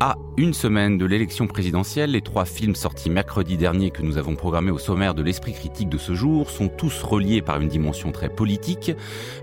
À 0.00 0.16
une 0.36 0.54
semaine 0.54 0.96
de 0.96 1.04
l'élection 1.04 1.48
présidentielle, 1.48 2.12
les 2.12 2.20
trois 2.20 2.44
films 2.44 2.76
sortis 2.76 3.10
mercredi 3.10 3.56
dernier 3.56 3.90
que 3.90 4.02
nous 4.02 4.16
avons 4.16 4.36
programmés 4.36 4.70
au 4.70 4.78
sommaire 4.78 5.12
de 5.12 5.24
l'esprit 5.24 5.52
critique 5.52 5.88
de 5.88 5.98
ce 5.98 6.14
jour 6.14 6.50
sont 6.50 6.68
tous 6.68 7.02
reliés 7.02 7.42
par 7.42 7.60
une 7.60 7.66
dimension 7.66 8.12
très 8.12 8.28
politique, 8.28 8.92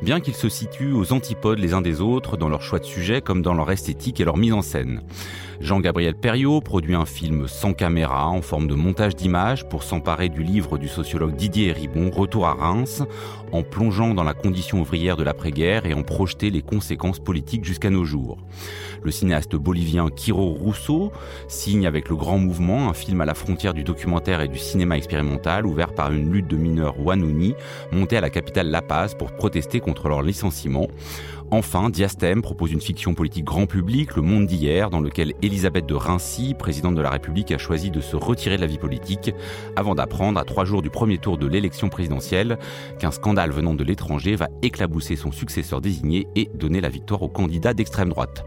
bien 0.02 0.22
qu'ils 0.22 0.34
se 0.34 0.48
situent 0.48 0.94
aux 0.94 1.12
antipodes 1.12 1.60
les 1.60 1.74
uns 1.74 1.82
des 1.82 2.00
autres 2.00 2.38
dans 2.38 2.48
leur 2.48 2.62
choix 2.62 2.80
de 2.80 2.86
sujet 2.86 3.20
comme 3.20 3.42
dans 3.42 3.54
leur 3.54 3.70
esthétique 3.70 4.22
et 4.22 4.24
leur 4.24 4.38
mise 4.38 4.54
en 4.54 4.62
scène. 4.62 5.02
Jean-Gabriel 5.60 6.16
Perriot 6.16 6.62
produit 6.62 6.96
un 6.96 7.06
film 7.06 7.48
sans 7.48 7.74
caméra 7.74 8.28
en 8.28 8.42
forme 8.42 8.68
de 8.68 8.76
montage 8.76 9.16
d'images 9.16 9.68
pour 9.68 9.84
s'emparer 9.84 10.30
du 10.30 10.44
livre 10.44 10.78
du 10.78 10.88
sociologue 10.88 11.36
Didier 11.36 11.72
Ribon, 11.72 12.12
Retour 12.12 12.48
à 12.48 12.54
Reims, 12.54 13.04
en 13.52 13.64
plongeant 13.64 14.14
dans 14.14 14.24
la 14.24 14.34
condition 14.34 14.82
ouvrière 14.82 15.16
de 15.16 15.24
l'après-guerre 15.24 15.86
et 15.86 15.94
en 15.94 16.04
projeter 16.04 16.50
les 16.50 16.62
conséquences 16.62 17.20
politiques 17.20 17.64
jusqu'à 17.64 17.90
nos 17.90 18.04
jours. 18.04 18.38
Le 19.04 19.12
cinéaste 19.12 19.56
bolivien 19.56 20.10
Quiro 20.10 20.54
Rousseau 20.54 21.12
signe 21.48 21.88
avec 21.88 22.10
le 22.10 22.16
Grand 22.16 22.38
Mouvement 22.38 22.90
un 22.90 22.94
film 22.94 23.22
à 23.22 23.26
la 23.26 23.34
frontière 23.34 23.74
du 23.74 23.84
documentaire 23.84 24.42
et 24.42 24.48
du 24.48 24.58
cinéma 24.58 24.98
expérimental 24.98 25.66
ouvert 25.66 25.94
par 25.94 26.12
une 26.12 26.32
lutte 26.32 26.48
de 26.48 26.58
mineurs 26.58 27.00
Wanuni 27.00 27.56
montés 27.92 28.18
à 28.18 28.22
la 28.22 28.30
capitale 28.30 28.70
La 28.70 28.82
Paz 28.82 29.16
pour 29.16 29.32
protester 29.32 29.80
contre 29.80 30.10
leur 30.10 30.22
licenciement. 30.22 30.88
Enfin, 31.52 31.90
Diastème 31.92 32.42
propose 32.42 32.72
une 32.72 32.82
fiction 32.82 33.14
politique 33.14 33.46
grand 33.46 33.68
public, 33.68 34.16
Le 34.16 34.24
Monde 34.24 34.48
d'hier, 34.48 34.90
dans 34.90 35.00
lequel 35.00 35.34
Elisabeth 35.44 35.86
de 35.86 35.94
Rincy, 35.94 36.56
présidente 36.58 36.96
de 36.96 37.02
la 37.02 37.12
République, 37.12 37.52
a 37.52 37.60
choisi 37.60 37.92
de 37.92 38.02
se 38.02 38.16
retirer 38.16 38.56
de 38.56 38.62
la 38.62 38.68
vie 38.68 38.80
politique 38.80 39.32
avant 39.76 39.94
d'apprendre, 39.94 40.40
à 40.40 40.44
trois 40.44 40.66
jours 40.66 40.82
du 40.82 40.90
premier 40.90 41.20
tour 41.20 41.38
de 41.38 41.46
l'élection 41.46 41.88
présidentielle, 41.88 42.58
qu'un 43.00 43.12
scandale 43.12 43.52
venant 43.52 43.76
de 43.76 43.84
l'étranger 43.84 44.36
va 44.36 44.50
éclabousser 44.64 45.16
son 45.16 45.32
successeur 45.32 45.82
désigné 45.82 46.28
et 46.36 46.50
donner 46.56 46.82
la 46.82 46.90
victoire 46.90 47.22
au 47.22 47.30
candidat 47.30 47.76
d'extrême 47.76 48.10
droite. 48.10 48.44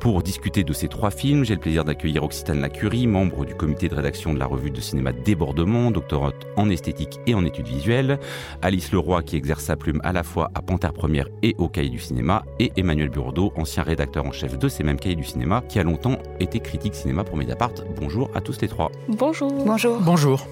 Pour 0.00 0.22
discuter 0.22 0.64
de 0.64 0.72
ces 0.72 0.88
trois 0.88 1.10
films, 1.10 1.44
j'ai 1.44 1.54
le 1.54 1.60
plaisir 1.60 1.84
d'accueillir 1.84 2.24
Occitane 2.24 2.60
Lacurie, 2.60 3.06
membre 3.06 3.44
du 3.44 3.54
comité 3.54 3.88
de 3.88 3.94
rédaction 3.94 4.32
de 4.32 4.38
la 4.38 4.46
revue 4.46 4.70
de 4.70 4.80
cinéma 4.80 5.12
Débordement, 5.12 5.90
doctorate 5.90 6.46
en 6.56 6.70
esthétique 6.70 7.20
et 7.26 7.34
en 7.34 7.44
études 7.44 7.68
visuelles, 7.68 8.18
Alice 8.62 8.92
Leroy 8.92 9.22
qui 9.22 9.36
exerce 9.36 9.64
sa 9.64 9.76
plume 9.76 10.00
à 10.04 10.12
la 10.12 10.22
fois 10.22 10.50
à 10.54 10.62
Panthère 10.62 10.94
Première 10.94 11.28
et 11.42 11.54
au 11.58 11.68
Cahier 11.68 11.90
du 11.90 11.98
cinéma, 11.98 12.29
et 12.58 12.72
Emmanuel 12.76 13.10
Burdeau, 13.10 13.52
ancien 13.56 13.82
rédacteur 13.82 14.26
en 14.26 14.32
chef 14.32 14.58
de 14.58 14.68
ces 14.68 14.82
mêmes 14.84 14.98
cahiers 14.98 15.16
du 15.16 15.24
cinéma, 15.24 15.62
qui 15.68 15.78
a 15.78 15.82
longtemps 15.82 16.18
été 16.38 16.60
critique 16.60 16.94
cinéma 16.94 17.24
pour 17.24 17.36
Mediapart. 17.36 17.72
Bonjour 18.00 18.30
à 18.34 18.40
tous 18.40 18.60
les 18.60 18.68
trois. 18.68 18.90
Bonjour. 19.08 19.52
Bonjour. 19.64 19.98
Bonjour. 20.00 20.46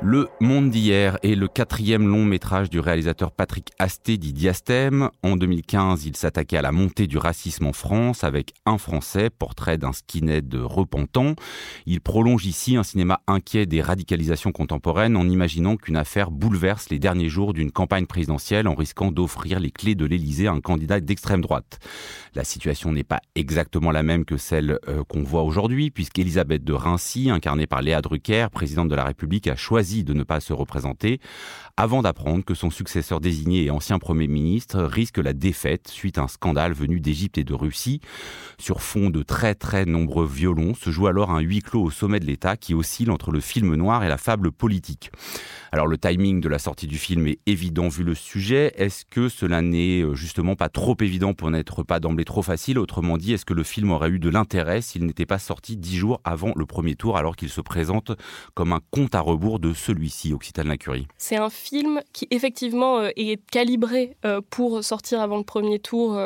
Le 0.00 0.28
Monde 0.40 0.70
d'hier 0.70 1.18
est 1.24 1.34
le 1.34 1.48
quatrième 1.48 2.06
long 2.06 2.24
métrage 2.24 2.70
du 2.70 2.78
réalisateur 2.78 3.32
Patrick 3.32 3.72
Asté 3.80 4.16
dit 4.16 4.32
Diastème. 4.32 5.10
En 5.24 5.36
2015, 5.36 6.06
il 6.06 6.16
s'attaquait 6.16 6.56
à 6.56 6.62
la 6.62 6.70
montée 6.70 7.08
du 7.08 7.18
racisme 7.18 7.66
en 7.66 7.72
France 7.72 8.22
avec 8.22 8.54
Un 8.64 8.78
Français, 8.78 9.28
portrait 9.28 9.76
d'un 9.76 9.92
skinhead 9.92 10.54
repentant. 10.54 11.34
Il 11.84 12.00
prolonge 12.00 12.46
ici 12.46 12.76
un 12.76 12.84
cinéma 12.84 13.22
inquiet 13.26 13.66
des 13.66 13.82
radicalisations 13.82 14.52
contemporaines 14.52 15.16
en 15.16 15.28
imaginant 15.28 15.76
qu'une 15.76 15.96
affaire 15.96 16.30
bouleverse 16.30 16.90
les 16.90 17.00
derniers 17.00 17.28
jours 17.28 17.52
d'une 17.52 17.72
campagne 17.72 18.06
présidentielle 18.06 18.68
en 18.68 18.76
risquant 18.76 19.10
d'offrir 19.10 19.58
les 19.58 19.72
clés 19.72 19.96
de 19.96 20.04
l'Élysée 20.04 20.46
à 20.46 20.52
un 20.52 20.60
candidat 20.60 21.00
d'extrême 21.00 21.40
droite. 21.40 21.80
La 22.36 22.44
situation 22.44 22.92
n'est 22.92 23.02
pas 23.02 23.20
exactement 23.34 23.90
la 23.90 24.04
même 24.04 24.24
que 24.24 24.36
celle 24.36 24.78
euh, 24.86 25.02
qu'on 25.02 25.24
voit 25.24 25.42
aujourd'hui 25.42 25.90
puisqu'Elisabeth 25.90 26.62
de 26.62 26.72
Rincy, 26.72 27.30
incarnée 27.30 27.66
par 27.66 27.82
Léa 27.82 28.00
Drucker, 28.00 28.46
présidente 28.52 28.88
de 28.88 28.94
la 28.94 29.04
République, 29.04 29.48
a 29.48 29.56
choisi 29.56 29.87
de 30.04 30.12
ne 30.12 30.22
pas 30.22 30.40
se 30.40 30.52
représenter, 30.52 31.20
avant 31.80 32.02
d'apprendre 32.02 32.44
que 32.44 32.54
son 32.54 32.70
successeur 32.70 33.20
désigné 33.20 33.66
et 33.66 33.70
ancien 33.70 34.00
Premier 34.00 34.26
ministre 34.26 34.82
risque 34.82 35.18
la 35.18 35.32
défaite 35.32 35.86
suite 35.86 36.18
à 36.18 36.22
un 36.22 36.28
scandale 36.28 36.72
venu 36.72 36.98
d'Égypte 36.98 37.38
et 37.38 37.44
de 37.44 37.54
Russie. 37.54 38.00
Sur 38.58 38.82
fond 38.82 39.10
de 39.10 39.22
très 39.22 39.54
très 39.54 39.84
nombreux 39.84 40.26
violons, 40.26 40.74
se 40.74 40.90
joue 40.90 41.06
alors 41.06 41.30
un 41.30 41.38
huis 41.38 41.62
clos 41.62 41.84
au 41.84 41.90
sommet 41.92 42.18
de 42.18 42.24
l'État 42.24 42.56
qui 42.56 42.74
oscille 42.74 43.12
entre 43.12 43.30
le 43.30 43.38
film 43.38 43.76
noir 43.76 44.02
et 44.02 44.08
la 44.08 44.18
fable 44.18 44.50
politique. 44.50 45.12
Alors 45.70 45.86
le 45.86 45.98
timing 45.98 46.40
de 46.40 46.48
la 46.48 46.58
sortie 46.58 46.88
du 46.88 46.98
film 46.98 47.28
est 47.28 47.38
évident 47.46 47.86
vu 47.86 48.02
le 48.02 48.16
sujet. 48.16 48.72
Est-ce 48.74 49.04
que 49.04 49.28
cela 49.28 49.62
n'est 49.62 50.00
euh, 50.00 50.14
justement 50.14 50.56
pas 50.56 50.70
trop 50.70 50.96
évident 51.00 51.34
pour 51.34 51.50
n'être 51.50 51.84
pas 51.84 52.00
d'emblée 52.00 52.24
trop 52.24 52.42
facile? 52.42 52.78
Autrement 52.78 53.18
dit, 53.18 53.34
est-ce 53.34 53.44
que 53.44 53.54
le 53.54 53.62
film 53.62 53.92
aurait 53.92 54.08
eu 54.08 54.18
de 54.18 54.30
l'intérêt 54.30 54.80
s'il 54.80 55.04
n'était 55.06 55.26
pas 55.26 55.38
sorti 55.38 55.76
dix 55.76 55.96
jours 55.96 56.20
avant 56.24 56.52
le 56.56 56.66
premier 56.66 56.96
tour 56.96 57.16
alors 57.18 57.36
qu'il 57.36 57.50
se 57.50 57.60
présente 57.60 58.12
comme 58.54 58.72
un 58.72 58.80
compte 58.90 59.14
à 59.14 59.20
rebours 59.20 59.60
de 59.60 59.74
celui-ci, 59.74 60.32
Occitane 60.32 60.66
Lacurie? 60.66 61.06
Qui 62.12 62.26
effectivement 62.30 62.98
euh, 62.98 63.10
est 63.16 63.44
calibré 63.50 64.16
euh, 64.24 64.40
pour 64.50 64.82
sortir 64.84 65.20
avant 65.20 65.36
le 65.38 65.44
premier 65.44 65.78
tour 65.78 66.18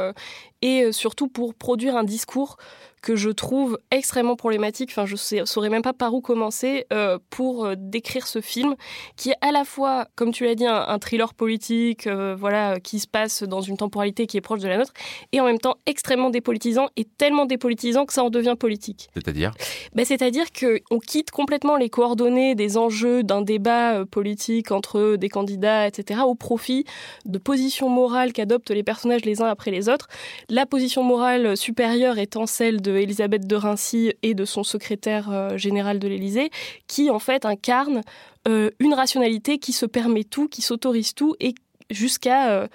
et 0.63 0.93
surtout 0.93 1.29
pour 1.29 1.55
produire 1.55 1.97
un 1.97 2.05
discours 2.05 2.57
que 3.03 3.17
je 3.17 3.31
trouve 3.31 3.79
extrêmement 3.91 4.37
problématique. 4.37 4.91
Enfin, 4.93 5.05
je 5.07 5.17
ne 5.41 5.45
saurais 5.45 5.69
même 5.69 5.83
pas 5.83 5.93
par 5.93 6.15
où 6.15 6.21
commencer 6.21 6.87
euh, 6.93 7.19
pour 7.31 7.67
euh, 7.67 7.75
décrire 7.77 8.27
ce 8.27 8.41
film, 8.41 8.77
qui 9.17 9.31
est 9.31 9.37
à 9.41 9.51
la 9.51 9.65
fois, 9.65 10.07
comme 10.15 10.33
tu 10.33 10.45
l'as 10.45 10.55
dit, 10.55 10.67
un, 10.67 10.99
thriller 10.99 11.35
politique, 11.35 12.07
euh, 12.07 12.37
voilà, 12.39 12.79
qui 12.79 13.01
se 13.01 13.09
passe 13.09 13.43
dans 13.43 13.61
une 13.61 13.77
temporalité 13.77 14.27
qui 14.27 14.37
est 14.37 14.41
proche 14.41 14.61
de 14.61 14.69
la 14.69 14.79
nôtre, 14.79 14.93
et 15.33 15.41
en 15.41 15.45
même 15.45 15.59
temps 15.59 15.77
extrêmement 15.87 16.31
dépolitisant 16.31 16.89
et 16.97 17.05
tellement 17.05 17.45
dépolitisant 17.45 18.07
que 18.07 18.13
ça 18.13 18.23
en 18.23 18.31
devient 18.31 18.55
politique. 18.59 19.11
C'est-à-dire? 19.15 19.53
Ben, 19.95 20.05
C'est-à-dire 20.05 20.47
qu'on 20.53 20.99
quitte 21.01 21.33
complètement 21.33 21.77
les 21.77 21.91
coordonnées 21.91 22.55
des 22.55 22.79
enjeux 22.79 23.25
d'un 23.25 23.43
débat 23.43 24.05
politique 24.07 24.71
entre 24.71 25.17
des 25.17 25.29
candidats, 25.29 25.89
etc., 25.89 26.21
au 26.25 26.37
profit 26.37 26.85
de 27.25 27.39
positions 27.39 27.89
morales 27.89 28.33
qu'adoptent 28.33 28.71
les 28.71 28.85
personnages 28.85 29.25
les 29.25 29.43
uns 29.43 29.47
après 29.47 29.73
les 29.73 29.89
autres. 29.89 30.07
La 30.49 30.67
position 30.67 31.03
morale 31.03 31.57
supérieure 31.57 32.19
étant 32.19 32.47
celle 32.47 32.81
de 32.81 32.92
Elisabeth 32.97 33.47
de 33.47 33.57
Rincy 33.57 34.13
et 34.23 34.35
de 34.35 34.45
son 34.45 34.65
secrétaire 34.65 35.31
euh, 35.31 35.57
général 35.57 35.99
de 35.99 36.09
l'Élysée, 36.09 36.51
qui 36.87 37.11
en 37.11 37.19
fait 37.19 37.45
incarne 37.45 38.03
euh, 38.49 38.71
une 38.79 38.95
rationalité 38.95 39.59
qui 39.59 39.73
se 39.73 39.87
permet 39.87 40.25
tout, 40.25 40.49
qui 40.49 40.63
s'autorise 40.63 41.15
tout 41.15 41.35
et 41.41 41.55
jusqu'à 41.91 42.51
euh, 42.51 42.67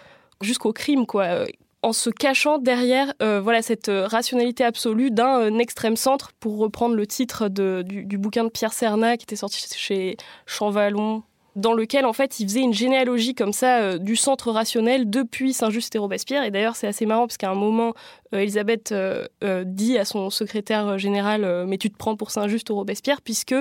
jusqu'au 0.42 0.74
crime 0.74 1.06
quoi 1.06 1.46
en 1.82 1.94
se 1.94 2.10
cachant 2.10 2.58
derrière 2.60 3.14
voilà 3.20 3.62
cette 3.62 3.90
rationalité 3.90 4.64
absolue 4.64 5.10
d'un 5.10 5.58
extrême 5.58 5.96
centre, 5.96 6.32
pour 6.40 6.58
reprendre 6.58 6.96
le 6.96 7.08
titre 7.08 7.50
du, 7.50 8.06
du, 8.06 8.18
bouquin 8.18 8.44
de 8.44 8.50
Pierre 8.50 8.74
Serna 8.74 9.18
qui 9.18 9.24
était 9.24 9.36
sorti 9.36 9.66
chez 9.76 10.18
Champvallon 10.46 11.24
dans 11.58 11.74
lequel 11.74 12.06
en 12.06 12.14
fait 12.14 12.40
il 12.40 12.48
faisait 12.48 12.62
une 12.62 12.74
généalogie 12.74 13.34
comme 13.34 13.52
ça 13.52 13.80
euh, 13.80 13.98
du 13.98 14.16
centre 14.16 14.52
rationnel 14.52 15.10
depuis 15.10 15.54
Saint-Just 15.54 15.94
et 15.96 15.98
Robespierre. 15.98 16.44
Et 16.44 16.52
d'ailleurs 16.52 16.76
c'est 16.76 16.88
assez 16.88 17.06
marrant 17.06 17.26
parce 17.26 17.38
qu'à 17.38 17.50
un 17.50 17.56
moment 17.56 17.94
euh, 18.34 18.40
Elisabeth 18.40 18.92
euh, 18.92 19.26
dit 19.66 19.98
à 19.98 20.06
son 20.06 20.30
secrétaire 20.30 20.98
général 21.00 21.66
mais 21.68 21.78
tu 21.78 21.90
te 21.90 21.98
prends 21.98 22.16
pour 22.16 22.32
Saint-Just 22.32 22.70
ou 22.70 22.76
Robespierre 22.76 23.22
puisque 23.22 23.56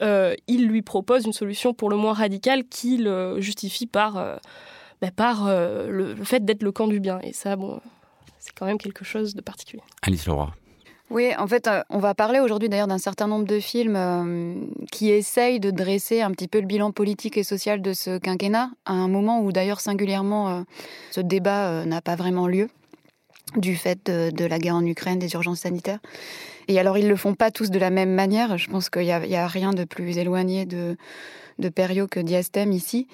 il 0.00 0.66
lui 0.66 0.82
propose 0.82 1.26
une 1.26 1.32
solution 1.32 1.74
pour 1.74 1.90
le 1.90 1.96
moins 1.96 2.14
radicale 2.14 2.64
qu'il 2.64 3.10
justifie 3.38 3.86
par, 3.86 4.14
bah, 5.00 5.10
le, 5.10 6.14
le, 6.14 6.24
fait 6.24 6.44
d'être 6.44 6.62
le 6.62 6.72
camp 6.72 6.88
du 6.88 7.00
bien. 7.00 7.20
Et 7.22 7.32
ça 7.32 7.56
bon 7.56 7.80
c'est 8.38 8.52
quand 8.54 8.66
même 8.66 8.78
quelque 8.78 9.04
chose 9.04 9.34
de 9.34 9.42
particulier. 9.42 9.82
Alice 10.02 10.26
Leroy. 10.26 10.50
Oui, 11.10 11.32
en 11.36 11.48
fait, 11.48 11.66
euh, 11.66 11.82
on 11.90 11.98
va 11.98 12.14
parler 12.14 12.38
aujourd'hui 12.38 12.68
d'ailleurs 12.68 12.86
d'un 12.86 12.98
certain 12.98 13.26
nombre 13.26 13.44
de 13.44 13.58
films 13.58 13.96
euh, 13.96 14.54
qui 14.92 15.10
essayent 15.10 15.58
de 15.58 15.72
dresser 15.72 16.20
un 16.20 16.30
petit 16.30 16.46
peu 16.46 16.60
le 16.60 16.66
bilan 16.66 16.92
politique 16.92 17.36
et 17.36 17.42
social 17.42 17.82
de 17.82 17.92
ce 17.92 18.18
quinquennat, 18.18 18.70
à 18.84 18.92
un 18.92 19.08
moment 19.08 19.40
où 19.42 19.50
d'ailleurs 19.50 19.80
singulièrement 19.80 20.48
euh, 20.48 20.60
ce 21.10 21.20
débat 21.20 21.84
n'a 21.84 22.00
pas 22.00 22.14
vraiment 22.14 22.46
lieu 22.46 22.68
du 23.56 23.74
fait 23.74 24.06
de, 24.06 24.44
la 24.44 24.58
guerre 24.60 24.76
en 24.76 24.86
Ukraine, 24.86 25.18
des 25.18 25.32
urgences 25.32 25.60
sanitaires. 25.60 25.98
Et 26.68 26.78
alors, 26.78 26.96
ils 26.96 27.08
le 27.08 27.16
font 27.16 27.34
pas 27.34 27.50
tous 27.50 27.70
de 27.70 27.80
la 27.80 27.90
même 27.90 28.14
manière. 28.14 28.56
Je 28.56 28.70
pense 28.70 28.90
qu'il 28.90 29.02
n'y 29.02 29.10
a, 29.10 29.46
rien 29.48 29.72
de 29.72 29.82
plus 29.82 30.18
éloigné 30.18 30.66
de, 30.66 30.96
de 31.60 31.68
Perio 31.68 32.06
que 32.08 32.20
Diastème 32.20 32.72
ici. 32.72 33.06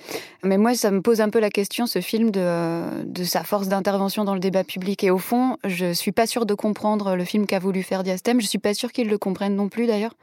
Mais 0.43 0.59
moi, 0.59 0.75
ça 0.75 0.91
me 0.91 1.03
pose 1.03 1.21
un 1.21 1.29
peu 1.29 1.41
la 1.41 1.51
question, 1.51 1.87
ce 1.87 2.01
film, 2.01 2.31
de, 2.31 3.25
sa 3.25 3.45
force 3.45 3.69
d'intervention 3.69 4.25
dans 4.25 4.35
le 4.35 4.41
débat 4.41 4.65
public. 4.65 5.05
Et 5.05 5.11
au 5.11 5.19
fond, 5.19 5.59
je 5.65 5.93
suis 5.93 6.13
pas 6.13 6.27
sûre 6.27 6.47
de 6.47 6.55
comprendre 6.55 7.17
le 7.17 7.25
film 7.25 7.47
qu'a 7.47 7.59
voulu 7.59 7.83
faire 7.83 8.03
Diastème. 8.03 8.41
Je 8.41 8.47
suis 8.47 8.59
pas 8.59 8.75
sûre 8.75 8.93
qu'il 8.93 9.09
le 9.09 9.19
comprenne 9.19 9.57
non 9.57 9.69
plus, 9.69 9.87
d'ailleurs. 9.87 10.15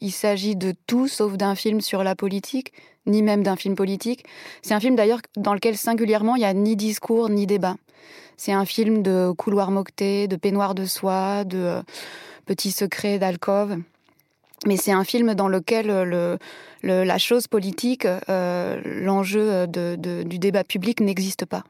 Il 0.00 0.12
s'agit 0.12 0.54
de 0.54 0.74
tout 0.86 1.08
sauf 1.08 1.36
d'un 1.36 1.54
film 1.54 1.80
sur 1.80 2.04
la 2.04 2.14
politique, 2.14 2.72
ni 3.06 3.22
même 3.22 3.42
d'un 3.42 3.56
film 3.56 3.74
politique. 3.74 4.24
C'est 4.62 4.74
un 4.74 4.80
film 4.80 4.94
d'ailleurs 4.94 5.20
dans 5.36 5.54
lequel 5.54 5.76
singulièrement 5.76 6.36
il 6.36 6.40
n'y 6.40 6.44
a 6.44 6.54
ni 6.54 6.76
discours 6.76 7.30
ni 7.30 7.46
débat. 7.46 7.76
C'est 8.36 8.52
un 8.52 8.64
film 8.64 9.02
de 9.02 9.32
couloirs 9.36 9.72
moquetés, 9.72 10.28
de 10.28 10.36
peignoirs 10.36 10.76
de 10.76 10.84
soie, 10.84 11.42
de 11.42 11.58
euh, 11.58 11.82
petits 12.46 12.70
secrets 12.70 13.18
d'alcôve 13.18 13.78
mais 14.66 14.76
c'est 14.76 14.92
un 14.92 15.04
film 15.04 15.34
dans 15.34 15.48
lequel 15.48 15.90
euh, 15.90 16.36
le, 16.82 17.04
la 17.04 17.18
chose 17.18 17.46
politique, 17.46 18.06
euh, 18.06 18.80
l'enjeu 18.84 19.66
du 19.66 20.38
débat 20.38 20.64
public 20.64 21.00
n'existe 21.00 21.46
pas. 21.46 21.64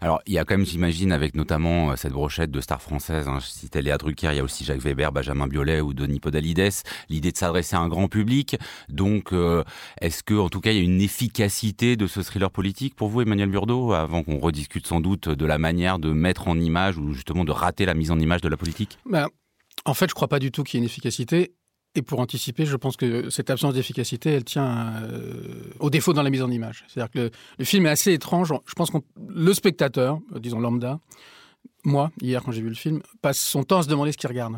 Alors, 0.00 0.20
il 0.26 0.32
y 0.32 0.38
a 0.38 0.44
quand 0.44 0.56
même, 0.56 0.66
j'imagine, 0.66 1.12
avec 1.12 1.34
notamment 1.34 1.90
euh, 1.90 1.96
cette 1.96 2.12
brochette 2.12 2.50
de 2.50 2.60
stars 2.60 2.82
françaises, 2.82 3.28
hein, 3.28 3.38
je 3.40 3.46
citais 3.46 3.82
Léa 3.82 3.98
Drucker, 3.98 4.30
il 4.32 4.36
y 4.36 4.40
a 4.40 4.44
aussi 4.44 4.64
Jacques 4.64 4.80
Weber, 4.80 5.12
Benjamin 5.12 5.46
Biolay 5.46 5.80
ou 5.80 5.94
Denis 5.94 6.20
Podalides, 6.20 6.72
l'idée 7.08 7.32
de 7.32 7.36
s'adresser 7.36 7.76
à 7.76 7.80
un 7.80 7.88
grand 7.88 8.08
public. 8.08 8.56
Donc, 8.88 9.32
euh, 9.32 9.64
est-ce 10.00 10.22
que, 10.22 10.34
en 10.34 10.48
tout 10.48 10.60
cas, 10.60 10.72
il 10.72 10.78
y 10.78 10.80
a 10.80 10.84
une 10.84 11.00
efficacité 11.00 11.96
de 11.96 12.06
ce 12.06 12.20
thriller 12.20 12.50
politique 12.50 12.94
pour 12.94 13.08
vous, 13.08 13.20
Emmanuel 13.22 13.50
Burdeau, 13.50 13.92
avant 13.92 14.22
qu'on 14.22 14.38
rediscute 14.38 14.86
sans 14.86 15.00
doute 15.00 15.28
de 15.28 15.46
la 15.46 15.58
manière 15.58 15.98
de 15.98 16.10
mettre 16.10 16.48
en 16.48 16.58
image 16.58 16.98
ou 16.98 17.12
justement 17.12 17.44
de 17.44 17.52
rater 17.52 17.84
la 17.86 17.94
mise 17.94 18.10
en 18.10 18.18
image 18.18 18.40
de 18.40 18.48
la 18.48 18.56
politique? 18.56 18.98
Ben, 19.04 19.28
En 19.84 19.94
fait, 19.94 20.06
je 20.06 20.12
ne 20.12 20.14
crois 20.14 20.28
pas 20.28 20.38
du 20.38 20.50
tout 20.50 20.62
qu'il 20.62 20.78
y 20.78 20.78
ait 20.78 20.84
une 20.84 20.90
efficacité. 20.90 21.52
Et 21.96 22.02
pour 22.02 22.20
anticiper, 22.20 22.66
je 22.66 22.76
pense 22.76 22.98
que 22.98 23.30
cette 23.30 23.48
absence 23.48 23.72
d'efficacité, 23.72 24.30
elle 24.30 24.44
tient 24.44 24.92
euh, 25.02 25.62
au 25.80 25.88
défaut 25.88 26.12
dans 26.12 26.22
la 26.22 26.28
mise 26.28 26.42
en 26.42 26.50
image. 26.50 26.84
C'est-à-dire 26.86 27.10
que 27.10 27.30
le, 27.58 27.64
film 27.64 27.86
est 27.86 27.90
assez 27.90 28.12
étrange. 28.12 28.52
Je 28.66 28.74
pense 28.74 28.90
que 28.90 28.98
le 29.28 29.54
spectateur, 29.54 30.20
euh, 30.34 30.38
disons 30.38 30.60
lambda, 30.60 31.00
moi, 31.84 32.10
hier 32.20 32.42
quand 32.44 32.52
j'ai 32.52 32.60
vu 32.60 32.68
le 32.68 32.74
film, 32.74 33.00
passe 33.22 33.38
son 33.38 33.64
temps 33.64 33.78
à 33.78 33.82
se 33.82 33.88
demander 33.88 34.12
ce 34.12 34.18
qu'il 34.18 34.28
regarde. 34.28 34.56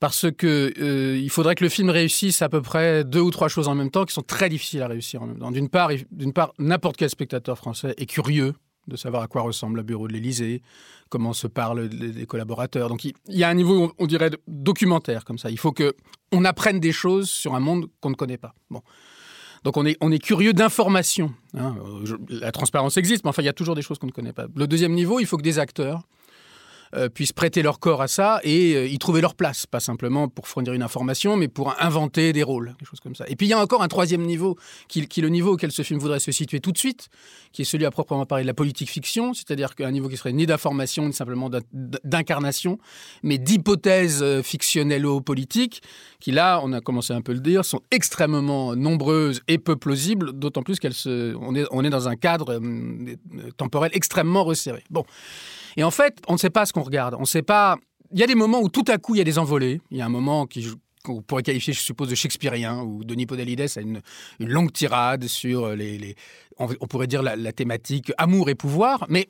Parce 0.00 0.26
que 0.32 0.72
euh, 0.80 1.16
il 1.16 1.30
faudrait 1.30 1.54
que 1.54 1.62
le 1.62 1.70
film 1.70 1.88
réussisse 1.88 2.42
à 2.42 2.48
peu 2.48 2.62
près 2.62 3.04
deux 3.04 3.20
ou 3.20 3.30
trois 3.30 3.48
choses 3.48 3.68
en 3.68 3.76
même 3.76 3.90
temps 3.90 4.04
qui 4.04 4.14
sont 4.14 4.22
très 4.22 4.48
difficiles 4.48 4.82
à 4.82 4.88
réussir 4.88 5.22
en 5.22 5.26
même 5.26 5.38
temps. 5.38 5.52
D'une 5.52 5.68
part, 5.68 5.90
d'une 6.10 6.32
part, 6.32 6.52
n'importe 6.58 6.96
quel 6.96 7.10
spectateur 7.10 7.56
français 7.56 7.94
est 7.96 8.06
curieux 8.06 8.54
de 8.88 8.96
savoir 8.96 9.22
à 9.22 9.28
quoi 9.28 9.42
ressemble 9.42 9.76
le 9.76 9.82
bureau 9.82 10.08
de 10.08 10.12
l'Élysée, 10.12 10.62
comment 11.08 11.32
se 11.32 11.46
parlent 11.46 11.82
les 11.82 12.26
collaborateurs. 12.26 12.88
Donc 12.88 13.04
il 13.04 13.14
y 13.28 13.44
a 13.44 13.48
un 13.48 13.54
niveau, 13.54 13.92
on 13.98 14.06
dirait, 14.06 14.30
documentaire 14.46 15.24
comme 15.24 15.38
ça. 15.38 15.50
Il 15.50 15.58
faut 15.58 15.72
que 15.72 15.94
on 16.32 16.44
apprenne 16.44 16.80
des 16.80 16.92
choses 16.92 17.30
sur 17.30 17.54
un 17.54 17.60
monde 17.60 17.88
qu'on 18.00 18.10
ne 18.10 18.14
connaît 18.14 18.38
pas. 18.38 18.54
Bon. 18.70 18.82
Donc 19.64 19.76
on 19.76 19.84
est, 19.86 19.96
on 20.00 20.12
est 20.12 20.18
curieux 20.18 20.52
d'informations. 20.52 21.34
Hein. 21.56 21.76
La 22.28 22.52
transparence 22.52 22.96
existe, 22.96 23.24
mais 23.24 23.30
enfin, 23.30 23.42
il 23.42 23.46
y 23.46 23.50
a 23.50 23.54
toujours 23.54 23.74
des 23.74 23.82
choses 23.82 23.98
qu'on 23.98 24.06
ne 24.06 24.12
connaît 24.12 24.32
pas. 24.32 24.46
Le 24.54 24.66
deuxième 24.66 24.92
niveau, 24.92 25.20
il 25.20 25.26
faut 25.26 25.36
que 25.36 25.42
des 25.42 25.58
acteurs 25.58 26.02
euh, 26.94 27.08
puissent 27.08 27.32
prêter 27.32 27.62
leur 27.62 27.80
corps 27.80 28.00
à 28.00 28.08
ça 28.08 28.40
et 28.44 28.74
euh, 28.74 28.86
y 28.86 28.98
trouver 28.98 29.20
leur 29.20 29.34
place, 29.34 29.66
pas 29.66 29.80
simplement 29.80 30.28
pour 30.28 30.48
fournir 30.48 30.72
une 30.72 30.82
information, 30.82 31.36
mais 31.36 31.48
pour 31.48 31.74
inventer 31.80 32.32
des 32.32 32.42
rôles, 32.42 32.74
des 32.80 32.86
choses 32.86 33.00
comme 33.00 33.14
ça. 33.14 33.24
Et 33.28 33.36
puis 33.36 33.46
il 33.46 33.50
y 33.50 33.52
a 33.52 33.60
encore 33.60 33.82
un 33.82 33.88
troisième 33.88 34.22
niveau, 34.22 34.56
qui, 34.88 35.00
est 35.00 35.20
le 35.20 35.28
niveau 35.28 35.52
auquel 35.52 35.70
ce 35.70 35.82
film 35.82 36.00
voudrait 36.00 36.20
se 36.20 36.32
situer 36.32 36.60
tout 36.60 36.72
de 36.72 36.78
suite, 36.78 37.08
qui 37.52 37.62
est 37.62 37.64
celui 37.64 37.84
à 37.84 37.90
proprement 37.90 38.24
parler 38.24 38.44
de 38.44 38.46
la 38.46 38.54
politique 38.54 38.88
fiction, 38.88 39.34
c'est-à-dire 39.34 39.74
qu'un 39.74 39.90
niveau 39.90 40.08
qui 40.08 40.16
serait 40.16 40.32
ni 40.32 40.46
d'information, 40.46 41.06
ni 41.06 41.12
simplement 41.12 41.50
d'incarnation, 41.72 42.78
mais 43.22 43.36
d'hypothèses 43.36 44.22
euh, 44.22 44.42
fictionnelles 44.42 45.04
ou 45.04 45.20
politiques, 45.20 45.82
qui 46.20 46.30
là, 46.30 46.60
on 46.62 46.72
a 46.72 46.80
commencé 46.80 47.12
un 47.12 47.20
peu 47.20 47.32
le 47.32 47.40
dire, 47.40 47.64
sont 47.64 47.80
extrêmement 47.90 48.74
nombreuses 48.74 49.42
et 49.46 49.58
peu 49.58 49.76
plausibles, 49.76 50.32
d'autant 50.32 50.62
plus 50.62 50.78
qu'elles 50.78 50.94
se, 50.94 51.34
on 51.36 51.54
est, 51.54 51.66
on 51.70 51.84
est 51.84 51.90
dans 51.90 52.08
un 52.08 52.16
cadre 52.16 52.60
temporel 53.56 53.90
extrêmement 53.92 54.44
resserré. 54.44 54.84
Bon. 54.90 55.04
Et 55.78 55.84
en 55.84 55.92
fait, 55.92 56.18
on 56.26 56.32
ne 56.32 56.38
sait 56.38 56.50
pas 56.50 56.66
ce 56.66 56.72
qu'on 56.72 56.82
regarde. 56.82 57.14
On 57.20 57.24
sait 57.24 57.42
pas. 57.42 57.78
Il 58.10 58.18
y 58.18 58.24
a 58.24 58.26
des 58.26 58.34
moments 58.34 58.60
où 58.60 58.68
tout 58.68 58.84
à 58.88 58.98
coup 58.98 59.14
il 59.14 59.18
y 59.18 59.20
a 59.20 59.24
des 59.24 59.38
envolées. 59.38 59.80
Il 59.92 59.96
y 59.96 60.00
a 60.00 60.06
un 60.06 60.10
moment 60.10 60.48
qu'on 61.04 61.22
pourrait 61.22 61.44
qualifier, 61.44 61.72
je 61.72 61.78
suppose, 61.78 62.08
de 62.08 62.16
shakespearien, 62.16 62.82
où 62.82 63.04
Denis 63.04 63.26
Podalides 63.26 63.60
a 63.76 63.80
une, 63.80 64.02
longue 64.40 64.72
tirade 64.72 65.28
sur 65.28 65.68
les, 65.76 66.16
on, 66.58 66.66
pourrait 66.88 67.06
dire 67.06 67.22
la, 67.22 67.52
thématique 67.52 68.10
amour 68.18 68.50
et 68.50 68.56
pouvoir, 68.56 69.06
mais 69.08 69.28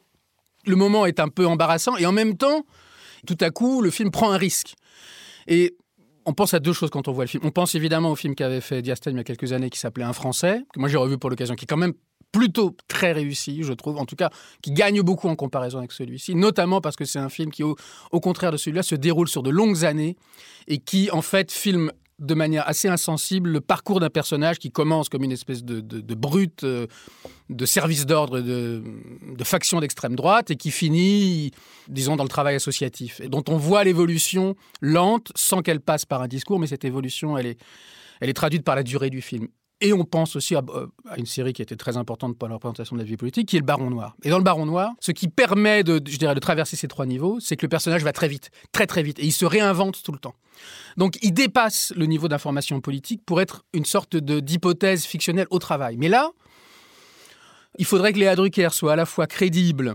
le 0.65 0.75
moment 0.75 1.05
est 1.05 1.21
un 1.21 1.29
peu 1.29 1.47
embarrassant 1.47 1.99
et 1.99 2.07
en 2.07 2.13
même 2.13 2.35
temps, 2.39 2.65
tout 3.27 3.37
à 3.41 3.51
coup, 3.51 3.83
le 3.83 3.91
film 3.91 4.11
prend 4.11 4.31
un 4.31 4.39
risque. 4.39 4.75
Et 5.49 5.77
on 6.25 6.33
pense 6.33 6.55
à 6.55 6.61
deux 6.61 6.73
choses 6.73 6.89
quand 6.89 7.09
on 7.09 7.13
voit 7.13 7.25
le 7.25 7.29
film. 7.29 7.43
On 7.45 7.51
pense 7.51 7.75
évidemment 7.75 8.13
au 8.13 8.17
film 8.17 8.35
qu'avait 8.35 8.63
fait 8.63 8.81
Diastel 8.81 9.13
il 9.13 9.17
y 9.19 9.21
a 9.21 9.25
quelques 9.25 9.53
années 9.53 9.69
qui 9.69 9.79
s'appelait 9.79 10.05
Un 10.05 10.15
Français, 10.15 10.63
que 10.73 10.81
moi 10.81 10.89
j'ai 10.89 10.97
revu 10.97 11.19
pour 11.19 11.29
l'occasion, 11.29 11.57
qui 11.57 11.65
est 11.65 11.69
quand 11.69 11.77
même 11.77 11.95
plutôt 12.33 12.77
très 12.89 13.13
réussi, 13.13 13.63
je 13.63 13.73
trouve, 13.73 13.99
en 13.99 14.05
tout 14.05 14.17
cas, 14.17 14.31
qui 14.63 14.73
gagne 14.73 15.03
beaucoup 15.03 15.29
en 15.29 15.37
comparaison 15.37 15.79
avec 15.79 15.93
celui-ci, 15.93 16.35
notamment 16.35 16.81
parce 16.81 16.97
que 16.97 17.05
c'est 17.05 17.19
un 17.19 17.29
film 17.29 17.51
qui, 17.51 17.63
au, 17.63 17.77
contraire 18.21 18.53
de 18.53 18.57
celui-là, 18.57 18.83
se 18.83 18.95
déroule 18.95 19.29
sur 19.29 19.43
de 19.43 19.51
longues 19.51 19.85
années 19.85 20.17
et 20.67 20.79
qui, 20.79 21.11
en 21.11 21.23
fait, 21.23 21.51
filme 21.53 21.93
de 22.19 22.35
manière 22.35 22.69
assez 22.69 22.89
insensible 22.89 23.49
le 23.49 23.61
parcours 23.61 24.01
d'un 24.01 24.11
personnage 24.11 24.59
qui 24.59 24.73
commence 24.73 25.09
comme 25.09 25.23
une 25.23 25.31
espèce 25.31 25.63
de, 25.63 26.15
brute 26.15 26.65
euh, 26.65 26.89
de 27.49 27.65
service 27.65 28.07
d'ordre 28.07 28.41
de, 28.41 28.83
de 29.37 29.45
faction 29.45 29.79
d'extrême 29.79 30.17
droite 30.17 30.51
et 30.51 30.57
qui 30.57 30.73
finit, 30.73 31.53
disons, 31.87 32.17
dans 32.17 32.25
le 32.25 32.29
travail 32.29 32.57
associatif, 32.57 33.21
et 33.21 33.29
dont 33.29 33.45
on 33.49 33.57
voit 33.57 33.85
l'évolution 33.85 34.57
lente 34.81 35.31
sans 35.37 35.63
qu'elle 35.63 35.81
passe 35.81 36.05
par 36.05 36.21
un 36.21 36.29
discours, 36.29 36.59
mais 36.59 36.67
cette 36.67 36.85
évolution, 36.85 37.39
elle 37.39 37.57
est 38.21 38.35
traduite 38.35 38.65
par 38.65 38.75
la 38.75 38.83
durée 38.83 39.11
du 39.11 39.23
film. 39.23 39.47
Et 39.81 39.93
on 39.93 40.05
pense 40.05 40.35
aussi 40.35 40.57
à, 40.57 40.63
une 41.17 41.27
série 41.27 41.53
qui 41.53 41.63
était 41.63 41.77
très 41.77 41.97
importante 41.97 42.37
pour 42.37 42.49
la 42.49 42.55
représentation 42.55 42.97
de 42.97 43.01
la 43.01 43.07
vie 43.07 43.17
politique, 43.17 43.49
qui 43.49 43.57
est 43.57 43.61
le 43.61 43.65
Baron 43.65 43.91
Noir. 43.91 44.17
Et 44.25 44.31
dans 44.31 44.39
le 44.39 44.45
Baron 44.45 44.67
Noir, 44.67 44.93
ce 44.99 45.13
qui 45.13 45.29
permet 45.29 45.85
de, 45.85 46.01
je 46.05 46.17
dirais, 46.17 46.35
de 46.35 46.41
traverser 46.41 46.77
ces 46.77 46.89
trois 46.89 47.07
niveaux, 47.07 47.39
c'est 47.41 47.57
que 47.57 47.65
le 47.65 47.69
personnage 47.69 48.03
va 48.03 48.13
très 48.13 48.27
vite, 48.27 48.51
très 48.73 48.89
très 48.89 49.05
vite, 49.05 49.21
et 49.21 49.25
il 49.25 49.33
se 49.33 49.47
réinvente 49.47 50.03
tout 50.03 50.11
le 50.11 50.19
temps. 50.19 50.35
Donc 50.97 51.17
il 51.23 51.33
dépasse 51.33 51.93
le 51.97 52.07
niveau 52.07 52.27
d'information 52.27 52.81
politique 52.81 53.23
pour 53.25 53.41
être 53.41 53.65
une 53.73 53.85
sorte 53.85 54.17
d'hypothèse 54.17 55.05
fictionnelle 55.05 55.47
au 55.51 55.61
travail. 55.61 55.97
Mais 55.97 56.09
là, 56.09 56.33
il 57.79 57.85
faudrait 57.85 58.13
que 58.13 58.19
Léa 58.19 58.35
Drucker 58.35 58.71
soit 58.73 58.95
à 58.95 58.97
la 58.97 59.07
fois 59.07 59.29
crédible, 59.29 59.95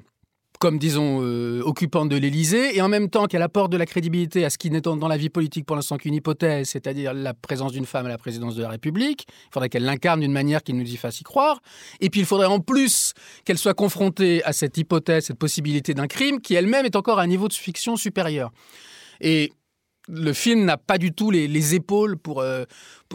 comme, 0.64 0.80
disons, 0.80 1.20
euh, 1.22 1.62
occupante 1.66 2.08
de 2.08 2.16
l'Élysée, 2.16 2.78
et 2.78 2.82
en 2.82 2.88
même 2.88 3.10
temps 3.10 3.26
qu'elle 3.26 3.42
apporte 3.42 3.70
de 3.70 3.76
la 3.76 3.86
crédibilité 3.86 4.46
à 4.46 4.50
ce 4.50 4.58
qui 4.58 4.72
n'est 4.72 4.80
dans 4.80 5.10
la 5.10 5.18
vie 5.18 5.28
politique 5.28 5.66
pour 5.66 5.76
l'instant 5.76 5.98
qu'une 5.98 6.14
hypothèse, 6.14 6.70
c'est-à-dire 6.70 7.14
la 7.14 7.34
présence 7.34 7.74
d'une 7.74 7.86
femme 7.86 8.06
à 8.06 8.10
la 8.10 8.18
présidence 8.18 8.56
de 8.56 8.62
la 8.62 8.70
République. 8.70 9.26
Il 9.28 9.54
faudrait 9.54 9.68
qu'elle 9.68 9.84
l'incarne 9.84 10.22
d'une 10.22 10.32
manière 10.32 10.64
qui 10.64 10.72
nous 10.72 10.90
y 10.90 10.96
fasse 10.96 11.20
y 11.20 11.26
croire. 11.26 11.60
Et 12.00 12.10
puis 12.10 12.22
il 12.22 12.26
faudrait 12.26 12.48
en 12.48 12.62
plus 12.62 13.12
qu'elle 13.44 13.58
soit 13.58 13.74
confrontée 13.74 14.42
à 14.46 14.54
cette 14.54 14.78
hypothèse, 14.78 15.26
cette 15.26 15.38
possibilité 15.38 15.94
d'un 15.94 16.08
crime, 16.08 16.40
qui 16.40 16.54
elle-même 16.54 16.86
est 16.86 16.96
encore 16.96 17.20
à 17.20 17.24
un 17.24 17.28
niveau 17.28 17.50
de 17.50 17.54
fiction 17.54 17.98
supérieur. 17.98 18.50
Et 19.20 19.52
le 20.08 20.34
film 20.34 20.66
n'a 20.66 20.78
pas 20.78 20.98
du 20.98 21.14
tout 21.14 21.32
les, 21.32 21.76
épaules 21.76 22.16
euh, 22.16 22.16
pour, 22.18 22.42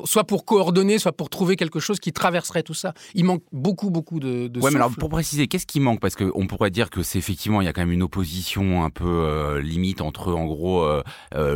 soit 0.04 0.24
pour 0.24 0.44
coordonner, 0.44 0.98
soit 0.98 1.12
pour 1.12 1.30
trouver 1.30 1.56
quelque 1.56 1.80
chose 1.80 2.00
qui 2.00 2.12
traverserait 2.12 2.62
tout 2.62 2.74
ça. 2.74 2.94
Il 3.14 3.24
manque 3.24 3.42
beaucoup, 3.52 3.90
beaucoup 3.90 4.20
de. 4.20 4.48
de 4.48 4.60
ouais, 4.60 4.70
mais 4.70 4.76
alors 4.76 4.92
pour 4.98 5.08
préciser, 5.08 5.48
qu'est-ce 5.48 5.66
qui 5.66 5.80
manque? 5.80 6.00
Parce 6.00 6.14
qu'on 6.14 6.46
pourrait 6.46 6.70
dire 6.70 6.90
que 6.90 7.02
c'est 7.02 7.18
effectivement, 7.18 7.60
il 7.60 7.64
y 7.64 7.68
a 7.68 7.72
quand 7.72 7.80
même 7.80 7.92
une 7.92 8.02
opposition 8.02 8.84
un 8.84 8.90
peu 8.90 9.06
euh, 9.06 9.60
limite 9.60 10.00
entre, 10.00 10.32
en 10.32 10.46
gros, 10.46 10.82
euh, 10.84 11.02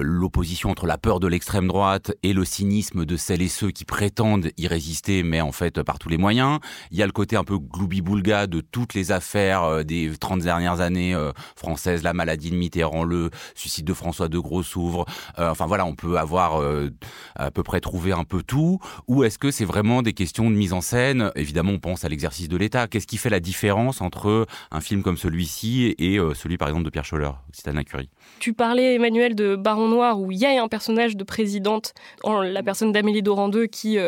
l'opposition 0.03 0.71
entre 0.71 0.87
la 0.87 0.99
peur 0.99 1.21
de 1.21 1.27
l'extrême 1.27 1.69
droite 1.69 2.12
et 2.23 2.33
le 2.33 2.44
cynisme 2.44 3.05
de 3.05 3.17
celles 3.17 3.43
et 3.43 3.49
ceux 3.49 3.71
qui 3.71 3.85
prétendent 3.85 4.50
y 4.56 4.67
résister, 4.67 5.23
mais 5.23 5.41
en 5.41 5.53
fait 5.53 5.83
par 5.83 5.99
tous 5.99 6.09
les 6.09 6.19
moyens. 6.19 6.59
Il 6.91 6.99
y 6.99 7.03
a 7.03 7.06
le 7.06 7.12
côté 7.12 7.37
un 7.37 7.45
peu 7.45 7.59
gloubi-boulga 7.59 8.47
de 8.47 8.61
toutes 8.61 8.95
les 8.95 9.12
affaires 9.12 9.85
des 9.85 10.11
30 10.19 10.41
dernières 10.41 10.81
années 10.81 11.17
françaises, 11.56 12.02
la 12.02 12.12
maladie 12.12 12.50
de 12.50 12.57
Mitterrand, 12.57 13.05
le 13.05 13.31
suicide 13.55 13.85
de 13.85 13.95
François 13.95 14.28
de 14.28 14.38
Gros 14.38 14.62
s'ouvre. 14.62 15.07
Euh, 15.38 15.50
enfin 15.50 15.66
voilà, 15.66 15.87
on 15.87 15.95
peut 15.95 16.19
avoir 16.19 16.61
euh, 16.61 16.90
à 17.37 17.50
peu 17.50 17.62
près 17.62 17.81
trouvé 17.81 18.12
un 18.12 18.25
peu 18.33 18.43
tout. 18.43 18.79
Ou 19.09 19.25
est-ce 19.25 19.39
que 19.39 19.51
c'est 19.51 19.67
vraiment 19.67 20.01
des 20.01 20.15
questions 20.15 20.51
de 20.51 20.57
mise 20.57 20.73
en 20.73 20.81
scène? 20.81 21.31
Évidemment, 21.37 21.73
on 21.73 21.79
pense 21.79 22.07
à 22.07 22.09
l'exercice 22.09 22.49
de 22.49 22.57
l'État. 22.57 22.89
Qu'est-ce 22.89 23.07
qui 23.07 23.19
fait 23.19 23.29
la 23.29 23.41
différence 23.41 24.01
entre 24.01 24.47
un 24.71 24.81
film 24.81 25.03
comme 25.03 25.19
celui-ci 25.19 25.95
et 25.99 26.19
euh, 26.19 26.33
celui, 26.33 26.57
par 26.57 26.69
exemple, 26.69 26.87
de 26.87 26.91
Pierre 26.91 27.05
Scholler, 27.05 27.31
Citana 27.53 27.85
Curie 27.85 28.09
Tu 28.39 28.55
parlais, 28.55 28.95
Emmanuel, 28.95 29.35
de 29.35 29.55
Baron 29.55 29.89
Noir, 29.89 30.19
où 30.19 30.33
il 30.33 30.39
y 30.39 30.47
a 30.47 30.62
un 30.62 30.69
personnage 30.69 31.15
de 31.15 31.25
présidente, 31.25 31.93
en 32.23 32.41
la 32.41 32.62
personne 32.62 32.91
d'Amélie 32.91 33.23
Dorandeux, 33.23 33.67
qui 33.67 33.99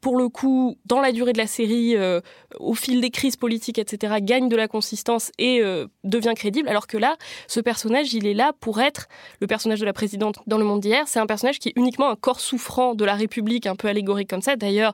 pour 0.00 0.16
le 0.16 0.28
coup, 0.28 0.78
dans 0.86 1.00
la 1.00 1.12
durée 1.12 1.32
de 1.32 1.38
la 1.38 1.46
série, 1.46 1.96
euh, 1.96 2.20
au 2.58 2.74
fil 2.74 3.00
des 3.00 3.10
crises 3.10 3.36
politiques, 3.36 3.78
etc., 3.78 4.16
gagne 4.20 4.48
de 4.48 4.56
la 4.56 4.68
consistance 4.68 5.32
et 5.38 5.60
euh, 5.62 5.86
devient 6.04 6.34
crédible. 6.36 6.68
Alors 6.68 6.86
que 6.86 6.96
là, 6.96 7.16
ce 7.46 7.60
personnage, 7.60 8.14
il 8.14 8.26
est 8.26 8.34
là 8.34 8.52
pour 8.60 8.80
être 8.80 9.08
le 9.40 9.46
personnage 9.46 9.80
de 9.80 9.84
la 9.84 9.92
présidente 9.92 10.38
dans 10.46 10.58
le 10.58 10.64
monde 10.64 10.80
d'hier. 10.80 11.04
C'est 11.06 11.20
un 11.20 11.26
personnage 11.26 11.58
qui 11.58 11.70
est 11.70 11.74
uniquement 11.76 12.10
un 12.10 12.16
corps 12.16 12.40
souffrant 12.40 12.94
de 12.94 13.04
la 13.04 13.14
République, 13.14 13.66
un 13.66 13.76
peu 13.76 13.88
allégorique 13.88 14.28
comme 14.30 14.42
ça. 14.42 14.56
D'ailleurs, 14.56 14.92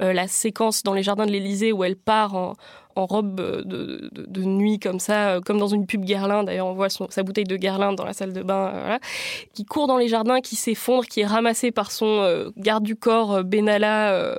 euh, 0.00 0.12
la 0.12 0.28
séquence 0.28 0.82
dans 0.82 0.94
les 0.94 1.02
jardins 1.02 1.26
de 1.26 1.32
l'Élysée 1.32 1.72
où 1.72 1.84
elle 1.84 1.96
part 1.96 2.34
en, 2.34 2.54
robe 2.96 3.34
de, 3.64 4.42
nuit 4.42 4.78
comme 4.78 5.00
ça, 5.00 5.40
comme 5.44 5.58
dans 5.58 5.68
une 5.68 5.86
pub 5.86 6.04
Guerlain. 6.04 6.44
D'ailleurs, 6.44 6.66
on 6.66 6.74
voit 6.74 6.88
sa 6.88 7.22
bouteille 7.22 7.44
de 7.44 7.56
Guerlain 7.56 7.92
dans 7.92 8.04
la 8.04 8.12
salle 8.12 8.32
de 8.32 8.42
bain, 8.42 8.98
qui 9.54 9.64
court 9.64 9.86
dans 9.86 9.96
les 9.96 10.08
jardins, 10.08 10.40
qui 10.40 10.56
s'effondre, 10.56 11.06
qui 11.06 11.20
est 11.20 11.26
ramassé 11.26 11.70
par 11.70 11.90
son 11.90 12.50
garde 12.56 12.84
du 12.84 12.96
corps 12.96 13.44
Benalla 13.44 14.36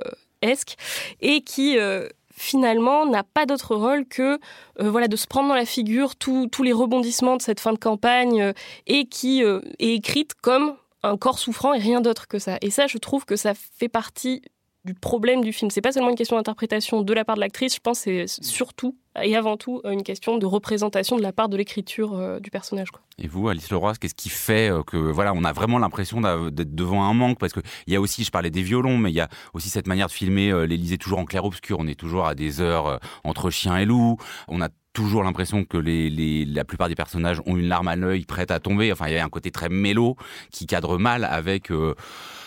et 1.20 1.40
qui 1.42 1.78
euh, 1.78 2.08
finalement 2.34 3.06
n'a 3.06 3.22
pas 3.22 3.46
d'autre 3.46 3.74
rôle 3.74 4.06
que 4.06 4.38
euh, 4.80 4.90
voilà 4.90 5.08
de 5.08 5.16
se 5.16 5.26
prendre 5.26 5.48
dans 5.48 5.54
la 5.54 5.64
figure 5.64 6.16
tous 6.16 6.62
les 6.62 6.72
rebondissements 6.72 7.36
de 7.36 7.42
cette 7.42 7.60
fin 7.60 7.72
de 7.72 7.78
campagne 7.78 8.42
euh, 8.42 8.52
et 8.86 9.06
qui 9.06 9.42
est 9.42 9.94
écrite 9.94 10.34
comme 10.34 10.74
un 11.02 11.16
corps 11.16 11.38
souffrant 11.38 11.74
et 11.74 11.78
rien 11.78 12.00
d'autre 12.00 12.28
que 12.28 12.38
ça. 12.38 12.56
Et 12.62 12.70
ça, 12.70 12.86
je 12.86 12.96
trouve 12.96 13.26
que 13.26 13.36
ça 13.36 13.52
fait 13.54 13.90
partie 13.90 14.40
du 14.84 14.94
problème 14.94 15.42
du 15.42 15.52
film. 15.52 15.70
C'est 15.70 15.80
pas 15.80 15.92
seulement 15.92 16.10
une 16.10 16.16
question 16.16 16.36
d'interprétation 16.36 17.02
de 17.02 17.14
la 17.14 17.24
part 17.24 17.36
de 17.36 17.40
l'actrice, 17.40 17.74
je 17.74 17.80
pense 17.80 18.04
que 18.04 18.26
c'est 18.26 18.42
surtout 18.44 18.96
et 19.22 19.36
avant 19.36 19.56
tout 19.56 19.80
une 19.84 20.02
question 20.02 20.38
de 20.38 20.46
représentation 20.46 21.16
de 21.16 21.22
la 21.22 21.32
part 21.32 21.48
de 21.48 21.56
l'écriture 21.56 22.14
euh, 22.14 22.40
du 22.40 22.50
personnage. 22.50 22.88
Et 23.18 23.28
vous, 23.28 23.48
Alice 23.48 23.70
Leroy, 23.70 23.94
qu'est-ce 23.94 24.14
qui 24.14 24.28
fait 24.28 24.70
euh, 24.70 24.82
que 24.82 24.96
voilà, 24.96 25.32
on 25.34 25.44
a 25.44 25.52
vraiment 25.52 25.78
l'impression 25.78 26.20
d'être 26.20 26.74
devant 26.74 27.04
un 27.04 27.14
manque? 27.14 27.38
Parce 27.38 27.52
qu'il 27.52 27.62
y 27.86 27.94
a 27.94 28.00
aussi, 28.00 28.24
je 28.24 28.32
parlais 28.32 28.50
des 28.50 28.62
violons, 28.62 28.98
mais 28.98 29.10
il 29.10 29.14
y 29.14 29.20
a 29.20 29.28
aussi 29.52 29.68
cette 29.68 29.86
manière 29.86 30.08
de 30.08 30.12
filmer 30.12 30.50
euh, 30.50 30.66
l'Élysée 30.66 30.98
toujours 30.98 31.20
en 31.20 31.24
clair-obscur. 31.24 31.76
On 31.78 31.86
est 31.86 31.94
toujours 31.94 32.26
à 32.26 32.34
des 32.34 32.60
heures 32.60 32.98
entre 33.22 33.50
chien 33.50 33.76
et 33.76 33.84
loup. 33.84 34.16
On 34.48 34.60
a 34.60 34.68
toujours 34.94 35.24
l'impression 35.24 35.64
que 35.64 35.76
la 35.76 36.64
plupart 36.64 36.88
des 36.88 36.94
personnages 36.94 37.42
ont 37.44 37.56
une 37.56 37.68
larme 37.68 37.88
à 37.88 37.96
l'œil 37.96 38.24
prête 38.24 38.50
à 38.50 38.60
tomber. 38.60 38.90
Enfin, 38.92 39.08
il 39.08 39.14
y 39.14 39.18
a 39.18 39.24
un 39.24 39.28
côté 39.28 39.50
très 39.50 39.68
mélo 39.68 40.16
qui 40.50 40.66
cadre 40.66 40.96
mal 40.98 41.24
avec 41.24 41.70
euh, 41.70 41.94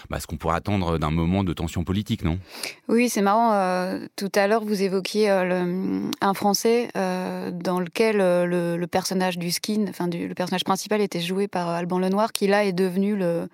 bah, 0.09 0.19
ce 0.19 0.27
qu'on 0.27 0.37
pourrait 0.37 0.55
attendre 0.55 0.97
d'un 0.97 1.11
moment 1.11 1.43
de 1.43 1.53
tension 1.53 1.83
politique, 1.83 2.23
non? 2.23 2.39
Oui, 2.87 3.09
c'est 3.09 3.21
marrant. 3.21 3.53
Euh, 3.53 4.07
tout 4.15 4.31
à 4.35 4.47
l'heure, 4.47 4.63
vous 4.63 4.81
évoquiez 4.81 5.29
euh, 5.29 6.01
un 6.21 6.33
Français 6.33 6.89
dans 6.95 7.79
lequel 7.79 8.17
le, 8.17 8.85
personnage 8.85 9.37
du 9.37 9.51
skin, 9.51 9.85
enfin 9.89 10.07
le 10.07 10.33
personnage 10.33 10.63
principal 10.63 11.01
était 11.01 11.19
joué 11.19 11.47
par 11.47 11.69
Alban 11.69 11.99
Lenoir, 11.99 12.31
qui 12.31 12.47
là 12.47 12.63
est 12.63 12.73
devenu 12.73 13.15
le 13.15 13.47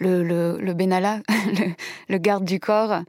le, 0.00 0.58
le, 0.60 0.74
Benalla, 0.74 1.20
le, 2.08 2.18
garde 2.18 2.44
du 2.44 2.58
corps, 2.58 3.02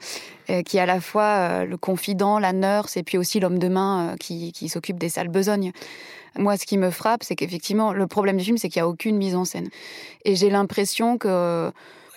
euh, 0.49 0.61
qui 0.61 0.77
est 0.77 0.81
à 0.81 0.85
la 0.85 0.99
fois 0.99 1.23
euh, 1.23 1.65
le 1.65 1.77
confident, 1.77 2.39
la 2.39 2.53
nurse, 2.53 2.97
et 2.97 3.03
puis 3.03 3.17
aussi 3.17 3.39
l'homme 3.39 3.59
de 3.59 3.67
main 3.67 4.09
euh, 4.09 4.15
qui, 4.17 4.51
qui 4.51 4.69
s'occupe 4.69 4.99
des 4.99 5.09
sales 5.09 5.29
besognes. 5.29 5.71
Moi, 6.37 6.57
ce 6.57 6.65
qui 6.65 6.77
me 6.77 6.91
frappe, 6.91 7.23
c'est 7.23 7.35
qu'effectivement, 7.35 7.93
le 7.93 8.07
problème 8.07 8.37
du 8.37 8.43
film, 8.43 8.57
c'est 8.57 8.69
qu'il 8.69 8.81
n'y 8.81 8.85
a 8.85 8.87
aucune 8.87 9.17
mise 9.17 9.35
en 9.35 9.45
scène. 9.45 9.69
Et 10.23 10.35
j'ai 10.35 10.49
l'impression 10.49 11.17
que 11.17 11.71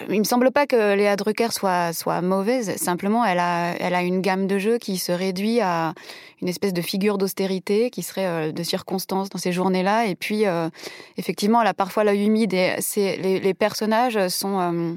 il 0.08 0.18
me 0.18 0.24
semble 0.24 0.50
pas 0.50 0.66
que 0.66 0.94
Léa 0.94 1.16
Drucker 1.16 1.52
soit, 1.52 1.92
soit 1.92 2.20
mauvaise. 2.20 2.76
Simplement, 2.76 3.24
elle 3.24 3.38
a, 3.38 3.74
elle 3.78 3.94
a 3.94 4.02
une 4.02 4.20
gamme 4.20 4.46
de 4.46 4.58
jeux 4.58 4.78
qui 4.78 4.98
se 4.98 5.12
réduit 5.12 5.60
à 5.60 5.94
une 6.42 6.48
espèce 6.48 6.72
de 6.72 6.82
figure 6.82 7.16
d'austérité 7.16 7.90
qui 7.90 8.02
serait 8.02 8.26
euh, 8.26 8.52
de 8.52 8.62
circonstance 8.62 9.30
dans 9.30 9.38
ces 9.38 9.52
journées-là. 9.52 10.06
Et 10.06 10.16
puis, 10.16 10.46
euh, 10.46 10.68
effectivement, 11.16 11.62
elle 11.62 11.68
a 11.68 11.74
parfois 11.74 12.04
l'œil 12.04 12.26
humide 12.26 12.52
et 12.54 12.76
les, 12.96 13.54
personnages 13.54 14.28
sont 14.28 14.58
euh, 14.58 14.94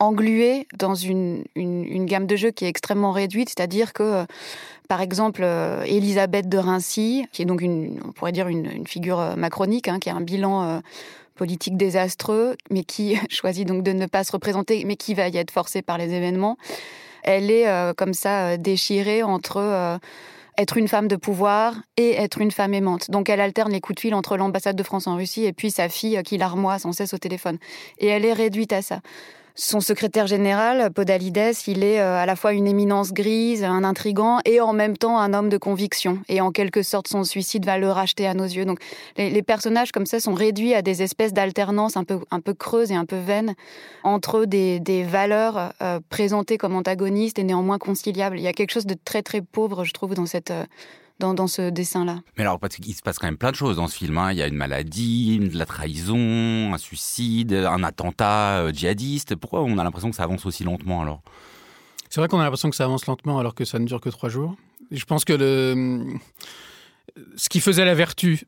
englués 0.00 0.66
dans 0.76 0.94
une, 0.94 1.44
une, 1.54 2.04
gamme 2.06 2.26
de 2.26 2.34
jeux 2.34 2.50
qui 2.50 2.64
est 2.64 2.68
extrêmement 2.68 3.12
réduite. 3.12 3.50
C'est-à-dire 3.50 3.92
que, 3.92 4.24
par 4.88 5.00
exemple, 5.00 5.44
Elisabeth 5.86 6.48
de 6.48 6.58
Rincy, 6.58 7.26
qui 7.32 7.42
est 7.42 7.46
donc 7.46 7.62
on 7.64 8.12
pourrait 8.12 8.32
dire 8.32 8.48
une, 8.48 8.66
une 8.66 8.86
figure 8.86 9.36
macronique, 9.36 9.86
hein, 9.88 10.00
qui 10.00 10.10
a 10.10 10.14
un 10.16 10.20
bilan 10.20 10.82
politique 11.34 11.76
désastreux, 11.76 12.56
mais 12.70 12.84
qui 12.84 13.16
choisit 13.30 13.66
donc 13.66 13.82
de 13.82 13.92
ne 13.92 14.06
pas 14.06 14.24
se 14.24 14.32
représenter, 14.32 14.84
mais 14.84 14.96
qui 14.96 15.14
va 15.14 15.28
y 15.28 15.36
être 15.36 15.50
forcée 15.50 15.82
par 15.82 15.98
les 15.98 16.12
événements. 16.12 16.56
Elle 17.22 17.50
est 17.50 17.68
euh, 17.68 17.94
comme 17.94 18.14
ça 18.14 18.48
euh, 18.48 18.56
déchirée 18.56 19.22
entre 19.22 19.56
euh, 19.56 19.98
être 20.58 20.76
une 20.76 20.88
femme 20.88 21.08
de 21.08 21.16
pouvoir 21.16 21.74
et 21.96 22.12
être 22.14 22.40
une 22.40 22.50
femme 22.50 22.74
aimante. 22.74 23.10
Donc 23.10 23.28
elle 23.28 23.40
alterne 23.40 23.72
les 23.72 23.80
coups 23.80 23.96
de 23.96 24.00
fil 24.00 24.14
entre 24.14 24.36
l'ambassade 24.36 24.76
de 24.76 24.82
France 24.82 25.06
en 25.06 25.16
Russie 25.16 25.44
et 25.44 25.52
puis 25.52 25.70
sa 25.70 25.88
fille 25.88 26.20
qui 26.24 26.38
larmoie 26.38 26.78
sans 26.78 26.92
cesse 26.92 27.14
au 27.14 27.18
téléphone. 27.18 27.58
Et 27.98 28.06
elle 28.06 28.24
est 28.24 28.32
réduite 28.32 28.72
à 28.72 28.82
ça. 28.82 29.00
Son 29.56 29.78
secrétaire 29.78 30.26
général, 30.26 30.90
Podalides, 30.92 31.54
il 31.68 31.84
est 31.84 32.00
euh, 32.00 32.16
à 32.16 32.26
la 32.26 32.34
fois 32.34 32.54
une 32.54 32.66
éminence 32.66 33.12
grise, 33.12 33.62
un 33.62 33.84
intrigant 33.84 34.40
et 34.44 34.60
en 34.60 34.72
même 34.72 34.96
temps 34.96 35.16
un 35.16 35.32
homme 35.32 35.48
de 35.48 35.58
conviction. 35.58 36.18
Et 36.28 36.40
en 36.40 36.50
quelque 36.50 36.82
sorte, 36.82 37.06
son 37.06 37.22
suicide 37.22 37.64
va 37.64 37.78
le 37.78 37.88
racheter 37.88 38.26
à 38.26 38.34
nos 38.34 38.42
yeux. 38.42 38.64
Donc 38.64 38.80
les, 39.16 39.42
personnages 39.42 39.92
comme 39.92 40.06
ça 40.06 40.18
sont 40.18 40.34
réduits 40.34 40.74
à 40.74 40.82
des 40.82 41.02
espèces 41.02 41.32
d'alternance 41.32 41.96
un 41.96 42.02
peu, 42.02 42.18
un 42.32 42.40
peu 42.40 42.52
creuses 42.52 42.90
et 42.90 42.96
un 42.96 43.04
peu 43.04 43.18
vaines 43.18 43.54
entre 44.02 44.44
des, 44.44 44.80
des 44.80 45.04
valeurs 45.04 45.72
euh, 45.80 46.00
présentées 46.08 46.58
comme 46.58 46.74
antagonistes 46.74 47.38
et 47.38 47.44
néanmoins 47.44 47.78
conciliables. 47.78 48.40
Il 48.40 48.42
y 48.42 48.48
a 48.48 48.52
quelque 48.52 48.72
chose 48.72 48.86
de 48.86 48.96
très 49.04 49.22
très 49.22 49.40
pauvre, 49.40 49.84
je 49.84 49.92
trouve, 49.92 50.14
dans 50.14 50.26
cette... 50.26 50.50
Euh, 50.50 50.64
dans, 51.18 51.46
ce 51.46 51.70
dessin-là. 51.70 52.20
Mais 52.36 52.42
alors, 52.42 52.58
parce 52.58 52.76
qu'il 52.76 52.94
se 52.94 53.02
passe 53.02 53.18
quand 53.18 53.26
même 53.26 53.38
plein 53.38 53.50
de 53.50 53.56
choses 53.56 53.76
dans 53.76 53.88
ce 53.88 53.96
film. 53.96 54.18
Hein. 54.18 54.32
Il 54.32 54.38
y 54.38 54.42
a 54.42 54.46
une 54.46 54.56
maladie, 54.56 55.38
de 55.38 55.56
la 55.56 55.66
trahison, 55.66 56.74
un 56.74 56.78
suicide, 56.78 57.52
un 57.52 57.82
attentat 57.82 58.60
euh, 58.60 58.72
djihadiste. 58.72 59.36
Pourquoi 59.36 59.62
on 59.62 59.78
a 59.78 59.84
l'impression 59.84 60.10
que 60.10 60.16
ça 60.16 60.24
avance 60.24 60.44
aussi 60.46 60.64
lentement 60.64 61.02
alors? 61.02 61.22
C'est 62.10 62.20
vrai 62.20 62.28
qu'on 62.28 62.38
a 62.38 62.44
l'impression 62.44 62.70
que 62.70 62.76
ça 62.76 62.84
avance 62.84 63.06
lentement 63.06 63.38
alors 63.38 63.54
que 63.54 63.64
ça 63.64 63.78
ne 63.78 63.86
dure 63.86 64.00
que 64.00 64.10
trois 64.10 64.28
jours. 64.28 64.54
Je 64.90 65.04
pense 65.04 65.24
que 65.24 65.32
le... 65.32 66.04
ce 67.36 67.48
qui 67.48 67.60
faisait 67.60 67.84
la 67.84 67.94
vertu 67.94 68.46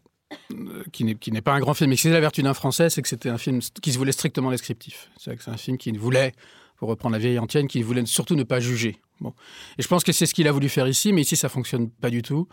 euh, 0.52 0.82
qui 0.92 1.04
n'est 1.04 1.42
pas 1.42 1.54
un 1.54 1.60
grand 1.60 1.74
film, 1.74 1.90
mais 1.90 1.96
qui 1.96 2.02
faisait 2.02 2.14
la 2.14 2.20
vertu 2.20 2.42
d'un 2.42 2.54
français, 2.54 2.90
c'est 2.90 3.02
que 3.02 3.08
c'était 3.08 3.28
un 3.28 3.38
film 3.38 3.60
qui 3.82 3.92
se 3.92 3.98
voulait 3.98 4.12
strictement 4.12 4.50
descriptif. 4.50 5.10
C'est 5.16 5.48
un 5.48 5.56
film 5.56 5.78
qui 5.78 5.92
voulait, 5.92 6.32
pour 6.76 6.88
reprendre 6.88 7.14
la 7.14 7.18
vieille 7.18 7.38
antienne, 7.38 7.68
qui 7.68 7.82
voulait 7.82 8.04
surtout 8.06 8.34
ne 8.34 8.42
pas 8.42 8.60
juger. 8.60 9.00
Bon. 9.20 9.32
Et 9.78 9.82
je 9.82 9.88
pense 9.88 10.04
que 10.04 10.12
c'est 10.12 10.26
ce 10.26 10.34
qu'il 10.34 10.48
a 10.48 10.52
voulu 10.52 10.68
faire 10.68 10.88
ici, 10.88 11.12
mais 11.12 11.22
ici, 11.22 11.36
ça 11.36 11.48
fonctionne 11.48 11.90
pas 11.90 12.10
du 12.10 12.22
tout. 12.22 12.48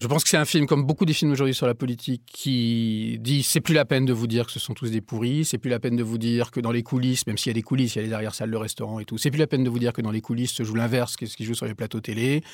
Je 0.00 0.06
pense 0.06 0.22
que 0.22 0.30
c'est 0.30 0.36
un 0.36 0.44
film, 0.44 0.66
comme 0.68 0.84
beaucoup 0.84 1.04
des 1.04 1.12
films 1.12 1.32
aujourd'hui 1.32 1.54
sur 1.54 1.66
la 1.66 1.74
politique, 1.74 2.22
qui 2.26 3.18
dit 3.20 3.42
c'est 3.42 3.60
plus 3.60 3.74
la 3.74 3.84
peine 3.84 4.04
de 4.04 4.12
vous 4.12 4.28
dire 4.28 4.46
que 4.46 4.52
ce 4.52 4.60
sont 4.60 4.72
tous 4.72 4.92
des 4.92 5.00
pourris, 5.00 5.44
c'est 5.44 5.58
plus 5.58 5.70
la 5.70 5.80
peine 5.80 5.96
de 5.96 6.04
vous 6.04 6.18
dire 6.18 6.52
que 6.52 6.60
dans 6.60 6.70
les 6.70 6.84
coulisses, 6.84 7.26
même 7.26 7.36
s'il 7.36 7.50
y 7.50 7.52
a 7.52 7.54
des 7.54 7.62
coulisses, 7.62 7.96
il 7.96 8.02
y 8.02 8.04
a 8.04 8.06
les 8.06 8.12
arrière-salles 8.12 8.52
de 8.52 8.56
restaurant 8.56 9.00
et 9.00 9.04
tout, 9.04 9.18
c'est 9.18 9.30
plus 9.32 9.38
la 9.40 9.48
peine 9.48 9.64
de 9.64 9.70
vous 9.70 9.80
dire 9.80 9.92
que 9.92 10.00
dans 10.00 10.12
les 10.12 10.20
coulisses 10.20 10.52
se 10.52 10.62
joue 10.62 10.76
l'inverse 10.76 11.16
que 11.16 11.26
ce 11.26 11.36
qui 11.36 11.44
joue 11.44 11.54
sur 11.54 11.66
les 11.66 11.74
plateaux 11.74 12.00
télé. 12.00 12.44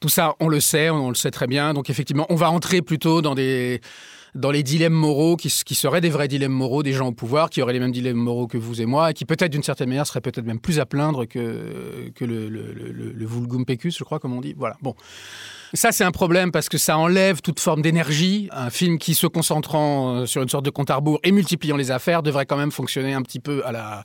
Tout 0.00 0.08
ça, 0.08 0.34
on 0.40 0.48
le 0.48 0.60
sait, 0.60 0.90
on 0.90 1.08
le 1.08 1.14
sait 1.14 1.30
très 1.30 1.46
bien. 1.46 1.74
Donc 1.74 1.90
effectivement, 1.90 2.26
on 2.28 2.34
va 2.34 2.50
entrer 2.50 2.82
plutôt 2.82 3.22
dans 3.22 3.34
les 3.34 3.80
dilemmes 4.62 4.92
moraux 4.92 5.36
qui, 5.36 5.50
seraient 5.50 6.00
des 6.00 6.10
vrais 6.10 6.28
dilemmes 6.28 6.52
moraux 6.52 6.82
des 6.82 6.92
gens 6.92 7.08
au 7.08 7.12
pouvoir, 7.12 7.50
qui 7.50 7.62
auraient 7.62 7.72
les 7.72 7.80
mêmes 7.80 7.92
dilemmes 7.92 8.16
moraux 8.16 8.46
que 8.46 8.58
vous 8.58 8.80
et 8.80 8.86
moi, 8.86 9.10
et 9.10 9.14
qui 9.14 9.24
peut-être 9.24 9.52
d'une 9.52 9.62
certaine 9.62 9.88
manière 9.88 10.06
seraient 10.06 10.20
peut-être 10.20 10.44
même 10.44 10.60
plus 10.60 10.80
à 10.80 10.86
plaindre 10.86 11.24
que, 11.26 12.12
le, 12.20 13.26
vulgum 13.26 13.64
pecus, 13.64 13.96
je 13.98 14.04
crois, 14.04 14.18
comme 14.18 14.32
on 14.32 14.40
dit. 14.40 14.54
Voilà. 14.56 14.76
Bon. 14.82 14.94
Ça, 15.72 15.90
c'est 15.90 16.04
un 16.04 16.12
problème 16.12 16.52
parce 16.52 16.68
que 16.68 16.78
ça 16.78 16.96
enlève 16.96 17.40
toute 17.40 17.58
forme 17.58 17.82
d'énergie. 17.82 18.48
Un 18.52 18.70
film 18.70 18.98
qui, 18.98 19.14
se 19.14 19.26
concentrant 19.26 20.14
euh, 20.14 20.26
sur 20.26 20.40
une 20.40 20.48
sorte 20.48 20.64
de 20.64 20.70
compte 20.70 20.90
à 20.90 20.96
rebours 20.96 21.18
et 21.24 21.32
multipliant 21.32 21.76
les 21.76 21.90
affaires, 21.90 22.22
devrait 22.22 22.46
quand 22.46 22.56
même 22.56 22.70
fonctionner 22.70 23.14
un 23.14 23.22
petit 23.22 23.40
peu 23.40 23.66
à 23.66 23.72
la 23.72 24.04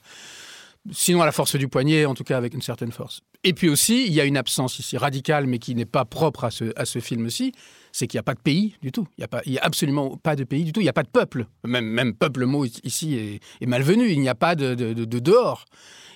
sinon 0.90 1.22
à 1.22 1.26
la 1.26 1.32
force 1.32 1.56
du 1.56 1.68
poignet, 1.68 2.06
en 2.06 2.14
tout 2.14 2.24
cas 2.24 2.36
avec 2.36 2.54
une 2.54 2.62
certaine 2.62 2.92
force. 2.92 3.22
Et 3.44 3.54
puis 3.54 3.68
aussi, 3.68 4.06
il 4.06 4.12
y 4.12 4.20
a 4.20 4.24
une 4.24 4.36
absence 4.36 4.78
ici 4.78 4.96
radicale, 4.96 5.46
mais 5.46 5.58
qui 5.58 5.74
n'est 5.74 5.84
pas 5.84 6.04
propre 6.04 6.44
à 6.44 6.50
ce, 6.50 6.98
film-ci, 7.00 7.52
c'est 7.90 8.06
qu'il 8.06 8.18
n'y 8.18 8.20
a 8.20 8.24
pas 8.24 8.34
de 8.34 8.40
pays 8.40 8.76
du 8.82 8.92
tout. 8.92 9.06
Il 9.18 9.26
n'y 9.46 9.58
a, 9.58 9.64
absolument 9.64 10.16
pas 10.16 10.36
de 10.36 10.44
pays 10.44 10.64
du 10.64 10.72
tout. 10.72 10.80
Il 10.80 10.84
n'y 10.84 10.88
a 10.88 10.92
pas 10.92 11.02
de 11.02 11.08
peuple. 11.08 11.46
Même, 11.64 11.86
même 11.86 12.14
peuple, 12.14 12.40
le 12.40 12.46
mot 12.46 12.64
ici 12.64 13.40
est, 13.60 13.66
malvenu. 13.66 14.10
Il 14.10 14.20
n'y 14.20 14.28
a 14.28 14.36
pas 14.36 14.54
de, 14.54 14.74
de, 14.74 15.18
dehors. 15.18 15.64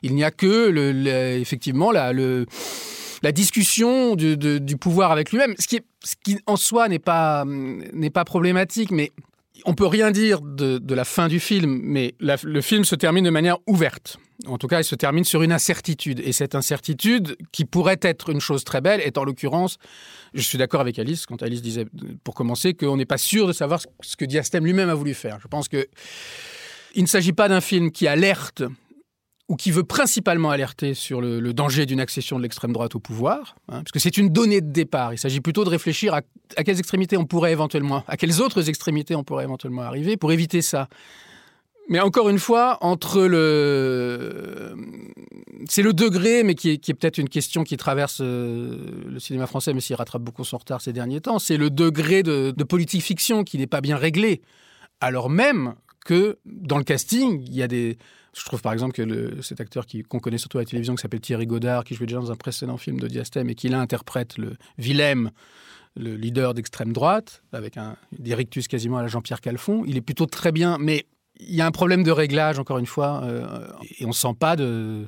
Il 0.02 0.14
n'y 0.14 0.22
a 0.22 0.30
que, 0.30 1.36
effectivement, 1.36 1.90
la, 1.90 2.12
discussion 3.32 4.14
du, 4.14 4.76
pouvoir 4.76 5.10
avec 5.10 5.32
lui-même, 5.32 5.54
ce 5.58 5.66
qui, 5.66 6.38
en 6.46 6.56
soi 6.56 6.88
n'est 6.88 7.00
pas, 7.00 7.44
pas 8.14 8.24
problématique, 8.24 8.92
mais 8.92 9.10
on 9.64 9.74
peut 9.74 9.86
rien 9.86 10.10
dire 10.10 10.40
de, 10.40 10.78
de, 10.78 10.94
la 10.94 11.04
fin 11.04 11.28
du 11.28 11.40
film, 11.40 11.80
mais 11.82 12.14
le 12.20 12.60
film 12.60 12.84
se 12.84 12.94
termine 12.94 13.24
de 13.24 13.30
manière 13.30 13.58
ouverte. 13.66 14.18
En 14.46 14.58
tout 14.58 14.66
cas, 14.66 14.80
il 14.80 14.84
se 14.84 14.94
termine 14.94 15.24
sur 15.24 15.42
une 15.42 15.52
incertitude. 15.52 16.20
Et 16.20 16.32
cette 16.32 16.54
incertitude, 16.54 17.36
qui 17.52 17.64
pourrait 17.64 17.98
être 18.02 18.28
une 18.28 18.40
chose 18.40 18.64
très 18.64 18.80
belle, 18.80 19.00
est 19.00 19.16
en 19.18 19.24
l'occurrence, 19.24 19.78
je 20.34 20.42
suis 20.42 20.58
d'accord 20.58 20.80
avec 20.80 20.98
Alice, 20.98 21.26
quand 21.26 21.42
Alice 21.42 21.62
disait, 21.62 21.86
pour 22.22 22.34
commencer, 22.34 22.74
qu'on 22.74 22.96
n'est 22.96 23.06
pas 23.06 23.18
sûr 23.18 23.46
de 23.46 23.52
savoir 23.52 23.80
ce 24.02 24.16
que 24.16 24.24
Diastème 24.24 24.64
lui-même 24.64 24.90
a 24.90 24.94
voulu 24.94 25.14
faire. 25.14 25.38
Je 25.40 25.48
pense 25.48 25.68
que 25.68 25.86
il 26.94 27.02
ne 27.02 27.08
s'agit 27.08 27.32
pas 27.32 27.48
d'un 27.48 27.60
film 27.60 27.90
qui 27.90 28.06
alerte 28.08 28.62
ou 29.48 29.56
qui 29.56 29.70
veut 29.70 29.84
principalement 29.84 30.50
alerter 30.50 30.94
sur 30.94 31.20
le, 31.20 31.40
danger 31.52 31.86
d'une 31.86 32.00
accession 32.00 32.36
de 32.36 32.42
l'extrême 32.42 32.72
droite 32.72 32.96
au 32.96 32.98
pouvoir, 32.98 33.56
hein, 33.68 33.78
parce 33.78 33.92
que 33.92 33.98
c'est 33.98 34.16
une 34.16 34.28
donnée 34.28 34.60
de 34.60 34.70
départ. 34.70 35.14
Il 35.14 35.18
s'agit 35.18 35.40
plutôt 35.40 35.64
de 35.64 35.70
réfléchir 35.70 36.14
à, 36.14 36.22
quelles 36.64 36.78
extrémités 36.78 37.16
on 37.16 37.26
pourrait 37.26 37.52
éventuellement, 37.52 38.02
à 38.08 38.16
quelles 38.16 38.40
autres 38.40 38.68
extrémités 38.68 39.14
on 39.14 39.22
pourrait 39.22 39.44
éventuellement 39.44 39.82
arriver 39.82 40.16
pour 40.16 40.32
éviter 40.32 40.62
ça. 40.62 40.88
Mais 41.88 42.00
encore 42.00 42.28
une 42.28 42.40
fois, 42.40 42.78
entre 42.80 43.22
le. 43.22 44.74
C'est 45.68 45.82
le 45.82 45.92
degré, 45.92 46.42
mais 46.42 46.54
qui 46.54 46.70
est, 46.70 46.78
qui 46.78 46.90
est 46.90 46.94
peut-être 46.94 47.18
une 47.18 47.28
question 47.28 47.62
qui 47.62 47.76
traverse 47.76 48.18
euh, 48.20 48.76
le 49.06 49.18
cinéma 49.20 49.46
français, 49.46 49.72
mais 49.72 49.80
s'il 49.80 49.96
rattrape 49.96 50.22
beaucoup 50.22 50.44
son 50.44 50.58
retard 50.58 50.80
ces 50.80 50.92
derniers 50.92 51.20
temps. 51.20 51.38
C'est 51.38 51.56
le 51.56 51.70
degré 51.70 52.22
de, 52.22 52.50
politique 52.64 53.02
fiction 53.02 53.44
qui 53.44 53.58
n'est 53.58 53.68
pas 53.68 53.80
bien 53.80 53.96
réglé. 53.96 54.42
Alors 55.00 55.30
même 55.30 55.74
que 56.04 56.38
dans 56.44 56.78
le 56.78 56.84
casting, 56.84 57.40
il 57.46 57.54
y 57.54 57.62
a 57.62 57.68
des. 57.68 57.98
Je 58.36 58.44
trouve 58.44 58.60
par 58.60 58.72
exemple 58.72 58.92
que 58.92 59.40
cet 59.40 59.60
acteur 59.60 59.86
qu'on 60.08 60.20
connaît 60.20 60.38
surtout 60.38 60.58
à 60.58 60.60
la 60.60 60.66
télévision, 60.66 60.94
qui 60.94 61.00
s'appelle 61.00 61.20
Thierry 61.20 61.46
Godard, 61.46 61.84
qui 61.84 61.94
jouait 61.94 62.06
déjà 62.06 62.20
dans 62.20 62.30
un 62.30 62.36
précédent 62.36 62.76
film 62.76 63.00
de 63.00 63.08
Diastème 63.08 63.48
et 63.48 63.54
qui 63.54 63.72
interprète 63.72 64.36
le 64.36 64.56
Willem, 64.78 65.30
le 65.96 66.16
leader 66.16 66.52
d'extrême 66.52 66.92
droite, 66.92 67.42
avec 67.52 67.78
un 67.78 67.96
directus 68.18 68.68
quasiment 68.68 68.98
à 68.98 69.02
la 69.02 69.08
Jean-Pierre 69.08 69.40
Calfon. 69.40 69.84
Il 69.86 69.96
est 69.96 70.02
plutôt 70.02 70.26
très 70.26 70.52
bien, 70.52 70.76
mais 70.78 71.06
il 71.40 71.54
y 71.54 71.62
a 71.62 71.66
un 71.66 71.70
problème 71.70 72.02
de 72.02 72.10
réglage, 72.10 72.58
encore 72.58 72.78
une 72.78 72.86
fois, 72.86 73.22
euh, 73.24 73.66
et 73.98 74.04
on 74.04 74.08
ne 74.08 74.14
sent 74.14 74.34
pas 74.38 74.54
de, 74.54 75.06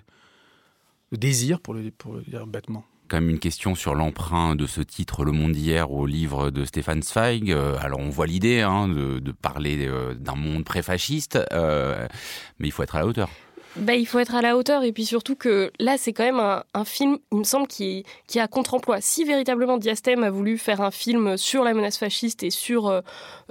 désir, 1.13 1.61
pour 1.61 1.77
pour 1.99 2.15
le 2.15 2.23
dire 2.23 2.47
bêtement 2.47 2.85
quand 3.09 3.21
même 3.21 3.31
une 3.31 3.39
question 3.39 3.75
sur 3.75 3.95
l'emprunt 3.95 4.55
de 4.55 4.67
ce 4.67 4.81
titre 4.81 5.25
Le 5.25 5.33
Monde 5.33 5.53
d'hier 5.53 5.91
au 5.91 6.07
livre 6.07 6.51
de 6.51 6.65
Stéphane 6.65 7.03
Zweig. 7.03 7.51
Euh, 7.51 7.77
alors 7.81 8.01
on 8.01 8.11
voit 8.11 8.27
l'idée 8.27 8.61
hein, 8.61 8.89
de, 8.89 9.33
parler 9.33 9.87
euh, 9.87 10.15
d'un 10.15 10.35
monde 10.35 10.65
pré-fasciste, 10.65 11.39
mais 11.53 12.69
il 12.69 12.71
faut 12.71 12.83
être 12.83 12.97
à 12.97 13.01
la 13.01 13.07
hauteur. 13.07 13.29
Bah, 13.77 13.95
il 13.95 14.07
faut 14.07 14.19
être 14.19 14.35
à 14.35 14.43
la 14.43 14.57
hauteur 14.57 14.83
et 14.83 14.93
puis 14.93 15.05
surtout 15.05 15.37
que 15.37 15.71
là 15.79 15.97
c'est 15.99 16.13
quand 16.13 16.25
même 16.25 16.41
un, 16.41 16.85
film, 16.85 17.19
il 17.33 17.39
me 17.39 17.45
semble, 17.45 17.67
qui, 17.67 18.05
qui 18.27 18.41
a 18.41 18.49
contre-emploi. 18.49 19.01
Si 19.01 19.25
véritablement 19.25 19.77
Diastème 19.77 20.25
a 20.25 20.31
voulu 20.31 20.59
faire 20.59 20.81
un 20.81 20.91
film 20.91 21.37
sur 21.37 21.65
la 21.65 21.75
menace 21.75 21.99
fasciste 21.99 22.43
et 22.43 22.51
sur 22.51 22.89
euh, 22.89 23.01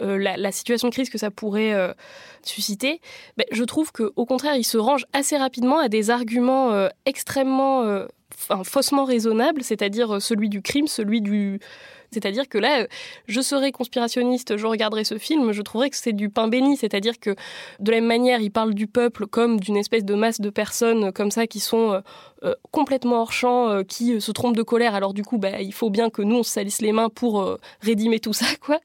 euh, 0.02 0.18
la, 0.18 0.52
situation 0.52 0.90
de 0.90 0.94
crise 0.94 1.10
que 1.10 1.18
ça 1.18 1.32
pourrait 1.32 1.74
euh, 1.74 1.94
susciter, 2.42 3.00
bah, 3.38 3.46
je 3.52 3.64
trouve 3.64 3.92
qu'au 3.92 4.26
contraire 4.26 4.56
il 4.56 4.64
se 4.64 4.78
range 4.78 5.06
assez 5.14 5.38
rapidement 5.38 5.80
à 5.80 5.88
des 5.88 6.10
arguments 6.10 6.88
extrêmement 7.06 8.06
faussement 8.64 9.06
raisonnables, 9.06 9.64
c'est-à-dire 9.64 10.22
celui 10.22 10.50
du 10.50 10.62
crime, 10.62 10.88
celui 10.88 11.22
du 11.22 11.60
C'est-à-dire 12.12 12.48
que 12.48 12.58
là, 12.58 12.88
je 13.28 13.42
serais 13.42 13.72
conspirationniste, 13.72 14.58
je 14.58 14.66
regarderais 14.66 15.04
ce 15.04 15.18
film, 15.18 15.52
je 15.52 15.62
trouverais 15.62 15.90
que 15.90 15.98
c'est 15.98 16.14
du 16.14 16.30
pain 16.30 16.48
béni. 16.48 16.78
C'est-à-dire 16.78 17.20
que 17.20 17.36
de 17.80 17.92
la 17.92 17.98
même 17.98 18.08
manière, 18.08 18.40
il 18.40 18.52
parle 18.52 18.74
du 18.74 18.88
peuple 18.88 19.28
comme 19.28 19.60
d'une 19.60 19.78
espèce 19.78 20.06
de 20.06 20.16
masse 20.16 20.42
de 20.42 20.50
personnes 20.50 21.12
comme 21.12 21.32
ça 21.32 21.48
qui 21.48 21.60
sont 21.60 21.94
euh, 21.94 22.02
complètement 22.72 23.22
hors 23.22 23.32
champ, 23.32 23.70
euh, 23.70 23.84
qui 23.84 24.20
se 24.22 24.32
trompent 24.32 24.56
de 24.56 24.64
colère. 24.64 24.96
Alors 24.96 25.14
du 25.14 25.24
coup, 25.24 25.38
bah, 25.38 25.62
il 25.62 25.74
faut 25.74 25.90
bien 25.90 26.10
que 26.10 26.22
nous, 26.22 26.38
on 26.38 26.44
se 26.44 26.52
salisse 26.52 26.82
les 26.82 26.92
mains 26.92 27.10
pour 27.10 27.42
euh, 27.42 27.58
rédimer 27.82 28.20
tout 28.20 28.34
ça, 28.34 28.46
quoi. 28.62 28.80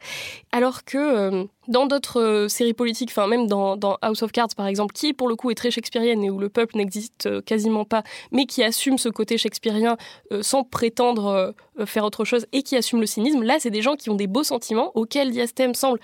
Alors 0.50 0.84
que 0.84 1.46
dans 1.68 1.86
d'autres 1.86 2.46
séries 2.48 2.72
politiques, 2.72 3.10
enfin 3.10 3.26
même 3.26 3.46
dans, 3.46 3.76
House 4.02 4.22
of 4.22 4.32
Cards 4.32 4.54
par 4.56 4.66
exemple, 4.66 4.92
qui 4.94 5.12
pour 5.12 5.28
le 5.28 5.36
coup 5.36 5.50
est 5.50 5.54
très 5.54 5.70
shakespearienne 5.70 6.24
et 6.24 6.30
où 6.30 6.38
le 6.38 6.48
peuple 6.48 6.76
n'existe 6.76 7.44
quasiment 7.44 7.84
pas, 7.84 8.02
mais 8.32 8.46
qui 8.46 8.62
assume 8.62 8.98
ce 8.98 9.08
côté 9.08 9.38
shakespearien 9.38 9.96
sans 10.40 10.64
prétendre 10.64 11.54
faire 11.86 12.04
autre 12.04 12.24
chose 12.24 12.46
et 12.52 12.62
qui 12.62 12.76
assume 12.76 13.00
le 13.00 13.06
cynisme, 13.06 13.42
là 13.42 13.58
c'est 13.60 13.70
des 13.70 13.82
gens 13.82 13.94
qui 13.94 14.10
ont 14.10 14.16
des 14.16 14.26
beaux 14.26 14.42
sentiments 14.42 14.90
auxquels 14.94 15.30
Diastème 15.30 15.74
semble 15.74 16.00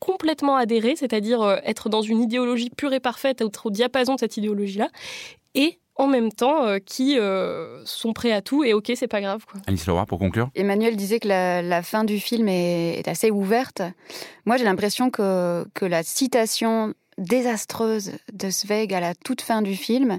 complètement 0.00 0.56
adhérer, 0.56 0.96
c'est-à-dire 0.96 1.60
être 1.64 1.90
dans 1.90 2.02
une 2.02 2.22
idéologie 2.22 2.70
pure 2.70 2.94
et 2.94 3.00
parfaite, 3.00 3.42
être 3.42 3.66
au 3.66 3.70
diapason 3.70 4.14
de 4.14 4.20
cette 4.20 4.38
idéologie-là, 4.38 4.88
et 5.54 5.78
en 5.96 6.06
même 6.06 6.32
temps 6.32 6.64
euh, 6.64 6.78
qui 6.78 7.18
euh, 7.18 7.84
sont 7.84 8.12
prêts 8.12 8.32
à 8.32 8.42
tout 8.42 8.64
et 8.64 8.72
ok, 8.74 8.92
c'est 8.96 9.08
pas 9.08 9.20
grave. 9.20 9.44
Quoi. 9.50 9.60
Alice 9.66 9.86
Leroy, 9.86 10.06
pour 10.06 10.18
conclure 10.18 10.50
Emmanuel 10.54 10.96
disait 10.96 11.20
que 11.20 11.28
la, 11.28 11.82
fin 11.82 12.04
du 12.04 12.18
film 12.18 12.48
est, 12.48 13.06
assez 13.06 13.30
ouverte. 13.30 13.82
Moi, 14.44 14.56
j'ai 14.56 14.64
l'impression 14.64 15.10
que, 15.10 15.66
que 15.74 15.84
la 15.84 16.02
citation 16.02 16.94
désastreuse 17.18 18.12
de 18.32 18.50
Zweig 18.50 18.92
à 18.92 19.00
la 19.00 19.14
toute 19.14 19.40
fin 19.40 19.62
du 19.62 19.76
film 19.76 20.18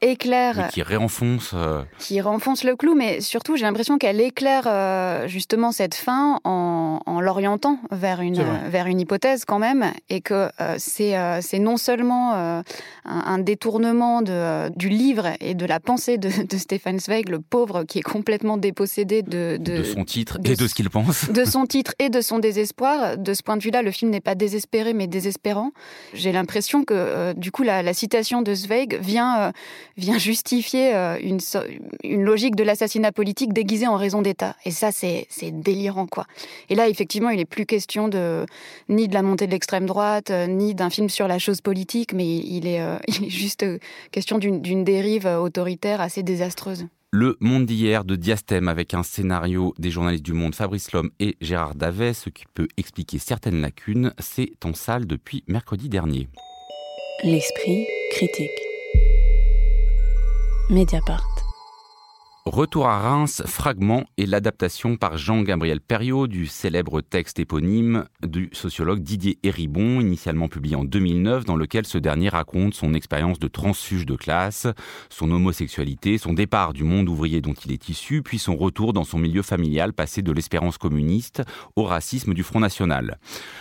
éclaire. 0.00 0.68
qui 0.72 0.82
réenfonce. 0.82 1.52
Euh, 1.54 1.82
qui 1.98 2.20
renfonce 2.20 2.64
le 2.64 2.76
clou, 2.76 2.94
mais 2.94 3.20
surtout, 3.20 3.56
j'ai 3.56 3.64
l'impression 3.64 3.98
qu'elle 3.98 4.20
éclaire 4.20 4.64
euh, 4.66 5.26
justement 5.28 5.72
cette 5.72 5.94
fin 5.94 6.38
en, 6.44 7.20
l'orientant 7.20 7.78
vers 7.90 8.20
une, 8.20 8.42
vers 8.68 8.86
une 8.86 9.00
hypothèse 9.00 9.44
quand 9.44 9.58
même, 9.58 9.92
et 10.08 10.20
que 10.20 10.48
euh, 10.60 10.76
c'est 10.78 11.16
c'est 11.40 11.58
non 11.58 11.76
seulement 11.76 12.62
un, 13.04 13.38
détournement 13.38 14.22
de, 14.22 14.68
du 14.76 14.88
livre 14.88 15.30
et 15.40 15.54
de 15.54 15.66
la 15.66 15.80
pensée 15.80 16.18
de, 16.18 16.28
de 16.46 16.56
Stéphane 16.56 17.00
Zweig, 17.00 17.28
le 17.28 17.40
pauvre 17.40 17.84
qui 17.84 17.98
est 17.98 18.02
complètement 18.02 18.56
dépossédé 18.56 19.22
de. 19.22 19.56
De, 19.58 19.82
son 19.82 20.04
titre 20.04 20.38
et 20.44 20.54
de 20.54 20.66
ce 20.66 20.74
qu'il 20.74 20.90
pense. 20.90 21.30
De 21.30 21.44
son 21.44 21.66
titre 21.66 21.94
et 21.98 22.08
de 22.08 22.20
son 22.20 22.38
désespoir. 22.38 23.16
De 23.16 23.34
ce 23.34 23.42
point 23.42 23.56
de 23.56 23.62
vue-là, 23.62 23.82
le 23.82 23.90
film 23.90 24.10
n'est 24.10 24.20
pas 24.20 24.34
désespéré, 24.34 24.92
mais 24.92 25.06
désespérant. 25.06 25.72
J'ai 26.14 26.32
l'impression 26.32 26.84
que, 26.84 27.32
du 27.34 27.50
coup, 27.50 27.62
la, 27.62 27.82
la, 27.82 27.94
citation 27.94 28.42
de 28.42 28.54
Zweig 28.54 28.98
vient 29.00 29.52
vient 29.98 30.16
justifier 30.16 30.94
euh, 30.94 31.18
une, 31.20 31.40
une 32.04 32.22
logique 32.22 32.56
de 32.56 32.62
l'assassinat 32.62 33.12
politique 33.12 33.52
déguisée 33.52 33.86
en 33.86 33.96
raison 33.96 34.22
d'État. 34.22 34.56
Et 34.64 34.70
ça, 34.70 34.90
c'est 34.92 35.26
délirant, 35.42 36.06
quoi. 36.06 36.26
Et 36.70 36.74
là, 36.74 36.88
effectivement, 36.88 37.30
il 37.30 37.36
n'est 37.36 37.44
plus 37.44 37.66
question 37.66 38.08
de, 38.08 38.46
ni 38.88 39.08
de 39.08 39.14
la 39.14 39.22
montée 39.22 39.46
de 39.46 39.52
l'extrême 39.52 39.86
droite, 39.86 40.30
euh, 40.30 40.46
ni 40.46 40.74
d'un 40.74 40.88
film 40.88 41.10
sur 41.10 41.28
la 41.28 41.38
chose 41.38 41.60
politique, 41.60 42.12
mais 42.12 42.36
il 42.36 42.66
est, 42.66 42.80
euh, 42.80 42.96
il 43.08 43.26
est 43.26 43.30
juste 43.30 43.66
question 44.10 44.38
d'une 44.38 44.84
dérive 44.84 45.26
autoritaire 45.26 46.00
assez 46.00 46.22
désastreuse. 46.22 46.86
Le 47.10 47.38
Monde 47.40 47.64
d'hier 47.64 48.04
de 48.04 48.16
Diastème 48.16 48.68
avec 48.68 48.92
un 48.92 49.02
scénario 49.02 49.74
des 49.78 49.90
journalistes 49.90 50.24
du 50.24 50.34
Monde 50.34 50.54
Fabrice 50.54 50.92
Lhomme 50.92 51.10
et 51.18 51.36
Gérard 51.40 51.74
Davet, 51.74 52.12
ce 52.12 52.28
qui 52.28 52.44
peut 52.52 52.68
expliquer 52.76 53.18
certaines 53.18 53.62
lacunes, 53.62 54.12
c'est 54.18 54.52
en 54.64 54.74
salle 54.74 55.06
depuis 55.06 55.42
mercredi 55.48 55.88
dernier. 55.88 56.28
L'esprit 57.24 57.86
critique. 58.10 58.67
Mediapart. 60.68 61.37
Retour 62.50 62.88
à 62.88 62.98
Reims, 62.98 63.42
fragment 63.44 64.06
et 64.16 64.24
l'adaptation 64.24 64.96
par 64.96 65.18
Jean-Gabriel 65.18 65.82
Perriot 65.82 66.26
du 66.26 66.46
célèbre 66.46 67.02
texte 67.02 67.38
éponyme 67.38 68.06
du 68.26 68.48
sociologue 68.52 69.00
Didier 69.00 69.38
Héribon, 69.42 70.00
initialement 70.00 70.48
publié 70.48 70.74
en 70.74 70.84
2009, 70.84 71.44
dans 71.44 71.56
lequel 71.56 71.84
ce 71.84 71.98
dernier 71.98 72.30
raconte 72.30 72.72
son 72.72 72.94
expérience 72.94 73.38
de 73.38 73.48
transfuge 73.48 74.06
de 74.06 74.16
classe, 74.16 74.66
son 75.10 75.30
homosexualité, 75.30 76.16
son 76.16 76.32
départ 76.32 76.72
du 76.72 76.84
monde 76.84 77.10
ouvrier 77.10 77.42
dont 77.42 77.52
il 77.52 77.70
est 77.70 77.90
issu, 77.90 78.22
puis 78.22 78.38
son 78.38 78.56
retour 78.56 78.94
dans 78.94 79.04
son 79.04 79.18
milieu 79.18 79.42
familial 79.42 79.92
passé 79.92 80.22
de 80.22 80.32
l'espérance 80.32 80.78
communiste 80.78 81.42
au 81.76 81.84
racisme 81.84 82.32
du 82.32 82.42
Front 82.42 82.60
National. 82.60 83.18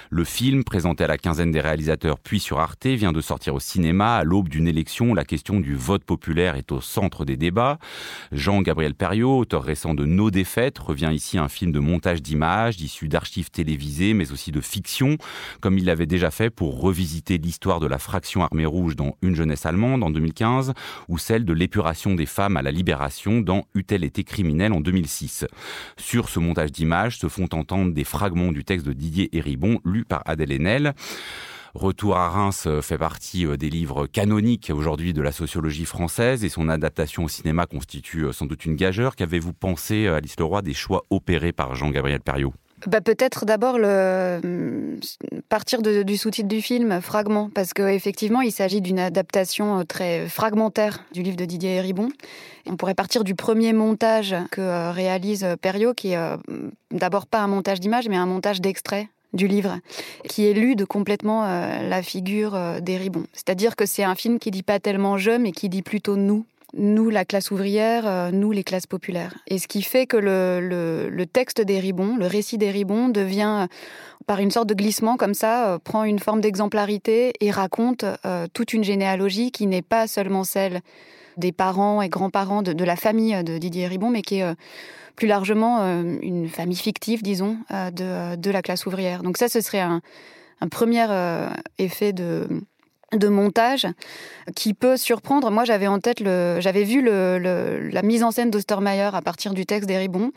Le 0.10 0.24
film, 0.24 0.64
présenté 0.64 1.04
à 1.04 1.08
la 1.08 1.18
quinzaine 1.18 1.52
des 1.52 1.62
réalisateurs 1.62 2.20
puis 2.20 2.40
sur 2.40 2.62
Arte, 2.62 2.88
vient 2.88 3.12
de 3.12 3.20
sortir 3.20 3.54
au 3.54 3.60
cinéma 3.60 4.16
à 4.16 4.24
l'aube 4.24 4.48
d'une 4.48 4.68
élection 4.68 5.12
où 5.12 5.16
la 5.16 5.26
question 5.26 5.60
du 5.60 5.76
vote 5.76 6.06
populaire 6.06 6.56
est 6.56 6.72
au 6.72 6.80
centre 6.80 7.26
des 7.26 7.36
débats. 7.36 7.80
Jean 8.32 8.62
Gabriel 8.78 8.94
Perriot, 8.94 9.40
auteur 9.40 9.64
récent 9.64 9.96
de 9.96 10.06
Nos 10.06 10.30
défaites, 10.30 10.78
revient 10.78 11.10
ici 11.12 11.40
à 11.40 11.44
un 11.44 11.48
film 11.48 11.72
de 11.72 11.80
montage 11.80 12.22
d'images, 12.22 12.80
issu 12.80 13.08
d'archives 13.08 13.50
télévisées, 13.50 14.14
mais 14.14 14.32
aussi 14.32 14.52
de 14.52 14.62
fiction, 14.62 15.18
comme 15.62 15.80
il 15.80 15.86
l'avait 15.86 16.06
déjà 16.06 16.30
fait 16.30 16.52
pour 16.52 16.80
revisiter 16.80 17.40
l'histoire 17.40 17.80
de 17.80 17.88
la 17.88 17.98
fraction 17.98 18.44
armée 18.44 18.68
rouge 18.68 18.96
dans 18.96 19.18
Une 19.24 19.34
jeunesse 19.34 19.66
allemande 19.66 20.04
en 20.04 20.12
2015, 20.12 20.74
ou 21.08 21.18
celle 21.18 21.44
de 21.44 21.54
l'épuration 21.54 22.14
des 22.14 22.28
femmes 22.28 22.56
à 22.56 22.62
la 22.62 22.70
libération 22.70 23.42
dans 23.42 23.66
Eut-elle 23.74 24.04
été 24.04 24.24
criminelle 24.24 24.74
en 24.74 24.80
2006. 24.80 25.48
Sur 25.98 26.30
ce 26.30 26.40
montage 26.40 26.72
d'images 26.72 27.18
se 27.18 27.30
font 27.30 27.50
entendre 27.54 27.96
des 27.96 28.04
fragments 28.04 28.52
du 28.52 28.64
texte 28.64 28.86
de 28.86 28.94
Didier 28.94 29.36
Héribon, 29.36 29.80
lu 29.86 30.06
par 30.06 30.22
Adèle 30.28 30.52
Haenel. 30.52 30.94
Retour 31.78 32.18
à 32.18 32.30
Reims 32.30 32.64
euh, 32.66 32.82
fait 32.82 32.98
partie 32.98 33.46
euh, 33.46 33.56
des 33.56 33.70
livres 33.70 34.08
canoniques 34.08 34.72
aujourd'hui 34.74 35.14
de 35.14 35.22
la 35.22 35.32
sociologie 35.32 35.86
française 35.86 36.44
et 36.44 36.50
son 36.50 36.70
adaptation 36.70 37.26
au 37.26 37.28
cinéma 37.28 37.68
constitue 37.68 38.24
euh, 38.24 38.32
sans 38.32 38.48
doute 38.48 38.66
une 38.66 38.76
gageure. 38.76 39.16
Qu'avez-vous 39.16 39.54
pensé, 39.54 40.08
Alice 40.08 40.40
Leroy, 40.40 40.64
des 40.64 40.74
choix 40.74 41.06
opérés 41.12 41.52
par 41.52 41.76
Jean-Gabriel 41.76 42.20
Perriot? 42.20 42.52
Bah, 42.88 43.00
Peut-être 43.02 43.46
d'abord 43.46 43.76
hum, 43.76 45.00
partir 45.50 45.84
du 45.84 46.18
sous-titre 46.18 46.48
du 46.48 46.64
film, 46.64 47.00
Fragment, 47.00 47.52
parce 47.54 47.74
qu'effectivement, 47.74 48.42
il 48.42 48.52
s'agit 48.52 48.82
d'une 48.82 49.00
adaptation 49.00 49.86
très 49.86 50.28
fragmentaire 50.28 51.04
du 51.14 51.22
livre 51.22 51.38
de 51.38 51.46
Didier 51.46 51.76
Héribon. 51.76 52.10
On 52.66 52.76
pourrait 52.76 52.96
partir 52.96 53.24
du 53.24 53.36
premier 53.36 53.74
montage 53.74 54.36
que 54.50 54.92
réalise 54.92 55.46
Perriot, 55.62 55.94
qui 55.94 56.14
est 56.14 56.38
d'abord 56.90 57.28
pas 57.28 57.42
un 57.42 57.48
montage 57.48 57.80
d'images, 57.80 58.10
mais 58.10 58.18
un 58.18 58.26
montage 58.26 58.62
d'extraits 58.62 59.08
du 59.38 59.48
livre, 59.48 59.80
qui 60.28 60.44
élude 60.44 60.86
complètement 60.86 61.46
euh, 61.46 61.88
la 61.88 62.04
figure 62.04 62.56
euh, 62.56 62.82
des 62.82 62.98
Ribons. 62.98 63.26
C'est-à-dire 63.32 63.78
que 63.78 63.86
c'est 63.86 64.04
un 64.04 64.16
film 64.16 64.40
qui 64.40 64.52
dit 64.52 64.64
pas 64.64 64.80
tellement 64.80 65.18
je, 65.18 65.32
mais 65.32 65.54
qui 65.54 65.70
dit 65.70 65.82
plutôt 65.82 66.18
nous. 66.18 66.46
Nous, 66.74 67.10
la 67.10 67.24
classe 67.24 67.50
ouvrière, 67.52 68.06
euh, 68.06 68.32
nous, 68.32 68.52
les 68.52 68.66
classes 68.66 68.88
populaires. 68.88 69.34
Et 69.48 69.58
ce 69.58 69.70
qui 69.70 69.82
fait 69.82 70.06
que 70.06 70.18
le, 70.18 71.26
texte 71.26 71.62
des 71.62 71.80
Ribons, 71.80 72.18
le 72.18 72.28
récit 72.28 72.58
des 72.58 72.72
Ribons, 72.72 73.08
devient, 73.08 73.68
par 74.26 74.40
une 74.40 74.52
sorte 74.52 74.68
de 74.68 74.74
glissement 74.74 75.16
comme 75.16 75.34
ça, 75.34 75.80
prend 75.86 76.04
une 76.04 76.20
forme 76.20 76.42
d'exemplarité 76.42 77.32
et 77.40 77.52
raconte 77.52 78.04
toute 78.54 78.74
une 78.74 78.84
généalogie 78.84 79.52
qui 79.52 79.66
n'est 79.66 79.82
pas 79.82 80.08
seulement 80.08 80.44
celle 80.44 80.82
des 81.38 81.54
parents 81.54 82.02
et 82.02 82.10
grands-parents 82.10 82.64
de, 82.64 82.74
de, 82.74 82.84
la 82.84 82.98
famille 82.98 83.42
de 83.44 83.58
Didier 83.58 83.88
Ribon, 83.88 84.10
mais 84.10 84.22
qui 84.22 84.40
est 84.40 84.56
plus 85.18 85.28
largement 85.28 85.80
euh, 85.82 86.16
une 86.22 86.48
famille 86.48 86.78
fictive, 86.78 87.22
disons, 87.22 87.58
euh, 87.72 87.92
de, 87.92 88.40
de, 88.40 88.52
la 88.52 88.62
classe 88.62 88.86
ouvrière. 88.86 89.24
Donc 89.24 89.38
ça, 89.38 89.50
ce 89.50 89.60
serait 89.60 89.82
un, 89.82 90.02
premier 90.70 91.06
euh, 91.10 91.50
effet 91.80 92.14
de, 92.14 92.48
de 93.14 93.28
montage 93.28 93.88
qui 94.56 94.76
peut 94.76 94.96
surprendre. 94.96 95.50
Moi, 95.50 95.66
j'avais 95.66 95.88
en 95.88 96.00
tête 96.00 96.20
j'avais 96.20 96.84
vu 96.84 97.02
le, 97.02 97.90
la 97.92 98.02
mise 98.04 98.24
en 98.24 98.30
scène 98.30 98.52
d'Ostermeyer 98.52 99.10
à 99.12 99.22
partir 99.24 99.56
du 99.56 99.66
texte 99.66 99.90
d'Heribon, 99.90 100.32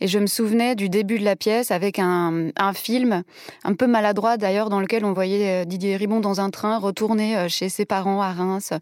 et 0.00 0.08
je 0.08 0.18
me 0.18 0.26
souvenais 0.26 0.76
du 0.76 0.88
début 0.88 1.18
de 1.18 1.24
la 1.24 1.36
pièce 1.36 1.70
avec 1.70 1.98
un, 1.98 2.48
un 2.56 2.72
film 2.72 3.24
un 3.64 3.74
peu 3.74 3.86
maladroit 3.86 4.38
d'ailleurs 4.38 4.70
dans 4.70 4.80
lequel 4.80 5.04
on 5.04 5.12
voyait 5.12 5.66
Didier 5.66 5.92
Héribon 5.92 6.20
dans 6.20 6.40
un 6.40 6.48
train 6.48 6.78
retourner 6.78 7.48
chez 7.50 7.68
ses 7.68 7.84
parents 7.84 8.22
à 8.22 8.32
Reims, 8.32 8.72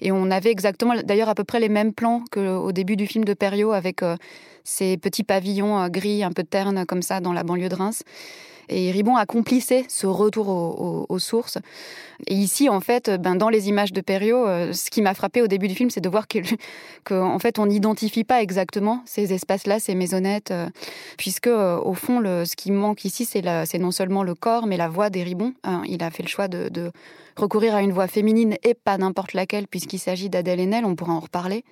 et 0.00 0.12
on 0.12 0.30
avait 0.30 0.50
exactement, 0.50 0.94
d'ailleurs 1.04 1.28
à 1.28 1.34
peu 1.34 1.44
près 1.44 1.60
les 1.60 1.68
mêmes 1.68 1.92
plans 1.92 2.22
qu'au 2.30 2.72
début 2.72 2.96
du 2.96 3.06
film 3.06 3.24
de 3.24 3.34
Perriot 3.34 3.72
avec 3.72 4.02
ces 4.64 4.96
petits 4.96 5.24
pavillons 5.24 5.78
euh, 5.78 5.88
gris 5.88 6.24
un 6.24 6.32
peu 6.32 6.42
ternes 6.42 6.84
comme 6.86 7.02
ça 7.02 7.20
dans 7.20 7.32
la 7.32 7.44
banlieue 7.44 7.68
de 7.68 7.74
Reims. 7.74 8.02
Et 8.70 8.90
Ribon 8.90 9.16
accomplissait 9.16 9.84
ce 9.88 10.06
retour 10.06 10.48
aux, 10.48 11.18
sources. 11.18 11.58
Et 12.26 12.34
ici, 12.34 12.70
en 12.70 12.80
fait, 12.80 13.10
ben, 13.10 13.34
dans 13.34 13.50
les 13.50 13.68
images 13.68 13.92
de 13.92 14.00
Perriot, 14.00 14.46
euh, 14.46 14.72
ce 14.72 14.90
qui 14.90 15.02
m'a 15.02 15.12
frappé 15.12 15.42
au 15.42 15.48
début 15.48 15.68
du 15.68 15.74
film, 15.74 15.90
c'est 15.90 16.00
de 16.00 16.08
voir 16.08 16.24
qu'en 17.04 17.38
fait, 17.40 17.58
on 17.58 17.66
n'identifie 17.66 18.24
pas 18.24 18.40
exactement 18.40 19.02
ces 19.04 19.34
espaces-là, 19.34 19.80
ces 19.80 19.94
maisonnettes, 19.94 20.50
euh, 20.50 20.68
puisque, 21.18 21.48
au 21.48 21.92
fond, 21.92 22.22
ce 22.22 22.56
qui 22.56 22.72
manque 22.72 23.04
ici, 23.04 23.26
c'est 23.26 23.78
non 23.78 23.90
seulement 23.90 24.22
le 24.22 24.34
corps, 24.34 24.66
mais 24.66 24.78
la 24.78 24.88
voix 24.88 25.10
des 25.10 25.24
Ribon. 25.24 25.52
Hein. 25.64 25.82
il 25.86 26.02
a 26.02 26.10
fait 26.10 26.22
le 26.22 26.28
choix 26.28 26.48
de, 26.48 26.70
de, 26.70 26.90
recourir 27.36 27.74
à 27.74 27.82
une 27.82 27.92
voix 27.92 28.06
féminine 28.06 28.56
et 28.62 28.72
pas 28.72 28.96
n'importe 28.96 29.34
laquelle, 29.34 29.66
puisqu'il 29.66 29.98
s'agit 29.98 30.30
d'Adèle 30.30 30.60
Haenel, 30.60 30.86
on 30.86 30.94
pourra 30.94 31.12
en 31.12 31.20
reparler. 31.20 31.64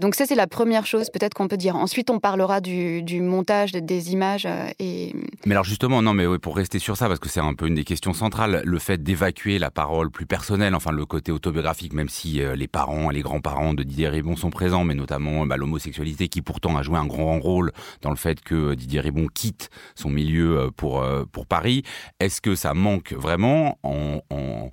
Donc 0.00 0.14
ça, 0.14 0.26
c'est 0.26 0.36
la 0.36 0.46
première 0.46 0.86
chose 0.86 1.10
peut-être 1.10 1.34
qu'on 1.34 1.48
peut 1.48 1.56
dire. 1.56 1.74
Ensuite, 1.74 2.08
on 2.08 2.20
parlera 2.20 2.60
du, 2.60 3.20
montage, 3.20 3.72
des 3.72 4.12
images. 4.12 4.46
Euh, 4.46 4.68
et... 4.78 5.12
Mais 5.44 5.54
alors 5.54 5.64
justement, 5.64 6.02
non, 6.02 6.14
mais 6.14 6.38
pour 6.38 6.54
rester 6.54 6.78
sur 6.78 6.96
ça, 6.96 7.08
parce 7.08 7.18
que 7.18 7.28
c'est 7.28 7.40
un 7.40 7.54
peu 7.54 7.66
une 7.66 7.74
des 7.74 7.84
questions 7.84 8.12
centrales, 8.12 8.62
le 8.64 8.78
fait 8.78 9.02
d'évacuer 9.02 9.58
la 9.58 9.72
parole 9.72 10.12
plus 10.12 10.24
personnelle, 10.24 10.76
enfin 10.76 10.92
le 10.92 11.04
côté 11.04 11.32
autobiographique, 11.32 11.94
même 11.94 12.08
si 12.08 12.40
euh, 12.40 12.54
les 12.54 12.68
parents, 12.68 13.10
les 13.10 13.22
grands-parents 13.22 13.74
de 13.74 13.82
Didier 13.82 14.08
Ribon 14.08 14.36
sont 14.36 14.50
présents, 14.50 14.84
mais 14.84 14.94
notamment 14.94 15.44
bah, 15.46 15.56
l'homosexualité 15.56 16.28
qui 16.28 16.42
pourtant 16.42 16.76
a 16.76 16.82
joué 16.82 16.96
un 16.96 17.06
grand 17.06 17.40
rôle 17.40 17.72
dans 18.02 18.10
le 18.10 18.16
fait 18.16 18.40
que 18.40 18.74
Didier 18.74 19.00
Ribon 19.00 19.26
quitte 19.26 19.68
son 19.96 20.10
milieu 20.10 20.70
pour, 20.76 21.04
pour 21.32 21.46
Paris. 21.46 21.82
Est-ce 22.20 22.40
que 22.40 22.54
ça 22.54 22.72
manque 22.72 23.12
vraiment 23.14 23.78
en, 23.82 24.20
en, 24.30 24.70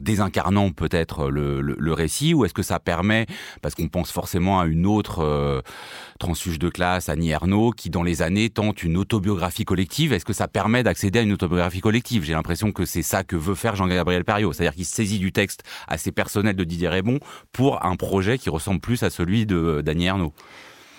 désincarnant 0.00 0.70
peut-être 0.70 1.30
le, 1.30 1.60
le, 1.60 1.92
récit, 1.92 2.34
ou 2.34 2.44
est-ce 2.44 2.54
que 2.54 2.62
ça 2.62 2.80
permet, 2.80 3.26
parce 3.62 3.76
qu'on 3.76 3.88
pense 3.88 4.10
forcément 4.10 4.58
à 4.58 4.63
une 4.66 4.86
autre 4.86 5.20
euh, 5.20 5.60
transfuge 6.18 6.58
de 6.58 6.68
classe, 6.68 7.08
Annie 7.08 7.30
Ernaux, 7.30 7.70
qui 7.70 7.90
dans 7.90 8.02
les 8.02 8.22
années 8.22 8.50
tente 8.50 8.82
une 8.82 8.96
autobiographie 8.96 9.64
collective, 9.64 10.12
est-ce 10.12 10.24
que 10.24 10.32
ça 10.32 10.48
permet 10.48 10.82
d'accéder 10.82 11.18
à 11.18 11.22
une 11.22 11.32
autobiographie 11.32 11.80
collective? 11.80 12.24
J'ai 12.24 12.32
l'impression 12.32 12.72
que 12.72 12.84
c'est 12.84 13.02
ça 13.02 13.24
que 13.24 13.36
veut 13.36 13.54
faire 13.54 13.76
Jean-Gabriel 13.76 14.24
Perriot, 14.24 14.52
c'est-à-dire 14.52 14.74
qu'il 14.74 14.84
saisit 14.84 15.18
du 15.18 15.32
texte 15.32 15.62
assez 15.88 16.12
personnel 16.12 16.56
de 16.56 16.64
Didier 16.64 16.88
Rébon 16.88 17.20
pour 17.52 17.84
un 17.84 17.96
projet 17.96 18.38
qui 18.38 18.50
ressemble 18.50 18.80
plus 18.80 19.02
à 19.02 19.10
celui 19.10 19.46
d'Annie 19.46 20.06
Ernaux. 20.06 20.32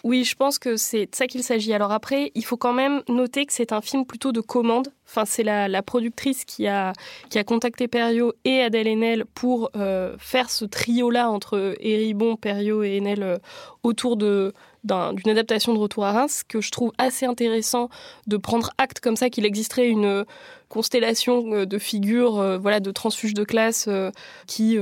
Oui, 0.05 0.23
je 0.23 0.35
pense 0.35 0.59
que 0.59 0.77
c'est 0.77 1.07
de 1.07 1.15
ça 1.15 1.25
qu'il 1.25 1.41
s'agit. 1.41 1.73
Alors 1.73 1.91
après, 1.91 2.31
il 2.35 2.45
faut 2.45 2.57
quand 2.57 2.73
même 2.73 3.01
noter 3.09 3.47
que 3.47 3.51
c'est 3.51 3.71
un 3.71 3.81
film 3.81 4.05
plutôt 4.05 4.31
de 4.31 4.39
commande. 4.39 4.89
Enfin, 5.07 5.25
c'est 5.25 5.41
la, 5.41 5.81
productrice 5.81 6.45
qui 6.45 6.67
a, 6.67 6.93
qui 7.31 7.39
a 7.39 7.43
contacté 7.43 7.87
Perriot 7.87 8.33
et 8.43 8.61
Adèle 8.61 8.87
Haenel 8.87 9.25
pour 9.25 9.71
euh, 9.75 10.15
faire 10.19 10.51
ce 10.51 10.63
trio-là 10.63 11.31
entre 11.31 11.75
Héribon, 11.79 12.35
Perriot 12.35 12.83
et 12.83 12.97
Haenel 12.97 13.23
euh, 13.23 13.37
autour 13.85 14.17
d'une 14.17 14.51
adaptation 14.85 15.73
de 15.73 15.79
Retour 15.79 16.05
à 16.05 16.11
Reims, 16.11 16.43
que 16.47 16.61
je 16.61 16.71
trouve 16.71 16.91
assez 16.97 17.25
intéressant 17.25 17.89
de 18.27 18.37
prendre 18.37 18.71
acte 18.77 18.99
comme 18.99 19.15
ça 19.15 19.29
qu'il 19.29 19.45
existerait 19.45 19.87
une 19.87 20.25
constellation 20.69 21.53
euh, 21.53 21.65
de 21.65 21.77
figures, 21.77 22.39
euh, 22.39 22.57
voilà, 22.57 22.79
de 22.79 22.91
transfuges 22.91 23.33
de 23.33 23.43
classe 23.43 23.85
euh, 23.87 24.11
qui 24.47 24.77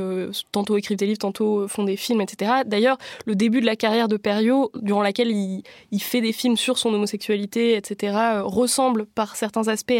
tantôt 0.52 0.78
écrivent 0.78 0.98
des 0.98 1.06
livres, 1.06 1.20
tantôt 1.20 1.68
font 1.68 1.84
des 1.84 1.98
films, 1.98 2.22
etc. 2.22 2.52
D'ailleurs, 2.66 2.98
le 3.26 3.36
début 3.36 3.62
de 3.62 3.66
la 3.66 3.76
carrière 3.76 4.08
de 4.08 4.18
Perriot, 4.18 4.72
durant 4.76 5.02
laquelle 5.02 5.30
il, 5.30 5.63
il 5.92 6.02
fait 6.02 6.22
des 6.22 6.34
films 6.34 6.58
sur 6.58 6.78
son 6.78 6.94
homosexualité, 6.94 7.76
etc., 7.76 8.18
ressemble 8.44 9.06
par 9.06 9.36
certains 9.36 9.68
aspects 9.68 9.94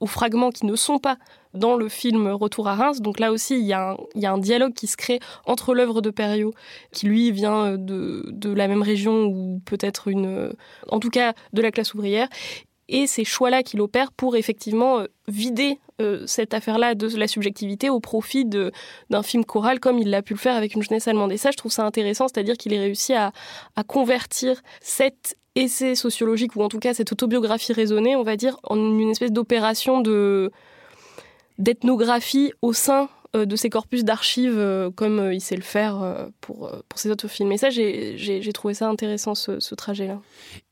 aux 0.00 0.06
fragments 0.06 0.50
qui 0.50 0.66
ne 0.66 0.76
sont 0.76 0.98
pas 0.98 1.18
dans 1.58 1.76
le 1.76 1.88
film 1.88 2.28
Retour 2.28 2.68
à 2.68 2.74
Reims. 2.74 3.00
Donc 3.00 3.18
là 3.18 3.32
aussi, 3.32 3.58
il 3.58 3.66
y 3.66 3.72
a 3.72 3.96
un, 4.24 4.38
dialogue 4.38 4.74
qui 4.74 4.86
se 4.86 4.96
crée 4.96 5.20
entre 5.46 5.74
l'œuvre 5.74 6.00
de 6.00 6.10
Perriot, 6.10 6.52
qui 6.92 7.06
lui 7.06 7.32
vient 7.32 7.76
de, 7.76 8.24
de 8.28 8.52
la 8.52 8.68
même 8.68 8.82
région 8.82 9.24
ou 9.24 9.60
peut-être 9.64 10.08
une, 10.08 10.52
en 10.88 11.00
tout 11.00 11.10
cas 11.10 11.34
de 11.52 11.62
la 11.62 11.70
classe 11.70 11.94
ouvrière, 11.94 12.28
et 12.88 13.06
ces 13.06 13.24
choix-là 13.24 13.62
qu'il 13.62 13.80
opère 13.80 14.12
pour 14.12 14.36
effectivement 14.36 15.00
euh, 15.00 15.06
vider 15.28 15.78
euh, 16.00 16.24
cette 16.26 16.54
affaire-là 16.54 16.94
de 16.94 17.08
la 17.16 17.28
subjectivité 17.28 17.90
au 17.90 18.00
profit 18.00 18.44
d'un 18.44 19.22
film 19.22 19.44
choral 19.44 19.78
comme 19.78 19.98
il 19.98 20.10
l'a 20.10 20.22
pu 20.22 20.32
le 20.32 20.38
faire 20.38 20.56
avec 20.56 20.74
une 20.74 20.82
jeunesse 20.82 21.06
allemande. 21.08 21.32
Et 21.32 21.36
ça, 21.36 21.50
je 21.50 21.56
trouve 21.56 21.72
ça 21.72 21.84
intéressant, 21.84 22.28
c'est-à-dire 22.28 22.56
qu'il 22.56 22.72
ait 22.72 22.78
réussi 22.78 23.14
à, 23.14 23.32
à 23.76 23.84
convertir 23.84 24.62
cet 24.80 25.36
essai 25.54 25.94
sociologique, 25.94 26.56
ou 26.56 26.62
en 26.62 26.68
tout 26.68 26.78
cas 26.78 26.94
cette 26.94 27.12
autobiographie 27.12 27.72
raisonnée, 27.72 28.16
on 28.16 28.22
va 28.22 28.36
dire, 28.36 28.58
en 28.62 28.76
une 28.76 29.10
espèce 29.10 29.32
d'opération 29.32 30.00
de 30.00 30.52
d'ethnographie 31.58 32.52
au 32.62 32.72
sein 32.72 33.08
euh, 33.36 33.44
de 33.44 33.56
ses 33.56 33.68
corpus 33.68 34.04
d'archives 34.04 34.56
euh, 34.56 34.90
comme 34.90 35.18
euh, 35.18 35.34
il 35.34 35.42
sait 35.42 35.54
le 35.54 35.60
faire 35.60 36.28
pour, 36.40 36.72
pour 36.88 36.98
ses 36.98 37.10
autres 37.10 37.28
films. 37.28 37.52
Et 37.52 37.58
ça, 37.58 37.68
j'ai 37.68 38.52
trouvé 38.54 38.72
ça 38.72 38.88
intéressant, 38.88 39.34
ce, 39.34 39.74
trajet-là. 39.74 40.18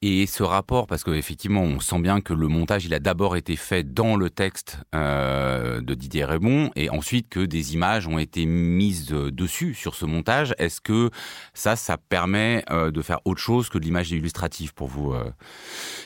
Et 0.01 0.27
ce 0.27 0.43
rapport, 0.43 0.87
parce 0.87 1.05
qu'effectivement, 1.05 1.61
on 1.61 1.81
sent 1.81 1.99
bien 1.99 2.23
que 2.23 2.33
le 2.33 2.49
montage, 2.49 2.87
il 2.87 2.95
a 2.95 2.99
d'abord 2.99 3.37
été 3.37 3.57
fait 3.57 3.83
dans 3.93 4.17
le 4.17 4.31
texte 4.31 4.79
de 4.95 5.95
Didier 5.95 6.25
Raymond, 6.25 6.71
et 6.77 6.89
ensuite 6.89 7.29
que 7.29 7.41
des 7.41 7.75
images 7.75 8.07
ont 8.09 8.19
été 8.19 8.47
mises 8.47 9.09
dessus 9.09 9.75
sur 9.75 9.95
ce 9.95 10.07
montage. 10.07 10.55
Est-ce 10.59 10.81
que 10.81 11.11
ça, 11.53 11.77
ça 11.77 11.99
permet 11.99 12.65
de 12.71 13.03
faire 13.03 13.21
autre 13.25 13.41
chose 13.41 13.69
que 13.69 13.79
de 13.79 13.85
l'image 13.85 14.11
illustrative 14.11 14.73
pour 14.73 14.89
vous, 14.89 15.15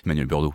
Emmanuel 0.05 0.27
Burdeau 0.27 0.53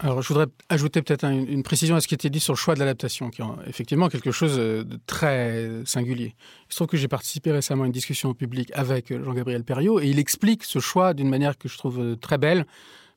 alors, 0.00 0.22
je 0.22 0.28
voudrais 0.28 0.46
ajouter 0.68 1.02
peut-être 1.02 1.24
une, 1.24 1.62
précision 1.62 1.96
à 1.96 2.00
ce 2.00 2.08
qui 2.08 2.14
était 2.14 2.28
dit 2.28 2.40
sur 2.40 2.52
le 2.52 2.58
choix 2.58 2.74
de 2.74 2.80
l'adaptation, 2.80 3.30
qui 3.30 3.42
est 3.42 3.44
effectivement 3.66 4.08
quelque 4.08 4.32
chose 4.32 4.56
de 4.56 4.98
très 5.06 5.82
singulier. 5.86 6.34
Il 6.68 6.72
se 6.72 6.76
trouve 6.76 6.88
que 6.88 6.96
j'ai 6.96 7.08
participé 7.08 7.52
récemment 7.52 7.84
à 7.84 7.86
une 7.86 7.92
discussion 7.92 8.34
publique 8.34 8.70
avec 8.74 9.12
Jean-Gabriel 9.12 9.64
Perriot, 9.64 10.00
et 10.00 10.08
il 10.08 10.18
explique 10.18 10.64
ce 10.64 10.80
choix 10.80 11.14
d'une 11.14 11.28
manière 11.28 11.56
que 11.56 11.68
je 11.68 11.78
trouve 11.78 12.16
très 12.16 12.38
belle, 12.38 12.66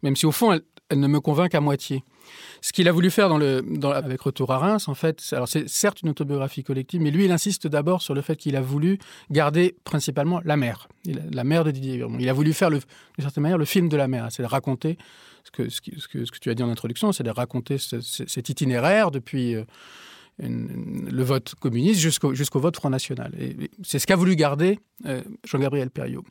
même 0.03 0.15
si 0.15 0.25
au 0.25 0.31
fond, 0.31 0.59
ne 0.95 1.07
me 1.07 1.19
convainc 1.19 1.51
qu'à 1.51 1.61
moitié. 1.61 2.03
Ce 2.61 2.73
qu'il 2.73 2.87
a 2.87 2.91
voulu 2.91 3.09
faire 3.09 3.31
avec 3.31 4.21
Retour 4.21 4.51
à 4.51 4.57
Reims, 4.57 4.87
en 4.87 4.93
fait, 4.93 5.21
c'est 5.45 5.69
certes 5.69 6.01
une 6.01 6.09
autobiographie 6.09 6.63
collective, 6.63 7.01
mais 7.01 7.11
lui, 7.11 7.25
il 7.25 7.31
insiste 7.31 7.67
d'abord 7.67 8.01
sur 8.01 8.13
le 8.13 8.21
fait 8.21 8.35
qu'il 8.35 8.55
a 8.55 8.61
voulu 8.61 8.99
garder 9.31 9.75
principalement 9.83 10.41
la 10.43 10.57
mère, 10.57 10.87
la 11.05 11.43
mère 11.43 11.63
de 11.63 11.71
Didier 11.71 12.05
Il 12.19 12.29
a 12.29 12.33
voulu 12.33 12.53
faire, 12.53 12.69
d'une 12.69 12.81
certaine 13.19 13.43
manière, 13.43 13.57
le 13.57 13.65
film 13.65 13.89
de 13.89 13.97
la 13.97 14.07
mère, 14.07 14.27
c'est 14.31 14.43
de 14.43 14.47
raconter 14.47 14.97
ce 15.43 15.51
que, 15.51 15.69
ce, 15.69 15.81
que, 15.81 16.25
ce 16.25 16.31
que, 16.31 16.39
tu 16.39 16.49
as 16.49 16.53
dit 16.53 16.63
en 16.63 16.69
introduction, 16.69 17.11
c'est 17.11 17.23
de 17.23 17.29
raconter 17.29 17.77
cet 17.77 18.49
itinéraire 18.49 19.11
depuis 19.11 19.55
euh, 19.55 19.63
le 20.39 21.23
vote 21.23 21.55
communiste 21.55 21.99
jusqu'au 21.99 22.33
jusqu'au 22.33 22.59
vote 22.59 22.75
Front 22.75 22.89
National. 22.89 23.31
C'est 23.83 23.99
ce 23.99 24.05
qu'a 24.05 24.15
voulu 24.15 24.35
garder 24.35 24.79
euh, 25.05 25.21
Jean-Gabriel 25.45 25.89
Perriot. 25.89 26.23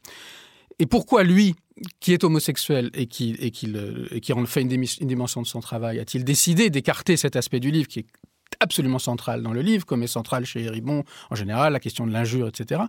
Et 0.79 0.87
pourquoi 0.87 1.25
lui, 1.25 1.55
qui 2.01 2.13
est 2.13 2.25
homosexuel 2.25 2.91
et 2.95 3.07
qui, 3.07 3.33
et 3.41 3.51
qui 3.51 4.33
en 4.33 4.47
fait 4.47 4.63
une, 4.63 4.73
une 4.73 5.09
dimension 5.09 5.43
de 5.43 5.47
son 5.47 5.61
travail, 5.61 5.99
a-t-il 5.99 6.25
décidé 6.25 6.71
d'écarter 6.71 7.17
cet 7.17 7.37
aspect 7.37 7.61
du 7.61 7.71
livre 7.71 7.89
qui 7.89 8.01
est 8.01 8.07
absolument 8.61 8.99
central 8.99 9.43
dans 9.43 9.53
le 9.53 9.61
livre, 9.61 9.85
comme 9.85 10.03
est 10.03 10.09
central 10.09 10.45
chez 10.45 10.63
Héribon 10.63 11.05
en 11.31 11.35
général, 11.35 11.73
la 11.73 11.81
question 11.81 12.07
de 12.07 12.13
l'injure, 12.13 12.49
etc. 12.49 12.83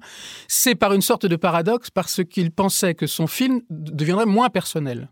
C'est 0.48 0.76
par 0.76 0.94
une 0.94 1.02
sorte 1.02 1.26
de 1.26 1.36
paradoxe 1.36 1.90
parce 1.90 2.24
qu'il 2.24 2.52
pensait 2.52 2.94
que 2.94 3.08
son 3.08 3.28
film 3.28 3.62
deviendrait 3.70 4.26
moins 4.26 4.50
personnel. 4.50 5.10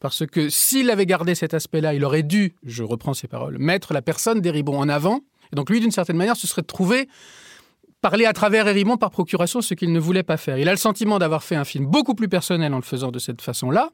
Parce 0.00 0.26
que 0.26 0.48
s'il 0.48 0.90
avait 0.90 1.06
gardé 1.06 1.34
cet 1.34 1.54
aspect-là, 1.54 1.94
il 1.94 2.04
aurait 2.04 2.24
dû, 2.24 2.54
je 2.64 2.82
reprends 2.82 3.14
ses 3.14 3.28
paroles, 3.28 3.58
mettre 3.58 3.92
la 3.92 4.02
personne 4.02 4.40
d'Héribon 4.40 4.78
en 4.78 4.88
avant. 4.88 5.20
Et 5.52 5.56
donc 5.56 5.70
lui, 5.70 5.80
d'une 5.80 5.92
certaine 5.92 6.16
manière, 6.16 6.36
se 6.36 6.46
serait 6.46 6.62
trouvé 6.62 7.08
parler 8.02 8.26
à 8.26 8.34
travers 8.34 8.68
Héribon 8.68 8.98
par 8.98 9.10
procuration, 9.10 9.62
ce 9.62 9.72
qu'il 9.72 9.92
ne 9.92 10.00
voulait 10.00 10.22
pas 10.22 10.36
faire. 10.36 10.58
Il 10.58 10.68
a 10.68 10.72
le 10.72 10.78
sentiment 10.78 11.18
d'avoir 11.18 11.42
fait 11.42 11.56
un 11.56 11.64
film 11.64 11.86
beaucoup 11.86 12.14
plus 12.14 12.28
personnel 12.28 12.74
en 12.74 12.76
le 12.76 12.82
faisant 12.82 13.10
de 13.10 13.18
cette 13.18 13.40
façon-là. 13.40 13.90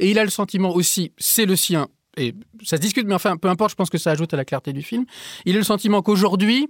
Et 0.00 0.10
il 0.10 0.18
a 0.18 0.24
le 0.24 0.30
sentiment 0.30 0.74
aussi, 0.74 1.12
c'est 1.16 1.46
le 1.46 1.56
sien, 1.56 1.88
et 2.16 2.34
ça 2.62 2.76
se 2.76 2.82
discute, 2.82 3.06
mais 3.06 3.14
enfin, 3.14 3.36
peu 3.36 3.48
importe, 3.48 3.70
je 3.70 3.76
pense 3.76 3.90
que 3.90 3.98
ça 3.98 4.10
ajoute 4.10 4.32
à 4.34 4.36
la 4.36 4.44
clarté 4.44 4.72
du 4.72 4.82
film. 4.82 5.04
Il 5.46 5.54
a 5.54 5.58
le 5.58 5.64
sentiment 5.64 6.02
qu'aujourd'hui, 6.02 6.68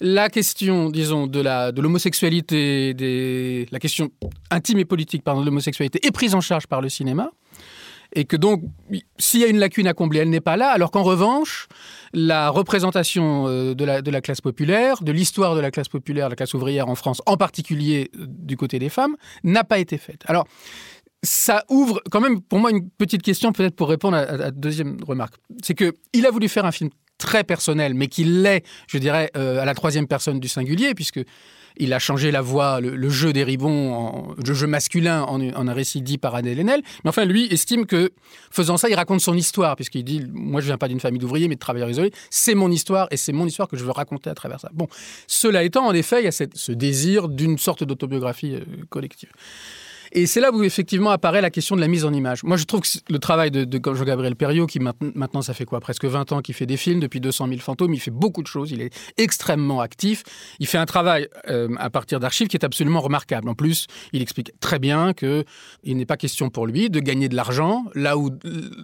la 0.00 0.30
question, 0.30 0.90
disons, 0.90 1.26
de 1.26 1.40
la 1.40 1.72
de 1.72 1.82
l'homosexualité, 1.82 2.94
des, 2.94 3.66
la 3.70 3.78
question 3.78 4.10
intime 4.50 4.78
et 4.78 4.84
politique, 4.84 5.22
pardon, 5.22 5.40
de 5.40 5.46
l'homosexualité 5.46 6.00
est 6.06 6.12
prise 6.12 6.34
en 6.34 6.40
charge 6.40 6.66
par 6.66 6.80
le 6.80 6.88
cinéma 6.88 7.30
et 8.14 8.24
que 8.24 8.36
donc, 8.36 8.62
s'il 9.18 9.40
y 9.40 9.44
a 9.44 9.48
une 9.48 9.58
lacune 9.58 9.86
à 9.86 9.94
combler, 9.94 10.20
elle 10.20 10.30
n'est 10.30 10.40
pas 10.40 10.56
là, 10.56 10.70
alors 10.70 10.90
qu'en 10.90 11.02
revanche, 11.02 11.68
la 12.12 12.50
représentation 12.50 13.46
euh, 13.48 13.74
de 13.74 13.84
la, 13.84 14.02
de 14.02 14.10
la 14.10 14.20
classe 14.20 14.40
populaire, 14.40 15.02
de 15.02 15.12
l'histoire 15.12 15.54
de 15.54 15.60
la 15.60 15.70
classe 15.70 15.88
populaire, 15.88 16.28
la 16.28 16.36
classe 16.36 16.54
ouvrière 16.54 16.88
en 16.88 16.94
France, 16.94 17.22
en 17.26 17.36
particulier 17.36 18.10
euh, 18.16 18.26
du 18.26 18.56
côté 18.56 18.78
des 18.78 18.88
femmes, 18.88 19.16
n'a 19.44 19.64
pas 19.64 19.78
été 19.78 19.98
faite. 19.98 20.22
Alors, 20.26 20.46
ça 21.22 21.64
ouvre 21.68 22.00
quand 22.10 22.20
même 22.20 22.40
pour 22.40 22.58
moi 22.58 22.70
une 22.70 22.88
petite 22.88 23.22
question, 23.22 23.52
peut-être 23.52 23.76
pour 23.76 23.88
répondre 23.88 24.16
à, 24.16 24.36
la 24.36 24.50
deuxième 24.50 24.98
remarque. 25.06 25.34
C'est 25.62 25.74
qu'il 25.74 26.26
a 26.26 26.30
voulu 26.30 26.48
faire 26.48 26.64
un 26.64 26.72
film 26.72 26.90
très 27.18 27.44
personnel, 27.44 27.94
mais 27.94 28.08
qu'il 28.08 28.42
l'est, 28.42 28.64
je 28.88 28.98
dirais, 28.98 29.30
euh, 29.36 29.60
à 29.60 29.64
la 29.64 29.74
troisième 29.74 30.06
personne 30.06 30.38
du 30.38 30.48
singulier, 30.48 30.94
puisque 30.94 31.20
il 31.78 31.92
a 31.92 31.98
changé 31.98 32.30
la 32.30 32.40
voix, 32.40 32.80
le, 32.80 33.08
jeu 33.08 33.32
des 33.32 33.44
ribons, 33.44 34.34
le 34.44 34.54
jeu 34.54 34.66
masculin 34.66 35.22
en, 35.22 35.40
un 35.40 35.72
récit 35.72 36.02
dit 36.02 36.18
par 36.18 36.34
Adèle 36.34 36.60
Haenel. 36.60 36.82
Mais 37.04 37.10
enfin, 37.10 37.24
lui 37.24 37.46
estime 37.52 37.86
que, 37.86 38.12
faisant 38.50 38.76
ça, 38.76 38.88
il 38.88 38.94
raconte 38.94 39.20
son 39.20 39.34
histoire, 39.36 39.76
puisqu'il 39.76 40.04
dit 40.04 40.24
Moi, 40.32 40.60
je 40.60 40.66
viens 40.66 40.78
pas 40.78 40.88
d'une 40.88 41.00
famille 41.00 41.20
d'ouvriers, 41.20 41.48
mais 41.48 41.54
de 41.54 41.60
travailleurs 41.60 41.90
isolés. 41.90 42.12
C'est 42.30 42.54
mon 42.54 42.70
histoire, 42.70 43.08
et 43.10 43.16
c'est 43.16 43.32
mon 43.32 43.46
histoire 43.46 43.68
que 43.68 43.76
je 43.76 43.84
veux 43.84 43.90
raconter 43.90 44.30
à 44.30 44.34
travers 44.34 44.60
ça. 44.60 44.70
Bon, 44.72 44.88
cela 45.26 45.62
étant, 45.62 45.86
en 45.86 45.92
effet, 45.94 46.20
il 46.20 46.24
y 46.24 46.28
a 46.28 46.32
ce 46.32 46.72
désir 46.72 47.28
d'une 47.28 47.58
sorte 47.58 47.84
d'autobiographie 47.84 48.54
euh, 48.54 48.64
collective. 48.88 49.30
Et 50.16 50.24
c'est 50.24 50.40
là 50.40 50.50
où 50.50 50.62
effectivement 50.62 51.10
apparaît 51.10 51.42
la 51.42 51.50
question 51.50 51.76
de 51.76 51.80
la 51.82 51.88
mise 51.88 52.06
en 52.06 52.12
image. 52.14 52.42
Moi, 52.42 52.56
je 52.56 52.64
trouve 52.64 52.80
que 52.80 52.88
le 53.10 53.18
travail 53.18 53.50
de, 53.50 53.68
Jean-Gabriel 53.84 54.34
Perriot, 54.34 54.66
qui 54.66 54.80
maintenant, 54.80 55.42
ça 55.42 55.52
fait 55.52 55.66
quoi 55.66 55.78
Presque 55.78 56.06
20 56.06 56.32
ans 56.32 56.40
qu'il 56.40 56.54
fait 56.54 56.64
des 56.64 56.78
films, 56.78 57.00
depuis 57.00 57.20
200 57.20 57.48
000 57.48 57.60
fantômes, 57.60 57.92
il 57.92 58.00
fait 58.00 58.10
beaucoup 58.10 58.42
de 58.42 58.46
choses, 58.46 58.70
il 58.70 58.80
est 58.80 58.94
extrêmement 59.18 59.82
actif. 59.82 60.22
Il 60.58 60.66
fait 60.66 60.78
un 60.78 60.86
travail 60.86 61.28
euh, 61.50 61.68
à 61.76 61.90
partir 61.90 62.18
d'archives 62.18 62.48
qui 62.48 62.56
est 62.56 62.64
absolument 62.64 63.02
remarquable. 63.02 63.46
En 63.50 63.54
plus, 63.54 63.88
il 64.14 64.22
explique 64.22 64.58
très 64.58 64.78
bien 64.78 65.12
qu'il 65.12 65.44
n'est 65.84 66.06
pas 66.06 66.16
question 66.16 66.48
pour 66.48 66.66
lui 66.66 66.88
de 66.88 67.00
gagner 67.00 67.28
de 67.28 67.36
l'argent 67.36 67.84
là 67.94 68.16
où, 68.16 68.30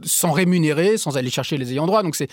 sans 0.04 0.32
rémunérer, 0.32 0.98
sans 0.98 1.16
aller 1.16 1.30
chercher 1.30 1.56
les 1.56 1.72
ayants 1.72 1.86
droit. 1.86 2.02
Donc 2.02 2.14
c'est 2.14 2.28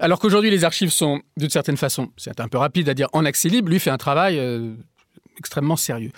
alors 0.00 0.18
qu'aujourd'hui 0.18 0.50
les 0.50 0.64
archives 0.64 0.90
sont 0.90 1.22
d'une 1.38 1.48
certaine 1.48 1.78
façon, 1.78 2.10
c'est 2.18 2.38
un 2.40 2.48
peu 2.48 2.58
rapide 2.58 2.90
à 2.90 2.94
dire, 2.94 3.08
en 3.14 3.24
accès 3.24 3.48
libre, 3.48 3.70
lui 3.70 3.80
fait 3.80 3.88
un 3.88 3.96
travail 3.96 4.38
euh, 4.38 4.74
extrêmement 5.38 5.76
sérieux. 5.76 6.10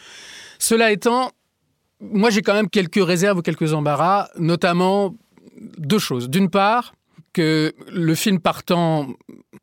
Cela 0.59 0.91
étant, 0.91 1.31
moi 2.01 2.31
j'ai 2.31 2.43
quand 2.43 2.55
même 2.55 2.69
quelques 2.69 3.05
réserves 3.05 3.39
ou 3.39 3.43
quelques 3.43 3.73
embarras, 3.73 4.29
notamment 4.39 5.15
deux 5.79 5.99
choses. 5.99 6.29
D'une 6.29 6.51
part, 6.51 6.95
que 7.33 7.75
le 7.93 8.15
film 8.15 8.41
partant, 8.41 9.09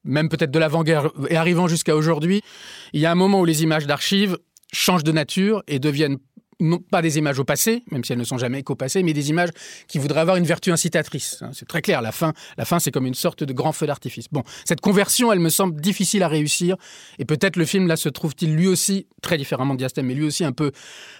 même 0.03 0.29
peut-être 0.29 0.51
de 0.51 0.59
l'avant-guerre 0.59 1.09
et 1.29 1.35
arrivant 1.35 1.67
jusqu'à 1.67 1.95
aujourd'hui, 1.95 2.43
il 2.93 3.01
y 3.01 3.07
a 3.07 3.11
un 3.11 3.15
moment 3.15 3.41
où 3.41 3.45
les 3.45 3.63
images 3.63 3.87
d'archives 3.87 4.37
changent 4.71 5.03
de 5.03 5.11
nature 5.11 5.63
et 5.67 5.79
deviennent 5.79 6.19
non 6.63 6.79
pas 6.79 7.01
des 7.01 7.17
images 7.17 7.37
au 7.39 7.43
passé, 7.43 7.83
même 7.91 8.03
si 8.03 8.13
elles 8.13 8.19
ne 8.19 8.23
sont 8.23 8.37
jamais 8.37 8.63
qu'au 8.63 8.75
passé, 8.75 9.03
mais 9.03 9.13
des 9.13 9.29
images 9.29 9.49
qui 9.87 9.99
voudraient 9.99 10.21
avoir 10.21 10.37
une 10.37 10.45
vertu 10.45 10.71
incitatrice. 10.71 11.41
Hein, 11.41 11.51
c'est 11.53 11.67
très 11.67 11.81
clair, 11.81 12.01
la 12.01 12.11
fin, 12.11 12.33
la 12.57 12.65
fin 12.65 12.79
c'est 12.79 12.91
comme 12.91 13.05
une 13.05 13.13
sorte 13.13 13.43
de 13.43 13.53
grand 13.53 13.73
feu 13.73 13.85
d'artifice. 13.85 14.27
Bon, 14.31 14.43
cette 14.65 14.81
conversion, 14.81 15.31
elle 15.31 15.39
me 15.39 15.49
semble 15.49 15.79
difficile 15.79 16.23
à 16.23 16.27
réussir, 16.27 16.75
et 17.19 17.25
peut-être 17.25 17.57
le 17.57 17.65
film 17.65 17.87
là 17.87 17.95
se 17.95 18.09
trouve-t-il 18.09 18.55
lui 18.55 18.67
aussi, 18.67 19.07
très 19.21 19.37
différemment 19.37 19.73
de 19.73 19.79
Diastème, 19.79 20.07
mais 20.07 20.13
lui 20.13 20.25
aussi 20.25 20.43
un 20.45 20.53
peu, 20.53 20.71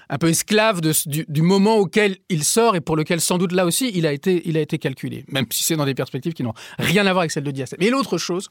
un 0.09 0.17
peu 0.17 0.29
esclave 0.29 0.81
du, 0.81 1.41
moment 1.41 1.75
auquel 1.77 2.17
il 2.29 2.43
sort 2.43 2.75
et 2.75 2.81
pour 2.81 2.95
lequel 2.95 3.19
sans 3.19 3.37
doute 3.37 3.51
là 3.51 3.65
aussi 3.65 3.91
il 3.93 4.07
a 4.07 4.13
été, 4.13 4.41
il 4.45 4.57
a 4.57 4.61
été 4.61 4.77
calculé, 4.77 5.25
même 5.27 5.45
si 5.51 5.63
c'est 5.63 5.75
dans 5.75 5.85
des 5.85 5.95
perspectives 5.95 6.33
qui 6.33 6.43
n'ont 6.43 6.53
rien 6.79 7.05
à 7.05 7.11
voir 7.11 7.19
avec 7.19 7.31
celles 7.31 7.43
de 7.43 7.51
Diastème. 7.51 7.81
Et 7.81 7.89
l'autre 7.89 8.17
chose, 8.17 8.49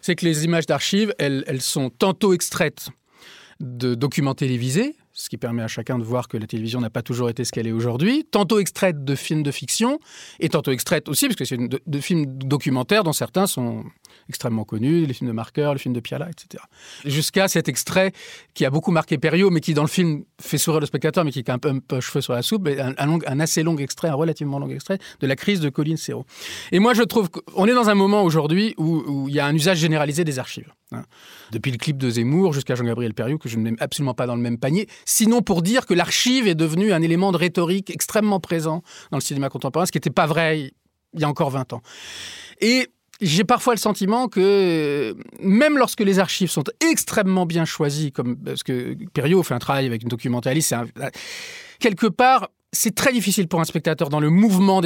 c'est 0.00 0.16
que 0.16 0.24
les 0.24 0.44
images 0.44 0.66
d'archives, 0.66 1.14
elles, 1.18 1.44
elles 1.46 1.62
sont 1.62 1.90
tantôt 1.90 2.32
extraites 2.32 2.88
de 3.60 3.94
documents 3.94 4.34
télévisés, 4.34 4.96
ce 5.12 5.28
qui 5.28 5.36
permet 5.36 5.62
à 5.62 5.68
chacun 5.68 5.98
de 5.98 6.04
voir 6.04 6.28
que 6.28 6.36
la 6.36 6.46
télévision 6.46 6.80
n'a 6.80 6.90
pas 6.90 7.02
toujours 7.02 7.28
été 7.28 7.44
ce 7.44 7.52
qu'elle 7.52 7.66
est 7.66 7.72
aujourd'hui, 7.72 8.24
tantôt 8.30 8.58
extraite 8.58 9.04
de 9.04 9.14
films 9.14 9.42
de 9.42 9.50
fiction, 9.50 10.00
et 10.40 10.48
tantôt 10.48 10.72
extraite 10.72 11.08
aussi, 11.08 11.26
parce 11.26 11.36
que 11.36 11.44
c'est 11.44 11.56
de, 11.56 11.80
de, 11.86 11.98
films 12.00 12.26
documentaires 12.38 13.04
dont 13.04 13.12
certains 13.12 13.46
sont 13.46 13.84
extrêmement 14.28 14.64
connus, 14.64 15.06
les 15.06 15.14
films 15.14 15.28
de 15.28 15.34
Marker, 15.34 15.70
le 15.72 15.78
film 15.78 15.94
de 15.94 16.00
Piala, 16.00 16.28
etc. 16.30 16.62
Jusqu'à 17.04 17.48
cet 17.48 17.68
extrait 17.68 18.12
qui 18.54 18.64
a 18.64 18.70
beaucoup 18.70 18.90
marqué 18.90 19.18
Perriot, 19.18 19.50
mais 19.50 19.60
qui 19.60 19.74
dans 19.74 19.82
le 19.82 19.88
film 19.88 20.24
fait 20.40 20.58
sourire 20.58 20.80
le 20.80 20.86
spectateur, 20.86 21.24
mais 21.24 21.30
qui 21.30 21.38
est 21.38 21.50
un 21.50 21.58
peu, 21.58 21.68
un 21.68 21.78
peu 21.78 22.00
cheveux 22.00 22.20
sur 22.20 22.32
la 22.32 22.42
soupe, 22.42 22.68
un, 22.68 22.94
un, 22.98 23.40
assez 23.40 23.62
long 23.62 23.76
extrait, 23.76 24.08
un 24.08 24.14
relativement 24.14 24.58
long 24.58 24.68
extrait 24.68 24.98
de 25.20 25.26
la 25.26 25.36
crise 25.36 25.60
de 25.60 25.68
Colline 25.68 25.96
Serrault. 25.96 26.26
Et 26.70 26.78
moi, 26.78 26.94
je 26.94 27.02
trouve 27.02 27.30
qu'on 27.30 27.66
est 27.66 27.74
dans 27.74 27.88
un 27.88 27.94
moment 27.94 28.22
aujourd'hui 28.22 28.74
où, 28.76 29.02
où, 29.06 29.28
il 29.28 29.34
y 29.34 29.40
a 29.40 29.46
un 29.46 29.54
usage 29.54 29.78
généralisé 29.78 30.24
des 30.24 30.38
archives. 30.38 30.72
Hein. 30.92 31.04
Depuis 31.50 31.72
le 31.72 31.78
clip 31.78 31.96
de 31.98 32.10
Zemmour 32.10 32.52
jusqu'à 32.52 32.74
Jean-Gabriel 32.74 33.14
Perriot, 33.14 33.38
que 33.38 33.48
je 33.48 33.56
ne 33.58 33.70
mets 33.70 33.76
absolument 33.80 34.14
pas 34.14 34.26
dans 34.26 34.36
le 34.36 34.42
même 34.42 34.58
panier, 34.58 34.88
sinon 35.04 35.42
pour 35.42 35.62
dire 35.62 35.86
que 35.86 35.94
l'archive 35.94 36.46
est 36.46 36.54
devenue 36.54 36.92
un 36.92 37.02
élément 37.02 37.32
de 37.32 37.36
rhétorique 37.36 37.90
extrêmement 37.90 38.40
présent 38.40 38.82
dans 39.10 39.18
le 39.18 39.22
cinéma 39.22 39.48
contemporain, 39.48 39.86
ce 39.86 39.92
qui 39.92 39.98
n'était 39.98 40.10
pas 40.10 40.26
vrai 40.26 40.72
il 41.14 41.20
y 41.20 41.24
a 41.24 41.28
encore 41.28 41.50
20 41.50 41.72
ans. 41.74 41.82
Et 42.60 42.88
j'ai 43.22 43.44
parfois 43.44 43.74
le 43.74 43.78
sentiment 43.78 44.28
que 44.28 45.16
même 45.40 45.78
lorsque 45.78 46.00
les 46.00 46.18
archives 46.18 46.50
sont 46.50 46.64
extrêmement 46.80 47.46
bien 47.46 47.64
choisies, 47.64 48.12
comme 48.12 48.36
parce 48.36 48.62
que 48.62 48.96
Perriot 49.14 49.42
fait 49.42 49.54
un 49.54 49.60
travail 49.60 49.86
avec 49.86 50.02
une 50.02 50.08
documentaliste, 50.08 50.72
un, 50.72 50.86
quelque 51.78 52.08
part, 52.08 52.50
c'est 52.74 52.94
très 52.94 53.12
difficile 53.12 53.48
pour 53.48 53.60
un 53.60 53.64
spectateur 53.64 54.08
dans 54.08 54.18
le 54.18 54.30
mouvement 54.30 54.80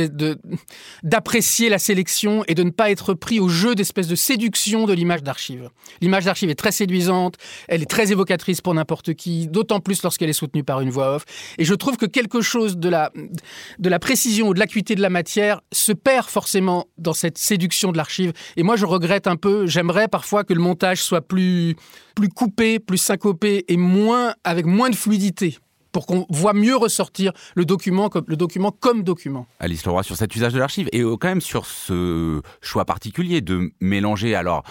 d'apprécier 1.04 1.68
la 1.68 1.78
sélection 1.78 2.42
et 2.48 2.54
de 2.54 2.64
ne 2.64 2.70
pas 2.70 2.90
être 2.90 3.14
pris 3.14 3.38
au 3.38 3.48
jeu 3.48 3.76
d'espèce 3.76 4.08
de 4.08 4.16
séduction 4.16 4.86
de 4.86 4.92
l'image 4.92 5.22
d'archive. 5.22 5.70
L'image 6.00 6.24
d'archive 6.24 6.50
est 6.50 6.56
très 6.56 6.72
séduisante, 6.72 7.36
elle 7.68 7.82
est 7.82 7.90
très 7.90 8.10
évocatrice 8.10 8.60
pour 8.60 8.74
n'importe 8.74 9.14
qui, 9.14 9.46
d'autant 9.46 9.78
plus 9.78 10.02
lorsqu'elle 10.02 10.28
est 10.28 10.32
soutenue 10.32 10.64
par 10.64 10.80
une 10.80 10.90
voix 10.90 11.14
off. 11.14 11.24
Et 11.58 11.64
je 11.64 11.74
trouve 11.74 11.96
que 11.96 12.06
quelque 12.06 12.40
chose 12.40 12.76
de 12.76 12.88
la, 12.88 13.12
de 13.78 13.88
la 13.88 14.00
précision 14.00 14.48
ou 14.48 14.54
de 14.54 14.58
l'acuité 14.58 14.96
de 14.96 15.02
la 15.02 15.10
matière 15.10 15.60
se 15.72 15.92
perd 15.92 16.26
forcément 16.26 16.86
dans 16.98 17.14
cette 17.14 17.38
séduction 17.38 17.92
de 17.92 17.96
l'archive. 17.96 18.32
Et 18.56 18.64
moi, 18.64 18.74
je 18.74 18.84
regrette 18.84 19.28
un 19.28 19.36
peu, 19.36 19.68
j'aimerais 19.68 20.08
parfois 20.08 20.42
que 20.42 20.52
le 20.52 20.60
montage 20.60 21.02
soit 21.02 21.20
plus, 21.20 21.76
plus 22.16 22.30
coupé, 22.30 22.80
plus 22.80 22.98
syncopé 22.98 23.64
et 23.68 23.76
moins, 23.76 24.34
avec 24.42 24.66
moins 24.66 24.90
de 24.90 24.96
fluidité 24.96 25.58
pour 25.96 26.04
qu'on 26.04 26.26
voit 26.28 26.52
mieux 26.52 26.76
ressortir 26.76 27.32
le 27.54 27.64
document 27.64 28.10
comme, 28.10 28.26
document 28.26 28.70
comme 28.70 29.02
document. 29.02 29.46
Alice 29.60 29.82
Leroy, 29.86 30.02
sur 30.02 30.14
cet 30.14 30.36
usage 30.36 30.52
de 30.52 30.58
l'archive 30.58 30.90
et 30.92 31.00
quand 31.00 31.28
même 31.28 31.40
sur 31.40 31.64
ce 31.64 32.42
choix 32.60 32.84
particulier 32.84 33.40
de 33.40 33.72
mélanger 33.80 34.34
alors 34.34 34.62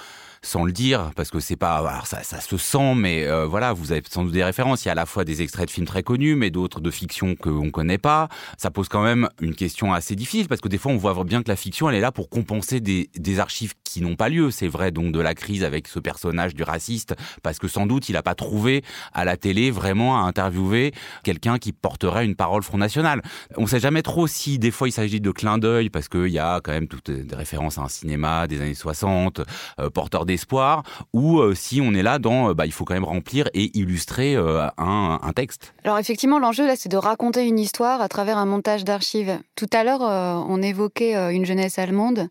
sans 0.46 0.64
le 0.64 0.72
dire, 0.72 1.12
parce 1.16 1.32
que 1.32 1.40
c'est 1.40 1.56
pas, 1.56 1.78
alors 1.78 2.06
ça, 2.06 2.22
se 2.24 2.58
sent, 2.58 2.94
mais 2.96 3.26
euh, 3.26 3.46
voilà, 3.46 3.74
vous 3.74 3.92
avez 3.92 4.04
sans 4.10 4.24
doute 4.24 4.34
des 4.34 4.44
références. 4.44 4.86
Il 4.86 4.88
y 4.88 4.90
a 4.90 4.92
à 4.92 4.96
la 4.96 5.06
fois 5.06 5.26
des 5.26 5.42
extraits 5.42 5.68
de 5.68 5.72
films 5.72 5.88
très 5.88 6.04
connus, 6.04 6.36
mais 6.36 6.52
d'autres 6.52 6.82
de 6.82 6.92
fiction 6.92 7.36
qu'on 7.36 7.72
connaît 7.72 7.98
pas. 7.98 8.30
Ça 8.58 8.70
pose 8.70 8.88
quand 8.88 9.04
même 9.04 9.28
une 9.42 9.56
question 9.56 9.94
assez 9.94 10.16
difficile, 10.16 10.48
parce 10.48 10.62
que 10.62 10.68
des 10.68 10.78
fois, 10.78 10.92
on 10.92 10.98
voit 10.98 11.16
bien 11.24 11.42
que 11.42 11.50
la 11.50 11.56
fiction, 11.56 11.90
elle 11.90 11.96
est 11.96 12.02
là 12.02 12.12
pour 12.12 12.30
compenser 12.30 12.80
des, 12.80 13.10
des 13.16 13.40
archives 13.40 13.74
qui 13.84 14.02
n'ont 14.02 14.16
pas 14.16 14.30
lieu. 14.30 14.52
C'est 14.52 14.68
vrai 14.68 14.92
donc 14.92 15.12
de 15.12 15.20
la 15.20 15.34
crise 15.34 15.64
avec 15.64 15.88
ce 15.88 16.00
personnage 16.00 16.54
du 16.54 16.64
raciste, 16.64 17.16
parce 17.42 17.58
que 17.58 17.68
sans 17.68 17.88
doute 17.88 18.10
il 18.10 18.14
n'a 18.14 18.22
pas 18.22 18.36
trouvé 18.36 18.84
à 19.14 19.26
la 19.26 19.38
télé 19.38 19.72
vraiment 19.72 20.22
à 20.22 20.28
interviewer 20.28 20.94
quelqu'un 21.24 21.58
qui 21.58 21.72
porterait 21.72 22.26
une 22.26 22.36
parole 22.36 22.62
Front 22.62 22.78
National. 22.78 23.22
On 23.58 23.68
sait 23.68 23.80
jamais 23.80 24.02
trop 24.02 24.28
si 24.28 24.60
des 24.60 24.72
fois 24.72 24.90
il 24.90 24.92
s'agit 24.92 25.22
de 25.22 25.32
clin 25.32 25.58
d'œil, 25.58 25.90
parce 25.90 26.10
qu'il 26.10 26.28
y 26.28 26.40
a 26.40 26.60
quand 26.64 26.72
même 26.72 26.88
toutes 26.88 27.10
des 27.10 27.36
références 27.36 27.78
à 27.78 27.82
un 27.82 27.88
cinéma 27.88 28.48
des 28.48 28.62
années 28.62 28.74
60, 28.74 29.42
euh, 29.80 29.90
porteur 29.90 30.26
d'espoir, 30.36 30.84
ou 31.14 31.40
euh, 31.40 31.56
si 31.56 31.80
on 31.82 31.94
est 31.94 32.04
là 32.04 32.20
dans, 32.20 32.50
euh, 32.50 32.54
bah, 32.54 32.66
il 32.66 32.74
faut 32.74 32.84
quand 32.84 32.94
même 32.94 33.06
remplir 33.06 33.48
et 33.54 33.72
illustrer 33.78 34.36
euh, 34.36 34.68
un, 34.78 35.32
texte. 35.34 35.74
Alors 35.84 35.98
effectivement, 35.98 36.40
l'enjeu 36.40 36.68
là, 36.68 36.76
c'est 36.76 36.90
de 36.90 36.98
raconter 36.98 37.46
une 37.46 37.60
histoire 37.60 38.02
à 38.02 38.10
travers 38.10 38.38
un 38.38 38.46
montage 38.46 38.84
d'archives. 38.84 39.40
Tout 39.56 39.70
à 39.74 39.84
l'heure, 39.84 40.02
on 40.02 40.62
évoquait 40.62 41.34
une 41.36 41.46
jeunesse 41.46 41.78
allemande. 41.78 42.30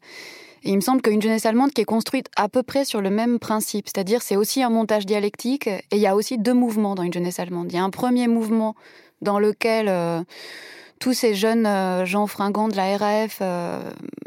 Et 0.63 0.71
il 0.71 0.77
me 0.77 0.81
semble 0.81 1.03
qu'une 1.03 1.21
jeunesse 1.21 1.45
allemande 1.45 1.73
qui 1.73 1.83
est 1.83 1.87
construite 1.87 2.29
à 2.37 2.49
peu 2.49 2.63
près 2.63 2.87
sur 2.87 3.03
le 3.03 3.11
même 3.11 3.39
principe, 3.39 3.87
c'est-à-dire 3.89 4.23
c'est 4.23 4.37
aussi 4.37 4.63
un 4.63 4.71
montage 4.71 5.05
dialectique 5.05 5.67
et 5.67 5.83
il 5.93 5.99
y 5.99 6.07
a 6.07 6.17
aussi 6.17 6.39
deux 6.39 6.55
mouvements 6.55 6.95
dans 6.95 7.03
une 7.03 7.13
jeunesse 7.13 7.39
allemande. 7.39 7.67
Il 7.71 7.75
y 7.75 7.79
a 7.79 7.85
un 7.85 7.91
premier 7.91 8.27
mouvement 8.27 8.75
dans 9.21 9.39
lequel 9.39 10.25
tous 11.05 11.13
ces 11.13 11.35
jeunes 11.35 11.67
euh, 11.67 12.07
gens 12.07 12.27
fringants 12.27 12.69
de 12.69 12.77
la 12.77 12.97
RAF 12.97 13.41
euh, 13.43 13.79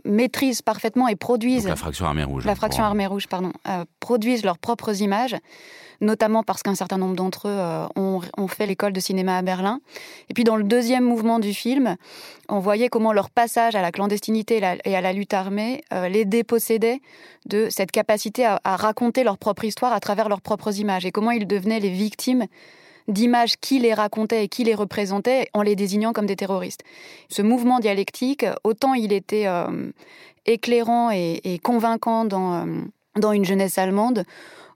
maîtrisent 0.06 0.62
parfaitement 0.62 1.08
et 1.08 1.16
produisent 1.16 1.64
Donc 1.64 1.70
la 1.70 1.76
fraction 1.76 2.06
armée 2.06 2.24
rouge. 2.24 2.46
La 2.46 2.54
fraction 2.54 2.84
armée 2.84 3.08
rouge, 3.08 3.26
pardon, 3.26 3.52
euh, 3.68 3.84
produisent 4.00 4.46
leurs 4.46 4.60
propres 4.60 5.02
images 5.02 5.36
notamment 6.02 6.44
parce 6.44 6.62
qu'un 6.62 6.76
certain 6.76 7.00
nombre 7.00 7.16
d'entre 7.16 7.48
eux 7.48 7.88
ont, 7.96 8.22
ont, 8.38 8.48
fait 8.48 8.68
l'école 8.68 8.94
de 8.94 9.00
cinéma 9.00 9.40
à 9.40 9.42
Berlin. 9.42 9.80
Et 10.30 10.36
puis 10.36 10.44
dans 10.44 10.56
le 10.56 10.64
deuxième 10.64 11.04
mouvement 11.04 11.40
du 11.40 11.56
film, 11.56 11.96
on 12.50 12.60
voyait 12.60 12.88
comment 12.88 13.12
leur 13.12 13.32
passage 13.32 13.74
à 13.74 13.82
la 13.82 13.92
clandestinité 13.92 14.62
et 14.86 14.96
à 14.96 15.02
la 15.02 15.14
lutte 15.14 15.34
armée 15.34 15.84
les 16.08 16.24
dépossédait 16.24 17.02
de 17.48 17.70
cette 17.72 17.90
capacité 17.90 18.46
à, 18.46 18.62
à 18.64 18.76
raconter 18.76 19.24
leur 19.24 19.40
propre 19.40 19.66
histoire 19.66 19.92
à 19.92 20.00
travers 20.00 20.30
leurs 20.30 20.42
propres 20.42 20.78
images 20.78 21.04
et 21.04 21.12
comment 21.12 21.32
ils 21.32 21.48
devenaient 21.48 21.80
les 21.80 21.90
victimes 21.90 22.46
d'images 23.08 23.56
qui 23.58 23.80
les 23.80 23.94
racontaient 23.94 24.44
et 24.44 24.48
qui 24.48 24.64
les 24.64 24.76
représentaient 24.76 25.48
en 25.54 25.62
les 25.62 25.76
désignant 25.76 26.14
comme 26.14 26.26
des 26.26 26.36
terroristes. 26.36 26.84
Ce 27.30 27.42
mouvement 27.42 27.80
dialectique, 27.80 28.46
autant 28.64 28.94
il 28.94 29.14
était 29.14 29.48
euh, 29.48 29.92
éclairant 30.46 31.12
et, 31.12 31.60
convaincant 31.64 32.26
dans, 32.26 32.54
euh, 32.54 32.82
dans 33.16 33.32
une 33.32 33.46
jeunesse 33.46 33.78
allemande, 33.78 34.24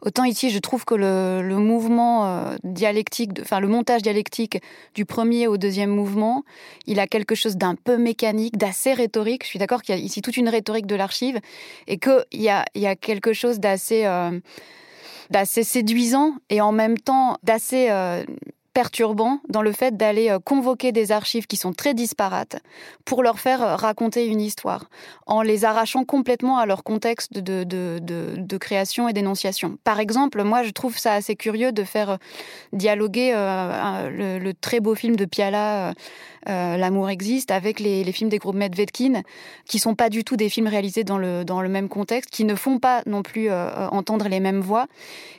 Autant 0.03 0.23
ici, 0.23 0.49
je 0.49 0.57
trouve 0.57 0.83
que 0.83 0.95
le, 0.95 1.43
le 1.47 1.57
mouvement 1.57 2.25
euh, 2.25 2.55
dialectique, 2.63 3.39
enfin 3.39 3.59
le 3.59 3.67
montage 3.67 4.01
dialectique 4.01 4.59
du 4.95 5.05
premier 5.05 5.45
au 5.45 5.57
deuxième 5.57 5.91
mouvement, 5.91 6.43
il 6.87 6.99
a 6.99 7.05
quelque 7.05 7.35
chose 7.35 7.55
d'un 7.55 7.75
peu 7.75 7.97
mécanique, 7.97 8.57
d'assez 8.57 8.93
rhétorique. 8.93 9.43
Je 9.43 9.49
suis 9.49 9.59
d'accord 9.59 9.83
qu'il 9.83 9.95
y 9.95 9.99
a 9.99 10.01
ici 10.01 10.23
toute 10.23 10.37
une 10.37 10.49
rhétorique 10.49 10.87
de 10.87 10.95
l'archive 10.95 11.39
et 11.85 11.99
qu'il 11.99 12.25
y 12.33 12.49
a, 12.49 12.65
y 12.73 12.87
a 12.87 12.95
quelque 12.95 13.33
chose 13.33 13.59
d'assez 13.59 14.07
d'assez 15.31 15.63
séduisant 15.63 16.35
et 16.49 16.61
en 16.61 16.71
même 16.71 16.97
temps 16.97 17.37
d'assez 17.41 17.87
euh, 17.89 18.23
perturbant 18.73 19.39
dans 19.49 19.61
le 19.61 19.71
fait 19.71 19.95
d'aller 19.95 20.29
euh, 20.29 20.39
convoquer 20.39 20.91
des 20.91 21.11
archives 21.11 21.47
qui 21.47 21.55
sont 21.55 21.73
très 21.73 21.93
disparates 21.93 22.61
pour 23.05 23.23
leur 23.23 23.39
faire 23.39 23.63
euh, 23.63 23.75
raconter 23.75 24.27
une 24.27 24.41
histoire, 24.41 24.89
en 25.25 25.41
les 25.41 25.63
arrachant 25.65 26.03
complètement 26.03 26.57
à 26.57 26.65
leur 26.65 26.83
contexte 26.83 27.33
de, 27.33 27.63
de, 27.63 27.99
de, 28.01 28.57
création 28.57 29.07
et 29.07 29.13
d'énonciation. 29.13 29.77
Par 29.85 29.99
exemple, 29.99 30.43
moi, 30.43 30.63
je 30.63 30.71
trouve 30.71 30.97
ça 30.97 31.13
assez 31.13 31.35
curieux 31.35 31.71
de 31.71 31.83
faire 31.83 32.17
dialoguer 32.73 33.31
le, 33.31 34.37
le, 34.37 34.53
très 34.53 34.81
beau 34.81 34.95
film 34.95 35.15
de 35.15 35.25
Piala, 35.25 35.93
euh, 36.49 36.77
L'amour 36.77 37.09
existe, 37.09 37.51
avec 37.51 37.79
les, 37.79 38.03
les, 38.03 38.11
films 38.11 38.29
des 38.29 38.37
groupes 38.37 38.55
Medvedkin, 38.55 39.21
qui 39.65 39.79
sont 39.79 39.95
pas 39.95 40.09
du 40.09 40.23
tout 40.23 40.35
des 40.35 40.49
films 40.49 40.67
réalisés 40.67 41.03
dans 41.03 41.17
le, 41.17 41.43
dans 41.43 41.61
le 41.61 41.69
même 41.69 41.89
contexte, 41.89 42.29
qui 42.29 42.45
ne 42.45 42.55
font 42.55 42.79
pas 42.79 43.01
non 43.05 43.23
plus 43.23 43.49
euh, 43.49 43.87
entendre 43.89 44.27
les 44.27 44.39
mêmes 44.39 44.61
voix. 44.61 44.87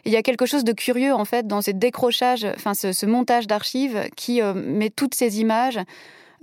Et 0.04 0.10
il 0.10 0.12
y 0.12 0.16
a 0.16 0.22
quelque 0.22 0.46
chose 0.46 0.64
de 0.64 0.72
curieux, 0.72 1.14
en 1.14 1.24
fait, 1.24 1.46
dans 1.46 1.62
ces 1.62 1.72
décrochages, 1.72 2.46
enfin, 2.56 2.74
ce, 2.74 2.92
ce 2.92 3.06
montage 3.06 3.46
d'archives 3.46 4.08
qui 4.16 4.40
euh, 4.42 4.54
met 4.54 4.90
toutes 4.90 5.14
ces 5.14 5.40
images 5.40 5.78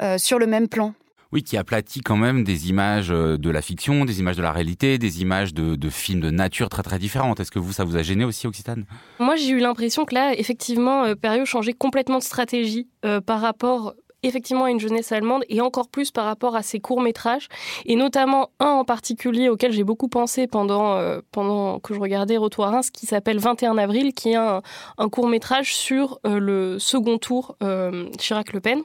euh, 0.01 0.17
sur 0.17 0.39
le 0.39 0.47
même 0.47 0.67
plan. 0.67 0.93
Oui, 1.31 1.43
qui 1.43 1.57
aplatit 1.57 2.01
quand 2.01 2.17
même 2.17 2.43
des 2.43 2.69
images 2.69 3.11
euh, 3.11 3.37
de 3.37 3.51
la 3.51 3.61
fiction, 3.61 4.03
des 4.03 4.19
images 4.19 4.35
de 4.35 4.41
la 4.41 4.51
réalité, 4.51 4.97
des 4.97 5.21
images 5.21 5.53
de, 5.53 5.75
de 5.75 5.89
films 5.89 6.21
de 6.21 6.31
nature 6.31 6.69
très 6.69 6.81
très 6.81 6.97
différentes. 6.97 7.39
Est-ce 7.39 7.51
que 7.51 7.59
vous, 7.59 7.71
ça 7.71 7.83
vous 7.83 7.97
a 7.97 8.01
gêné 8.01 8.25
aussi, 8.25 8.47
Occitane? 8.47 8.85
Moi, 9.19 9.35
j'ai 9.35 9.49
eu 9.49 9.59
l'impression 9.59 10.05
que 10.05 10.15
là, 10.15 10.33
effectivement, 10.35 11.03
euh, 11.03 11.13
Perriot 11.13 11.45
changeait 11.45 11.73
complètement 11.73 12.17
de 12.17 12.23
stratégie 12.23 12.87
euh, 13.05 13.21
par 13.21 13.41
rapport 13.41 13.93
effectivement 14.23 14.65
à 14.65 14.71
une 14.71 14.79
jeunesse 14.79 15.11
allemande 15.11 15.43
et 15.49 15.61
encore 15.61 15.87
plus 15.87 16.11
par 16.11 16.25
rapport 16.25 16.55
à 16.55 16.61
ses 16.61 16.79
courts 16.79 17.01
métrages 17.01 17.47
et 17.85 17.95
notamment 17.95 18.49
un 18.59 18.71
en 18.71 18.85
particulier 18.85 19.49
auquel 19.49 19.71
j'ai 19.71 19.83
beaucoup 19.83 20.07
pensé 20.07 20.47
pendant 20.47 20.95
euh, 20.95 21.19
pendant 21.31 21.79
que 21.79 21.93
je 21.93 21.99
regardais 21.99 22.37
Retour 22.37 22.65
à 22.65 22.71
Reims 22.71 22.89
qui 22.91 23.05
s'appelle 23.05 23.39
21 23.39 23.77
avril 23.77 24.13
qui 24.13 24.31
est 24.31 24.35
un, 24.35 24.61
un 24.97 25.09
court 25.09 25.27
métrage 25.27 25.75
sur 25.75 26.19
euh, 26.25 26.39
le 26.39 26.79
second 26.79 27.17
tour 27.17 27.55
euh, 27.63 28.09
Chirac 28.17 28.53
Le 28.53 28.59
Pen 28.59 28.83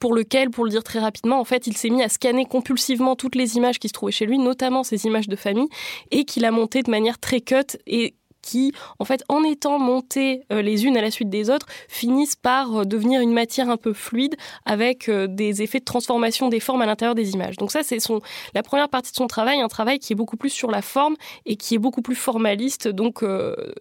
pour 0.00 0.14
lequel, 0.14 0.50
pour 0.50 0.64
le 0.64 0.70
dire 0.70 0.84
très 0.84 1.00
rapidement, 1.00 1.40
en 1.40 1.44
fait, 1.44 1.66
il 1.66 1.76
s'est 1.76 1.90
mis 1.90 2.02
à 2.04 2.08
scanner 2.08 2.44
compulsivement 2.44 3.16
toutes 3.16 3.34
les 3.34 3.56
images 3.56 3.78
qui 3.78 3.88
se 3.88 3.92
trouvaient 3.92 4.12
chez 4.12 4.26
lui, 4.26 4.38
notamment 4.38 4.84
ces 4.84 5.06
images 5.06 5.28
de 5.28 5.36
famille, 5.36 5.68
et 6.10 6.24
qu'il 6.24 6.44
a 6.44 6.52
monté 6.52 6.82
de 6.82 6.90
manière 6.90 7.18
très 7.18 7.40
cut 7.40 7.76
et 7.86 8.14
qui, 8.48 8.72
en 8.98 9.04
fait, 9.04 9.22
en 9.28 9.44
étant 9.44 9.78
montées 9.78 10.44
euh, 10.52 10.62
les 10.62 10.86
unes 10.86 10.96
à 10.96 11.02
la 11.02 11.10
suite 11.10 11.28
des 11.28 11.50
autres, 11.50 11.66
finissent 11.88 12.36
par 12.36 12.76
euh, 12.76 12.84
devenir 12.84 13.20
une 13.20 13.34
matière 13.34 13.68
un 13.68 13.76
peu 13.76 13.92
fluide 13.92 14.36
avec 14.64 15.10
euh, 15.10 15.26
des 15.26 15.60
effets 15.60 15.80
de 15.80 15.84
transformation 15.84 16.48
des 16.48 16.60
formes 16.60 16.80
à 16.80 16.86
l'intérieur 16.86 17.14
des 17.14 17.32
images. 17.32 17.56
Donc 17.56 17.70
ça, 17.70 17.82
c'est 17.82 18.00
son 18.00 18.20
la 18.54 18.62
première 18.62 18.88
partie 18.88 19.10
de 19.12 19.16
son 19.16 19.26
travail, 19.26 19.60
un 19.60 19.68
travail 19.68 19.98
qui 19.98 20.14
est 20.14 20.16
beaucoup 20.16 20.38
plus 20.38 20.48
sur 20.48 20.70
la 20.70 20.80
forme 20.80 21.16
et 21.44 21.56
qui 21.56 21.74
est 21.74 21.78
beaucoup 21.78 22.00
plus 22.00 22.14
formaliste, 22.14 22.88
donc 22.88 23.22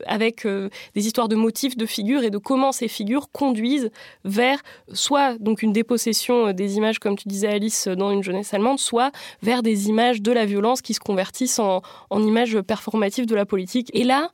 avec 0.05 0.45
des 0.45 1.07
histoires 1.07 1.27
de 1.27 1.35
motifs, 1.35 1.77
de 1.77 1.85
figures 1.85 2.23
et 2.23 2.29
de 2.29 2.37
comment 2.37 2.71
ces 2.71 2.87
figures 2.87 3.31
conduisent 3.31 3.89
vers 4.25 4.61
soit 4.93 5.37
donc 5.39 5.61
une 5.61 5.73
dépossession 5.73 6.51
des 6.51 6.77
images, 6.77 6.99
comme 6.99 7.17
tu 7.17 7.27
disais 7.27 7.47
Alice, 7.47 7.87
dans 7.87 8.11
une 8.11 8.23
jeunesse 8.23 8.53
allemande, 8.53 8.79
soit 8.79 9.11
vers 9.41 9.63
des 9.63 9.89
images 9.89 10.21
de 10.21 10.31
la 10.31 10.45
violence 10.45 10.81
qui 10.81 10.93
se 10.93 10.99
convertissent 10.99 11.59
en, 11.59 11.81
en 12.09 12.21
images 12.21 12.59
performatives 12.61 13.25
de 13.25 13.35
la 13.35 13.45
politique. 13.45 13.89
Et 13.93 14.03
là, 14.03 14.29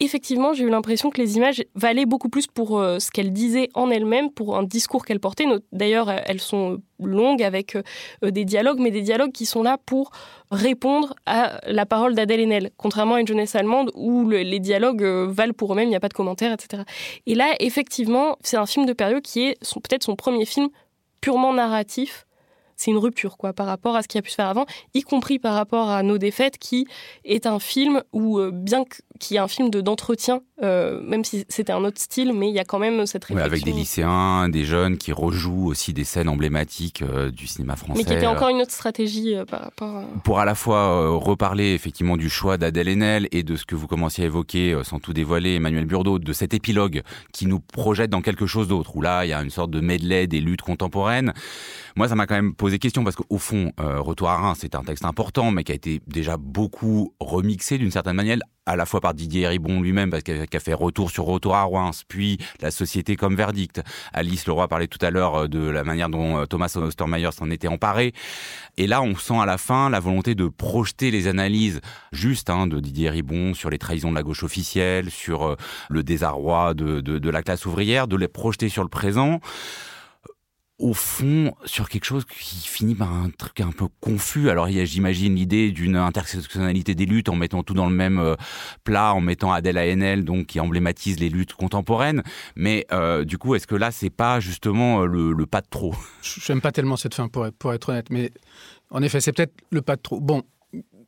effectivement, 0.00 0.52
j'ai 0.52 0.64
eu 0.64 0.70
l'impression 0.70 1.10
que 1.10 1.20
les 1.20 1.36
images 1.36 1.62
valaient 1.74 2.06
beaucoup 2.06 2.28
plus 2.28 2.46
pour 2.46 2.78
euh, 2.78 2.98
ce 2.98 3.10
qu'elles 3.10 3.32
disaient 3.32 3.68
en 3.74 3.90
elles-mêmes, 3.90 4.30
pour 4.30 4.56
un 4.56 4.62
discours 4.62 5.04
qu'elles 5.04 5.20
portaient. 5.20 5.46
D'ailleurs, 5.72 6.10
elles 6.10 6.40
sont 6.40 6.80
longues 7.00 7.42
avec 7.42 7.76
euh, 7.76 8.30
des 8.30 8.44
dialogues, 8.44 8.78
mais 8.78 8.90
des 8.90 9.02
dialogues 9.02 9.32
qui 9.32 9.46
sont 9.46 9.62
là 9.62 9.78
pour 9.84 10.10
répondre 10.50 11.14
à 11.26 11.60
la 11.66 11.86
parole 11.86 12.14
d'Adèle 12.14 12.40
Haenel, 12.40 12.70
contrairement 12.76 13.14
à 13.14 13.20
une 13.20 13.26
jeunesse 13.26 13.54
allemande 13.54 13.90
où 13.94 14.28
les 14.28 14.60
dialogues 14.60 15.02
euh, 15.02 15.26
valent 15.28 15.54
pour 15.54 15.72
eux-mêmes, 15.72 15.86
il 15.86 15.90
n'y 15.90 15.96
a 15.96 16.00
pas 16.00 16.08
de 16.08 16.14
commentaires, 16.14 16.52
etc. 16.52 16.82
Et 17.26 17.34
là, 17.34 17.54
effectivement, 17.60 18.36
c'est 18.42 18.56
un 18.56 18.66
film 18.66 18.86
de 18.86 18.92
période 18.92 19.22
qui 19.22 19.42
est 19.42 19.58
peut-être 19.74 20.04
son 20.04 20.16
premier 20.16 20.46
film 20.46 20.68
purement 21.20 21.52
narratif 21.52 22.26
c'est 22.76 22.90
une 22.90 22.98
rupture 22.98 23.36
quoi 23.36 23.52
par 23.52 23.66
rapport 23.66 23.96
à 23.96 24.02
ce 24.02 24.08
qui 24.08 24.18
a 24.18 24.22
pu 24.22 24.30
se 24.30 24.36
faire 24.36 24.48
avant, 24.48 24.66
y 24.94 25.02
compris 25.02 25.38
par 25.38 25.54
rapport 25.54 25.90
à 25.90 26.02
Nos 26.02 26.18
défaites, 26.18 26.58
qui 26.58 26.86
est 27.24 27.46
un 27.46 27.58
film 27.58 28.02
où 28.12 28.38
euh, 28.38 28.50
bien 28.52 28.84
qui 29.20 29.36
est 29.36 29.38
un 29.38 29.48
film 29.48 29.70
de 29.70 29.80
d'entretien, 29.80 30.40
euh, 30.62 31.00
même 31.02 31.24
si 31.24 31.44
c'était 31.48 31.72
un 31.72 31.84
autre 31.84 32.00
style, 32.00 32.32
mais 32.32 32.48
il 32.48 32.54
y 32.54 32.58
a 32.58 32.64
quand 32.64 32.78
même 32.78 33.06
cette 33.06 33.24
réflexion. 33.24 33.46
avec 33.46 33.64
des 33.64 33.72
lycéens, 33.72 34.48
des 34.48 34.64
jeunes 34.64 34.98
qui 34.98 35.12
rejouent 35.12 35.66
aussi 35.66 35.92
des 35.92 36.04
scènes 36.04 36.28
emblématiques 36.28 37.02
euh, 37.02 37.30
du 37.30 37.46
cinéma 37.46 37.76
français. 37.76 37.98
Mais 37.98 38.04
qui 38.04 38.12
était 38.12 38.26
encore 38.26 38.48
une 38.48 38.60
autre 38.60 38.72
stratégie 38.72 39.34
par 39.48 39.60
rapport. 39.62 39.96
À... 39.96 40.04
Pour 40.24 40.40
à 40.40 40.44
la 40.44 40.54
fois 40.54 41.16
reparler 41.16 41.74
effectivement 41.74 42.16
du 42.16 42.28
choix 42.28 42.56
d'Adèle 42.56 42.88
Haenel 42.88 43.28
et 43.30 43.42
de 43.42 43.56
ce 43.56 43.64
que 43.64 43.74
vous 43.74 43.86
commenciez 43.86 44.24
à 44.24 44.26
évoquer, 44.26 44.76
sans 44.82 44.98
tout 44.98 45.12
dévoiler, 45.12 45.54
Emmanuel 45.54 45.86
Burdeau, 45.86 46.18
de 46.18 46.32
cet 46.32 46.54
épilogue 46.54 47.02
qui 47.32 47.46
nous 47.46 47.60
projette 47.60 48.10
dans 48.10 48.22
quelque 48.22 48.46
chose 48.46 48.68
d'autre, 48.68 48.96
où 48.96 49.02
là 49.02 49.24
il 49.24 49.28
y 49.28 49.32
a 49.32 49.42
une 49.42 49.50
sorte 49.50 49.70
de 49.70 49.80
medley 49.80 50.26
des 50.26 50.40
luttes 50.40 50.62
contemporaines. 50.62 51.32
Moi, 51.96 52.08
ça 52.08 52.16
m'a 52.16 52.26
quand 52.26 52.34
même 52.34 52.54
posé 52.64 52.78
question 52.78 53.04
parce 53.04 53.14
qu'au 53.14 53.36
fond, 53.36 53.72
euh, 53.78 54.00
Retour 54.00 54.30
à 54.30 54.38
Reims, 54.38 54.56
c'est 54.62 54.74
un 54.74 54.82
texte 54.82 55.04
important, 55.04 55.50
mais 55.50 55.64
qui 55.64 55.72
a 55.72 55.74
été 55.74 56.00
déjà 56.06 56.38
beaucoup 56.38 57.12
remixé 57.20 57.76
d'une 57.76 57.90
certaine 57.90 58.16
manière, 58.16 58.38
à 58.64 58.74
la 58.74 58.86
fois 58.86 59.02
par 59.02 59.12
Didier 59.12 59.46
Ribon 59.46 59.82
lui-même, 59.82 60.08
parce 60.08 60.22
qu'il 60.22 60.46
a 60.50 60.60
fait 60.60 60.72
Retour 60.72 61.10
sur 61.10 61.26
Retour 61.26 61.56
à 61.56 61.64
Reims, 61.64 62.04
puis 62.08 62.38
La 62.62 62.70
Société 62.70 63.16
comme 63.16 63.36
verdict. 63.36 63.82
Alice 64.14 64.46
Leroy 64.46 64.66
parlait 64.66 64.86
tout 64.86 65.04
à 65.04 65.10
l'heure 65.10 65.42
euh, 65.42 65.46
de 65.46 65.58
la 65.58 65.84
manière 65.84 66.08
dont 66.08 66.38
euh, 66.38 66.46
Thomas 66.46 66.74
Ostermeyer 66.74 67.32
s'en 67.32 67.50
était 67.50 67.68
emparé. 67.68 68.14
Et 68.78 68.86
là, 68.86 69.02
on 69.02 69.14
sent 69.14 69.36
à 69.38 69.44
la 69.44 69.58
fin 69.58 69.90
la 69.90 70.00
volonté 70.00 70.34
de 70.34 70.48
projeter 70.48 71.10
les 71.10 71.28
analyses 71.28 71.82
justes 72.12 72.48
hein, 72.48 72.66
de 72.66 72.80
Didier 72.80 73.10
Ribon 73.10 73.52
sur 73.52 73.68
les 73.68 73.78
trahisons 73.78 74.08
de 74.08 74.16
la 74.16 74.22
gauche 74.22 74.42
officielle, 74.42 75.10
sur 75.10 75.54
le 75.90 76.02
désarroi 76.02 76.72
de, 76.72 77.02
de 77.02 77.30
la 77.30 77.42
classe 77.42 77.66
ouvrière, 77.66 78.08
de 78.08 78.16
les 78.16 78.28
projeter 78.28 78.70
sur 78.70 78.84
le 78.84 78.88
présent 78.88 79.40
au 80.78 80.92
fond 80.92 81.54
sur 81.64 81.88
quelque 81.88 82.04
chose 82.04 82.24
qui 82.24 82.66
finit 82.66 82.96
par 82.96 83.12
un 83.12 83.30
truc 83.30 83.60
un 83.60 83.70
peu 83.70 83.86
confus. 84.00 84.50
Alors 84.50 84.68
il 84.68 84.76
y 84.76 84.86
j'imagine, 84.86 85.36
l'idée 85.36 85.70
d'une 85.70 85.96
intersectionnalité 85.96 86.94
des 86.96 87.06
luttes 87.06 87.28
en 87.28 87.36
mettant 87.36 87.62
tout 87.62 87.74
dans 87.74 87.88
le 87.88 87.94
même 87.94 88.18
euh, 88.18 88.34
plat, 88.82 89.14
en 89.14 89.20
mettant 89.20 89.52
Adèle 89.52 89.78
Haenel, 89.78 90.24
donc 90.24 90.46
qui 90.46 90.58
emblématise 90.58 91.20
les 91.20 91.28
luttes 91.28 91.54
contemporaines. 91.54 92.22
Mais 92.56 92.86
euh, 92.92 93.24
du 93.24 93.38
coup, 93.38 93.54
est-ce 93.54 93.68
que 93.68 93.76
là, 93.76 93.92
c'est 93.92 94.10
pas 94.10 94.40
justement 94.40 95.02
euh, 95.02 95.06
le, 95.06 95.46
pas 95.46 95.60
de 95.60 95.68
trop? 95.70 95.94
J'aime 96.22 96.60
pas 96.60 96.72
tellement 96.72 96.96
cette 96.96 97.14
fin, 97.14 97.28
pour 97.28 97.46
être, 97.46 97.56
pour 97.56 97.72
être 97.72 97.90
honnête. 97.90 98.10
Mais 98.10 98.32
en 98.90 99.02
effet, 99.02 99.20
c'est 99.20 99.32
peut-être 99.32 99.54
le 99.70 99.80
pas 99.80 99.94
de 99.94 100.02
trop. 100.02 100.20
Bon, 100.20 100.42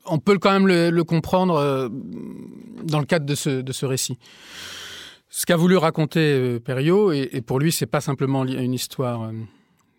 on 0.05 0.19
peut 0.21 0.39
quand 0.39 0.53
même 0.53 0.69
le, 0.69 1.03
comprendre 1.03 1.91
dans 2.85 3.01
le 3.01 3.07
cadre 3.07 3.27
de 3.27 3.35
ce, 3.35 3.51
de 3.63 3.73
ce 3.73 3.85
récit. 3.85 4.19
Ce 5.29 5.45
qu'a 5.45 5.57
voulu 5.57 5.77
raconter 5.77 6.61
Perriot, 6.61 7.11
et, 7.11 7.29
et, 7.33 7.41
pour 7.41 7.59
lui, 7.59 7.73
c'est 7.73 7.87
pas 7.87 8.01
simplement 8.01 8.45
une 8.45 8.73
histoire 8.73 9.33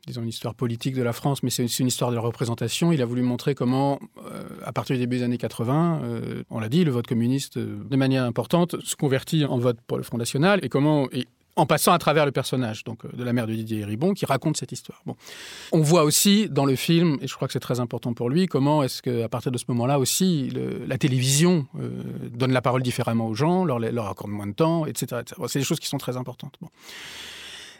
disons, 0.08 0.22
une 0.22 0.30
histoire 0.30 0.56
politique 0.56 0.96
de 0.96 1.04
la 1.04 1.14
France, 1.14 1.44
mais 1.44 1.50
c'est 1.50 1.66
une 1.80 1.88
histoire 1.88 2.10
de 2.10 2.16
la 2.16 2.22
représentation. 2.22 2.92
Il 2.92 3.02
a 3.02 3.06
voulu 3.06 3.22
montrer 3.22 3.54
comment, 3.54 4.00
euh, 4.26 4.44
à 4.66 4.72
partir 4.72 4.96
du 4.96 5.02
début 5.02 5.18
des 5.18 5.24
années 5.24 5.38
80, 5.38 6.02
euh, 6.04 6.44
on 6.50 6.60
l'a 6.60 6.70
dit, 6.70 6.84
le 6.84 6.92
vote 6.92 7.06
communiste, 7.06 7.58
euh, 7.58 7.78
de 7.88 7.96
manière 7.98 8.24
importante, 8.24 8.82
se 8.84 8.96
convertit 8.96 9.46
en 9.46 9.60
vote 9.60 9.78
pour 9.86 9.98
le 9.98 10.04
Front 10.04 10.18
National, 10.18 10.62
et 10.64 10.70
comment, 10.70 11.10
en 11.58 11.66
passant 11.66 11.92
à 11.92 11.98
travers 11.98 12.26
le 12.26 12.32
personnage 12.32 12.84
donc 12.86 13.00
de 13.14 13.24
la 13.24 13.34
mère 13.34 13.48
de 13.48 13.54
Didier 13.54 13.84
Ribon 13.84 14.14
qui 14.14 14.26
raconte 14.26 14.58
cette 14.58 14.72
histoire. 14.72 15.02
Bon. 15.06 15.16
On 15.74 15.82
voit 15.82 16.04
aussi 16.04 16.48
dans 16.50 16.66
le 16.66 16.76
film, 16.76 17.18
et 17.22 17.28
je 17.28 17.36
crois 17.36 17.48
que 17.48 17.54
c'est 17.54 17.60
très 17.60 17.82
important 17.82 18.14
pour 18.14 18.30
lui, 18.30 18.46
comment 18.46 18.84
est-ce 18.84 19.02
qu'à 19.02 19.28
partir 19.28 19.52
de 19.52 19.58
ce 19.58 19.66
moment-là 19.70 20.00
aussi, 20.00 20.52
la 20.88 20.98
télévision 20.98 21.68
donne 22.32 22.54
la 22.54 22.62
parole 22.62 22.82
différemment 22.82 23.28
aux 23.28 23.34
gens, 23.34 23.66
leur, 23.66 23.80
leur 23.80 24.08
accorde 24.08 24.32
moins 24.32 24.48
de 24.48 24.54
temps, 24.54 24.86
etc. 24.86 25.24
c'est 25.48 25.60
des 25.60 25.66
choses 25.66 25.80
qui 25.80 25.88
sont 25.88 25.98
très 25.98 26.16
importantes. 26.16 26.54
Bon 26.62 26.70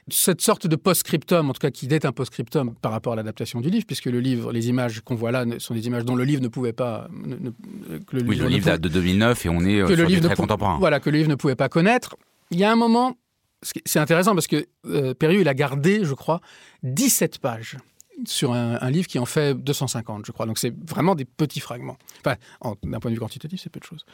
cette 0.10 0.42
sorte 0.42 0.68
de 0.68 0.76
post-scriptum, 0.76 1.50
en 1.50 1.54
tout 1.54 1.60
cas 1.60 1.72
qui 1.72 1.88
est 1.88 2.06
un 2.06 2.12
post-scriptum 2.12 2.76
par 2.82 2.92
rapport 2.92 3.14
à 3.14 3.16
l'adaptation 3.16 3.62
du 3.62 3.70
livre, 3.70 3.86
puisque 3.86 4.06
le 4.06 4.20
livre, 4.20 4.52
les 4.52 4.70
images 4.70 5.02
qu'on 5.02 5.16
voit 5.16 5.32
là 5.32 5.46
sont 5.60 5.74
des 5.74 5.86
images 5.88 6.06
dont 6.06 6.16
le 6.16 6.24
livre 6.24 6.42
ne 6.42 6.48
pouvait 6.48 6.74
pas. 6.74 7.08
le 7.26 8.22
oui, 8.24 8.38
le 8.38 8.48
livre 8.48 8.66
date 8.66 8.82
de 8.82 8.90
2009 8.90 9.46
et 9.46 9.50
on 9.50 9.62
est 9.62 9.82
euh, 9.82 9.88
que 9.88 9.96
sur 9.96 10.04
le 10.04 10.10
livre 10.10 10.26
très 10.26 10.36
contemporain. 10.36 10.78
Voilà, 10.80 11.00
que 11.00 11.10
le 11.10 11.18
livre 11.18 11.30
ne 11.30 11.36
pouvait 11.36 11.56
pas 11.56 11.70
connaître. 11.70 12.16
Il 12.52 12.60
y 12.60 12.64
a 12.64 12.72
un 12.72 12.76
moment, 12.76 13.18
c'est 13.62 14.00
intéressant 14.00 14.34
parce 14.34 14.48
que 14.48 14.66
euh, 14.86 15.14
il 15.22 15.48
a 15.48 15.54
gardé, 15.54 16.04
je 16.04 16.14
crois, 16.14 16.40
17 16.84 17.40
pages 17.40 17.78
sur 18.26 18.54
un, 18.54 18.90
livre 18.90 19.08
qui 19.08 19.20
en 19.20 19.26
fait 19.26 19.54
250, 19.54 20.26
je 20.26 20.32
crois. 20.32 20.46
Donc 20.46 20.58
c'est 20.58 20.74
vraiment 20.90 21.16
des 21.16 21.26
petits 21.26 21.60
fragments. 21.60 21.98
Enfin, 22.20 22.38
d'un 22.84 23.00
point 23.00 23.12
de 23.12 23.16
vue 23.16 23.20
quantitatif, 23.20 23.62
c'est 23.62 23.70
peu 23.70 23.80
de 23.80 23.86
choses. 23.86 24.06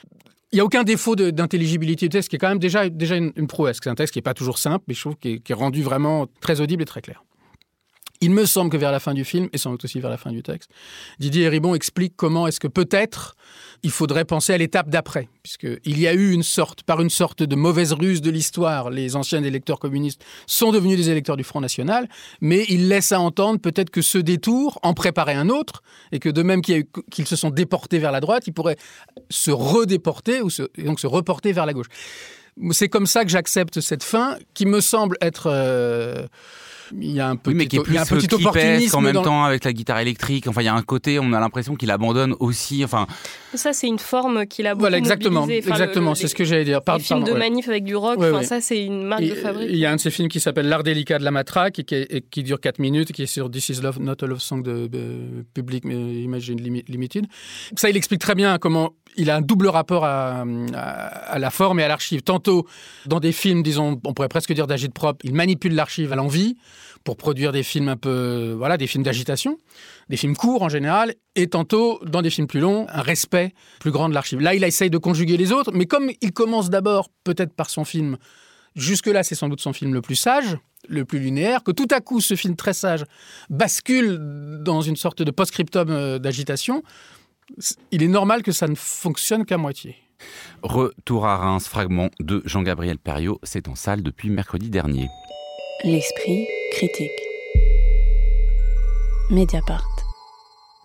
Il 0.51 0.57
n'y 0.57 0.59
a 0.59 0.65
aucun 0.65 0.83
défaut 0.83 1.15
d'intelligibilité 1.15 2.05
du 2.05 2.09
texte, 2.09 2.29
qui 2.29 2.35
est 2.35 2.39
quand 2.39 2.49
même 2.49 2.59
déjà, 2.59 2.89
déjà 2.89 3.15
une, 3.15 3.47
prouesse. 3.47 3.79
C'est 3.83 3.89
un 3.89 3.95
texte 3.95 4.13
qui 4.13 4.19
n'est 4.19 4.23
pas 4.23 4.35
toujours 4.35 4.59
simple, 4.59 4.85
mais 4.87 4.93
je 4.93 5.01
trouve 5.01 5.15
qu'il 5.15 5.31
est, 5.31 5.49
est 5.49 5.53
rendu 5.53 5.81
vraiment 5.81 6.27
très 6.41 6.61
audible 6.61 6.83
et 6.83 6.85
très 6.85 7.01
clair. 7.01 7.23
Il 8.21 8.31
me 8.31 8.45
semble 8.45 8.69
que 8.69 8.77
vers 8.77 8.91
la 8.91 9.01
fin 9.01 9.13
du 9.13 9.25
film, 9.25 9.49
et 9.51 9.57
sans 9.57 9.71
doute 9.71 9.83
aussi 9.83 9.99
vers 9.99 10.09
la 10.09 10.17
fin 10.17 10.31
du 10.31 10.43
texte, 10.43 10.69
Didier 11.19 11.49
Ribon 11.49 11.75
explique 11.75 12.13
comment 12.15 12.47
est-ce 12.47 12.59
que 12.59 12.69
peut-être 12.69 13.35
il 13.83 13.91
faudrait 13.91 14.23
penser 14.23 14.53
à 14.53 14.57
l'étape 14.57 14.89
d'après, 14.89 15.27
puisqu'il 15.43 15.99
y 15.99 16.07
a 16.07 16.13
eu 16.13 16.31
une 16.31 16.43
sorte, 16.43 16.83
par 16.83 17.01
une 17.01 17.09
sorte 17.09 17.43
de 17.43 17.55
mauvaise 17.55 17.91
ruse 17.91 18.21
de 18.21 18.31
l'histoire, 18.31 18.89
les 18.89 19.17
anciens 19.17 19.43
électeurs 19.43 19.77
communistes 19.77 20.23
sont 20.47 20.71
devenus 20.71 20.97
des 20.97 21.09
électeurs 21.09 21.35
du 21.35 21.43
Front 21.43 21.59
National, 21.59 22.07
mais 22.39 22.65
il 22.69 22.87
laisse 22.87 23.11
à 23.11 23.19
entendre 23.19 23.59
peut-être 23.59 23.89
que 23.89 24.01
ce 24.01 24.17
détour 24.17 24.79
en 24.83 24.93
préparait 24.93 25.35
un 25.35 25.49
autre, 25.49 25.83
et 26.13 26.19
que 26.19 26.29
de 26.29 26.43
même 26.43 26.61
qu'ils 26.61 27.27
se 27.27 27.35
sont 27.35 27.49
déportés 27.49 27.99
vers 27.99 28.13
la 28.13 28.21
droite, 28.21 28.47
ils 28.47 28.53
pourraient 28.53 28.77
se 29.29 29.51
redéporter, 29.51 30.41
ou 30.41 30.49
et 30.77 30.83
donc 30.83 31.01
se 31.01 31.07
reporter 31.07 31.51
vers 31.51 31.65
la 31.65 31.73
gauche. 31.73 31.87
C'est 32.71 32.89
comme 32.89 33.07
ça 33.07 33.23
que 33.23 33.29
j'accepte 33.29 33.79
cette 33.79 34.03
fin, 34.03 34.37
qui 34.53 34.65
me 34.65 34.81
semble 34.81 35.17
être... 35.21 35.47
Euh, 35.47 36.27
il 36.99 37.11
y 37.11 37.19
a 37.19 37.27
un 37.27 37.35
petit, 37.35 37.55
mais 37.55 37.67
qui 37.67 37.77
est 37.77 37.83
plus 37.83 37.97
un 37.97 38.97
en 38.97 39.01
même 39.01 39.21
temps 39.21 39.43
avec 39.43 39.63
la 39.63 39.73
guitare 39.73 39.99
électrique. 39.99 40.47
Enfin, 40.47 40.61
il 40.61 40.65
y 40.65 40.69
a 40.69 40.75
un 40.75 40.81
côté, 40.81 41.19
on 41.19 41.33
a 41.33 41.39
l'impression 41.39 41.75
qu'il 41.75 41.91
abandonne 41.91 42.35
aussi. 42.39 42.83
Enfin, 42.83 43.07
ça, 43.53 43.73
c'est 43.73 43.87
une 43.87 43.99
forme 43.99 44.45
qu'il 44.45 44.67
a 44.67 44.71
beaucoup 44.71 44.81
Voilà, 44.81 44.97
exactement, 44.97 45.47
exactement. 45.47 46.15
C'est 46.15 46.27
ce 46.27 46.35
que 46.35 46.43
j'allais 46.43 46.65
dire. 46.65 46.81
Par, 46.81 46.97
les 46.97 47.03
films 47.03 47.23
de 47.23 47.33
manif 47.33 47.67
avec 47.67 47.83
du 47.83 47.95
rock. 47.95 48.19
Ça, 48.43 48.61
c'est 48.61 48.83
une 48.83 49.03
marque 49.03 49.23
de 49.23 49.35
fabrique. 49.35 49.69
Il 49.71 49.77
y 49.77 49.85
a 49.85 49.91
un 49.91 49.95
de 49.95 50.01
ces 50.01 50.11
films 50.11 50.27
qui 50.27 50.39
s'appelle 50.39 50.67
L'art 50.67 50.83
délicat 50.83 51.19
de 51.19 51.23
la 51.23 51.31
matraque 51.31 51.79
et 51.79 51.83
qui, 51.83 52.05
qui, 52.29 52.43
dure 52.43 52.59
4 52.59 52.79
minutes, 52.79 53.11
qui 53.11 53.23
est 53.23 53.27
sur 53.27 53.49
This 53.49 53.69
Is 53.69 53.81
Love, 53.81 53.99
Not 53.99 54.15
a 54.21 54.27
Love 54.27 54.39
Song 54.39 54.61
de, 54.61 54.89
Public 55.53 55.85
Imagine 55.85 56.59
Limited. 56.87 57.25
Ça, 57.75 57.89
il 57.89 57.97
explique 57.97 58.21
très 58.21 58.35
bien 58.35 58.57
comment 58.57 58.93
il 59.15 59.29
a 59.29 59.35
un 59.35 59.41
double 59.41 59.67
rapport 59.67 60.05
à, 60.05 60.45
la 61.37 61.49
forme 61.49 61.79
et 61.79 61.83
à 61.83 61.87
l'archive. 61.87 62.21
Tantôt, 62.21 62.67
dans 63.05 63.19
des 63.19 63.31
films, 63.31 63.63
disons, 63.63 63.99
on 64.03 64.13
pourrait 64.13 64.29
presque 64.29 64.53
dire 64.53 64.67
d'agite 64.67 64.93
propre, 64.93 65.19
il 65.23 65.33
manipule 65.33 65.75
l'archive 65.75 66.11
à 66.13 66.15
l'envie 66.15 66.57
pour 67.03 67.17
produire 67.17 67.51
des 67.51 67.63
films 67.63 67.89
un 67.89 67.97
peu, 67.97 68.55
voilà, 68.57 68.77
des 68.77 68.87
films 68.87 69.03
d'agitation, 69.03 69.57
des 70.09 70.17
films 70.17 70.35
courts 70.35 70.61
en 70.61 70.69
général, 70.69 71.15
et 71.35 71.47
tantôt, 71.47 71.99
dans 72.05 72.21
des 72.21 72.29
films 72.29 72.47
plus 72.47 72.61
longs, 72.61 72.87
un 72.89 73.01
respect 73.01 73.53
plus 73.79 73.91
grand 73.91 74.09
de 74.09 74.13
l'archive. 74.13 74.39
Là, 74.39 74.55
il 74.55 74.63
essaye 74.63 74.89
de 74.89 74.97
conjuguer 74.97 75.37
les 75.37 75.51
autres, 75.51 75.71
mais 75.73 75.85
comme 75.85 76.11
il 76.21 76.31
commence 76.31 76.69
d'abord 76.69 77.09
peut-être 77.23 77.53
par 77.53 77.69
son 77.69 77.83
film, 77.83 78.17
jusque-là, 78.75 79.23
c'est 79.23 79.35
sans 79.35 79.49
doute 79.49 79.61
son 79.61 79.73
film 79.73 79.93
le 79.93 80.01
plus 80.01 80.15
sage, 80.15 80.57
le 80.87 81.05
plus 81.05 81.19
linéaire, 81.19 81.63
que 81.63 81.71
tout 81.71 81.87
à 81.91 82.01
coup, 82.01 82.21
ce 82.21 82.35
film 82.35 82.55
très 82.55 82.73
sage 82.73 83.03
bascule 83.49 84.19
dans 84.61 84.81
une 84.81 84.95
sorte 84.95 85.21
de 85.21 85.31
post-scriptum 85.31 85.89
euh, 85.89 86.19
d'agitation, 86.19 86.83
il 87.91 88.03
est 88.03 88.07
normal 88.07 88.43
que 88.43 88.51
ça 88.51 88.67
ne 88.67 88.75
fonctionne 88.75 89.45
qu'à 89.45 89.57
moitié. 89.57 89.95
Retour 90.61 91.25
à 91.25 91.37
Reims, 91.37 91.67
fragment 91.67 92.09
de 92.19 92.41
Jean-Gabriel 92.45 92.97
Perriot, 92.97 93.39
c'est 93.43 93.67
en 93.67 93.75
salle 93.75 94.01
depuis 94.01 94.29
mercredi 94.29 94.69
dernier. 94.69 95.09
L'esprit 95.83 96.47
critique. 96.71 97.11
Mediapart. 99.29 99.92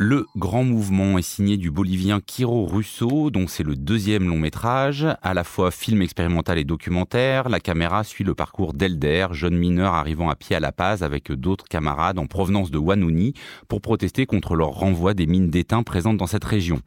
Le 0.01 0.27
grand 0.37 0.63
mouvement 0.63 1.19
est 1.19 1.23
signé 1.23 1.57
du 1.57 1.73
Bolivien 1.73 2.21
Quiro 2.25 2.67
Russo, 2.67 3.33
dont 3.33 3.49
c'est 3.49 3.65
le 3.65 3.75
deuxième 3.75 4.29
long 4.29 4.39
métrage, 4.39 5.09
à 5.23 5.35
la 5.35 5.43
fois 5.43 5.73
film 5.73 6.03
expérimental 6.03 6.57
et 6.57 6.63
documentaire. 6.63 7.49
La 7.49 7.59
caméra 7.59 8.05
suit 8.05 8.23
le 8.23 8.37
parcours 8.37 8.75
d'Elder, 8.75 9.27
jeune 9.33 9.57
mineur 9.57 9.95
arrivant 9.95 10.31
à 10.31 10.37
pied 10.37 10.55
à 10.55 10.61
La 10.61 10.71
Paz 10.71 11.03
avec 11.03 11.33
d'autres 11.33 11.65
camarades 11.65 12.21
en 12.21 12.27
provenance 12.27 12.71
de 12.71 12.79
Wanuni 12.79 13.35
pour 13.67 13.81
protester 13.81 14.25
contre 14.25 14.55
leur 14.55 14.69
renvoi 14.69 15.15
des 15.15 15.27
mines 15.27 15.51
d'étain 15.51 15.83
présentes 15.83 16.17
dans 16.17 16.29
cette 16.29 16.45
région. 16.45 16.81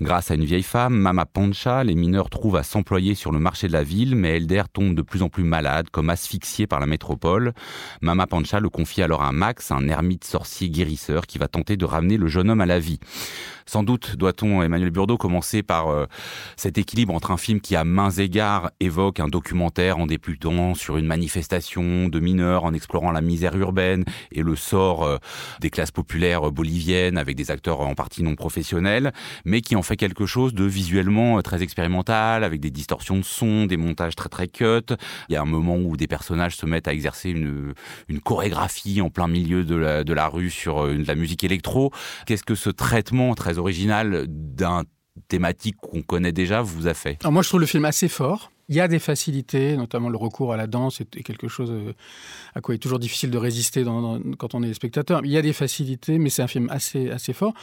Grâce 0.00 0.30
à 0.30 0.34
une 0.34 0.46
vieille 0.46 0.62
femme, 0.62 0.94
Mama 0.94 1.26
Pancha, 1.26 1.84
les 1.84 1.94
mineurs 1.94 2.30
trouvent 2.30 2.56
à 2.56 2.62
s'employer 2.62 3.14
sur 3.14 3.32
le 3.32 3.38
marché 3.38 3.68
de 3.68 3.74
la 3.74 3.84
ville, 3.84 4.16
mais 4.16 4.38
Elder 4.38 4.62
tombe 4.72 4.94
de 4.94 5.02
plus 5.02 5.22
en 5.22 5.28
plus 5.28 5.44
malade, 5.44 5.90
comme 5.90 6.08
asphyxié 6.08 6.66
par 6.66 6.80
la 6.80 6.86
métropole. 6.86 7.52
Mama 8.00 8.26
Pancha 8.26 8.60
le 8.60 8.70
confie 8.70 9.02
alors 9.02 9.22
à 9.22 9.32
Max, 9.32 9.70
un 9.72 9.88
ermite 9.88 10.24
sorcier 10.24 10.70
guérisseur 10.70 11.26
qui 11.26 11.36
va 11.36 11.48
tenter 11.48 11.76
de 11.76 11.84
ramener 11.84 12.16
le 12.16 12.28
jeune 12.28 12.45
homme 12.48 12.60
à 12.60 12.66
la 12.66 12.78
vie. 12.78 13.00
Sans 13.68 13.82
doute 13.82 14.14
doit-on, 14.14 14.62
Emmanuel 14.62 14.90
Burdeau, 14.90 15.16
commencer 15.16 15.64
par 15.64 15.88
euh, 15.88 16.06
cet 16.56 16.78
équilibre 16.78 17.12
entre 17.12 17.32
un 17.32 17.36
film 17.36 17.60
qui, 17.60 17.74
à 17.74 17.82
mains 17.82 18.12
égards, 18.12 18.70
évoque 18.78 19.18
un 19.18 19.26
documentaire 19.26 19.98
en 19.98 20.06
débutant 20.06 20.74
sur 20.74 20.98
une 20.98 21.06
manifestation 21.06 22.08
de 22.08 22.20
mineurs, 22.20 22.64
en 22.64 22.72
explorant 22.72 23.10
la 23.10 23.20
misère 23.20 23.56
urbaine 23.56 24.04
et 24.30 24.42
le 24.44 24.54
sort 24.54 25.02
euh, 25.02 25.18
des 25.60 25.70
classes 25.70 25.90
populaires 25.90 26.52
boliviennes 26.52 27.18
avec 27.18 27.34
des 27.34 27.50
acteurs 27.50 27.80
en 27.80 27.96
partie 27.96 28.22
non 28.22 28.36
professionnels, 28.36 29.12
mais 29.44 29.62
qui 29.62 29.74
en 29.74 29.82
fait 29.82 29.96
quelque 29.96 30.26
chose 30.26 30.54
de 30.54 30.62
visuellement 30.62 31.38
euh, 31.38 31.42
très 31.42 31.64
expérimental, 31.64 32.44
avec 32.44 32.60
des 32.60 32.70
distorsions 32.70 33.16
de 33.16 33.24
son, 33.24 33.66
des 33.66 33.76
montages 33.76 34.14
très 34.14 34.28
très 34.28 34.46
cut. 34.46 34.94
Il 35.28 35.32
y 35.32 35.36
a 35.36 35.42
un 35.42 35.44
moment 35.44 35.76
où 35.76 35.96
des 35.96 36.06
personnages 36.06 36.56
se 36.56 36.66
mettent 36.66 36.86
à 36.86 36.92
exercer 36.92 37.30
une, 37.30 37.74
chorégraphie 38.24 39.00
en 39.00 39.10
plein 39.10 39.26
milieu 39.26 39.64
de 39.64 39.74
la 40.12 40.28
rue 40.28 40.50
sur 40.50 40.86
de 40.86 41.04
la 41.06 41.14
musique 41.16 41.42
électro. 41.42 41.92
Qu'est-ce 42.26 42.44
que 42.44 42.54
ce 42.54 42.70
traitement 42.70 43.34
très 43.34 43.55
original 43.58 44.26
d'un 44.28 44.84
thématique 45.28 45.76
qu'on 45.80 46.02
connaît 46.02 46.32
déjà 46.32 46.62
vous 46.62 46.86
a 46.86 46.94
fait 46.94 47.18
Moi, 47.24 47.42
je 47.42 47.48
trouve 47.48 47.60
le 47.60 47.66
film 47.66 47.84
assez 47.84 48.08
fort. 48.08 48.50
Il 48.68 48.74
y 48.74 48.80
a 48.80 48.88
des 48.88 48.98
facilités, 48.98 49.76
notamment 49.76 50.08
le 50.08 50.16
recours 50.16 50.52
à 50.52 50.56
la 50.56 50.66
danse 50.66 51.00
est 51.00 51.22
quelque 51.22 51.46
chose 51.46 51.70
euh, 51.70 51.92
à 52.54 52.60
quoi 52.60 52.74
il 52.74 52.76
est 52.76 52.80
toujours 52.80 52.98
difficile 52.98 53.30
de 53.30 53.38
résister 53.38 53.84
quand 54.38 54.54
on 54.54 54.62
est 54.62 54.74
spectateur. 54.74 55.20
Il 55.24 55.30
y 55.30 55.36
a 55.36 55.42
des 55.42 55.52
facilités, 55.52 56.18
mais 56.18 56.30
c'est 56.30 56.42
un 56.42 56.48
film 56.48 56.68
assez, 56.70 57.10
assez 57.10 57.32
fort. 57.32 57.54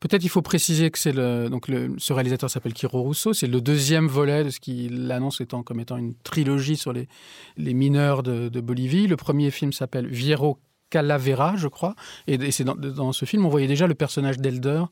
Peut-être 0.00 0.24
il 0.24 0.28
faut 0.28 0.42
préciser 0.42 0.90
que 0.90 0.98
c'est 0.98 1.12
le 1.12 1.48
donc 1.48 1.66
ce 1.98 2.12
réalisateur 2.12 2.48
s'appelle 2.48 2.72
Kiro 2.72 3.02
Russo, 3.02 3.32
c'est 3.32 3.48
le 3.48 3.60
deuxième 3.60 4.06
volet 4.06 4.44
de 4.44 4.50
ce 4.50 4.60
qu'il 4.60 5.10
annonce 5.10 5.40
étant 5.40 5.64
comme 5.64 5.80
étant 5.80 5.96
une 5.96 6.14
trilogie 6.22 6.76
sur 6.76 6.92
les, 6.92 7.08
les 7.56 7.74
mineurs 7.74 8.22
de, 8.22 8.48
de 8.48 8.60
Bolivie. 8.60 9.08
Le 9.08 9.16
premier 9.16 9.50
film 9.50 9.72
s'appelle 9.72 10.06
Viero 10.06 10.58
Calavera, 10.90 11.54
je 11.56 11.68
crois. 11.68 11.94
Et, 12.26 12.50
c'est 12.50 12.64
dans, 12.64 13.12
ce 13.12 13.24
film, 13.24 13.44
on 13.44 13.48
voyait 13.48 13.66
déjà 13.66 13.86
le 13.86 13.94
personnage 13.94 14.38
d'Elder, 14.38 14.84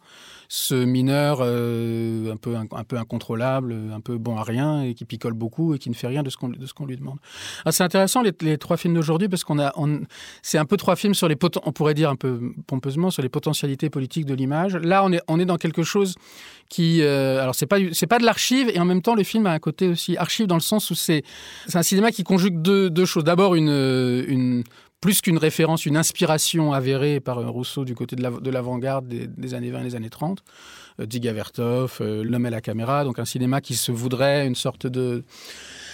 ce 0.49 0.75
mineur 0.75 1.39
euh, 1.41 2.33
un, 2.33 2.37
peu, 2.37 2.55
un, 2.57 2.85
peu 2.85 2.97
incontrôlable, 2.97 3.75
un 3.93 4.01
peu 4.01 4.19
bon 4.19 4.37
à 4.37 4.45
rien, 4.45 4.83
et 4.83 4.95
qui 4.95 5.05
picole 5.05 5.33
beaucoup 5.33 5.75
et 5.75 5.79
qui 5.79 5.91
ne 5.91 5.95
fait 5.95 6.07
rien 6.07 6.23
de 6.23 6.31
ce 6.31 6.37
qu'on 6.37 6.87
lui 6.87 6.97
demande. 6.97 7.19
Ah, 7.65 7.73
c'est 7.73 7.83
intéressant 7.83 8.23
les, 8.23 8.59
trois 8.59 8.77
films 8.77 8.95
d'aujourd'hui 8.95 9.29
parce 9.29 9.45
qu'on 9.45 9.59
a, 9.59 9.73
c'est 10.43 10.59
un 10.59 10.65
peu 10.65 10.77
trois 10.77 10.97
films 10.97 11.15
sur 11.15 11.29
les, 11.29 11.37
on 11.65 11.73
pourrait 11.73 11.95
dire 11.95 12.11
un 12.11 12.17
peu 12.17 12.53
pompeusement, 12.67 13.11
sur 13.11 13.23
les 13.23 13.29
potentialités 13.29 13.91
politiques 13.91 14.27
de 14.27 14.35
l'image. 14.35 14.77
Là, 14.77 15.05
on 15.05 15.13
est, 15.13 15.21
on 15.29 15.41
est 15.41 15.47
dans 15.47 15.57
quelque 15.57 15.83
chose 15.83 16.15
qui, 16.69 17.03
euh, 17.03 17.41
alors 17.41 17.55
c'est 17.55 17.67
pas, 17.67 17.79
c'est 17.93 18.07
pas 18.07 18.19
de 18.19 18.25
l'archive 18.25 18.69
et 18.69 18.81
en 18.81 18.85
même 18.85 19.03
temps 19.03 19.15
le 19.15 19.23
film 19.23 19.47
a 19.47 19.53
un 19.53 19.59
côté 19.59 19.89
aussi 19.89 20.17
archive 20.17 20.47
dans 20.47 20.57
le 20.57 20.61
sens 20.61 20.91
où 20.91 20.95
c'est, 20.95 21.23
c'est 21.69 21.79
un 21.79 21.83
cinéma 21.83 22.11
qui 22.11 22.25
conjugue 22.25 22.61
deux, 22.61 23.05
choses. 23.05 23.25
D'abord 23.25 23.55
une 23.55 24.65
plus 25.07 25.21
qu'une 25.21 25.39
référence, 25.39 25.87
une 25.87 25.97
inspiration 25.97 26.73
avérée 26.73 27.21
par 27.21 27.39
Rousseau 27.49 27.85
du 27.85 27.95
côté 27.95 28.17
de 28.17 28.51
l'avant-garde 28.51 29.07
des, 29.07 29.29
des, 29.29 29.55
années 29.55 29.71
20 29.71 29.83
et 29.83 29.85
des 29.85 29.95
années 29.95 30.11
30. 30.11 30.43
Euh, 30.99 31.07
Diga 31.07 31.33
Vertov, 31.33 31.99
euh, 32.01 32.25
L'homme 32.25 32.45
et 32.45 32.51
la 32.51 32.61
caméra, 32.61 33.05
donc 33.05 33.21
un 33.21 33.25
cinéma 33.25 33.61
qui 33.61 33.77
se 33.77 33.93
voudrait 33.93 34.49
une 34.49 34.57
sorte 34.57 34.89
de 34.89 35.23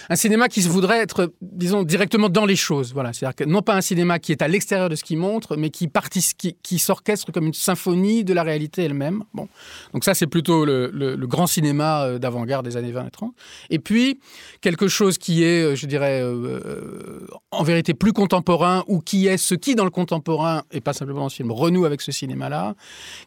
un 0.09 0.15
cinéma 0.15 0.47
qui 0.47 0.61
voudrait 0.61 0.99
être, 0.99 1.33
disons, 1.41 1.83
directement 1.83 2.29
dans 2.29 2.45
les 2.45 2.55
choses. 2.55 2.93
Voilà, 2.93 3.13
c'est-à-dire 3.13 3.35
que 3.35 3.43
non 3.43 3.61
pas 3.61 3.75
un 3.75 3.81
cinéma 3.81 4.19
qui 4.19 4.31
est 4.31 4.41
à 4.41 4.47
l'extérieur 4.47 4.89
de 4.89 4.95
ce 4.95 5.03
qu'il 5.03 5.17
montre, 5.17 5.55
mais 5.57 5.69
qui, 5.69 5.89
qui, 6.37 6.55
qui 6.61 6.79
s'orchestre 6.79 7.31
comme 7.31 7.47
une 7.47 7.53
symphonie 7.53 8.23
de 8.23 8.33
la 8.33 8.43
réalité 8.43 8.83
elle-même. 8.83 9.23
Bon, 9.33 9.47
donc 9.93 10.03
ça 10.03 10.13
c'est 10.13 10.27
plutôt 10.27 10.65
le, 10.65 11.15
grand 11.27 11.47
cinéma 11.47 12.03
euh, 12.03 12.19
d'avant-garde 12.19 12.65
des 12.65 12.77
années 12.77 12.91
20 12.91 13.07
et 13.07 13.11
30. 13.11 13.33
Et 13.69 13.79
puis 13.79 14.19
quelque 14.61 14.87
chose 14.87 15.17
qui 15.17 15.43
est, 15.43 15.63
euh, 15.63 15.75
je 15.75 15.85
dirais, 15.85 16.21
euh, 16.21 17.25
en 17.51 17.63
vérité 17.63 17.93
plus 17.93 18.13
contemporain 18.13 18.83
ou 18.87 18.99
qui 18.99 19.27
est 19.27 19.37
ce 19.37 19.55
qui 19.55 19.75
dans 19.75 19.85
le 19.85 19.91
contemporain 19.91 20.63
et 20.71 20.81
pas 20.81 20.93
simplement 20.93 21.21
dans 21.21 21.29
ce 21.29 21.37
film 21.37 21.51
renoue 21.51 21.85
avec 21.85 22.01
ce 22.01 22.11
cinéma-là, 22.11 22.75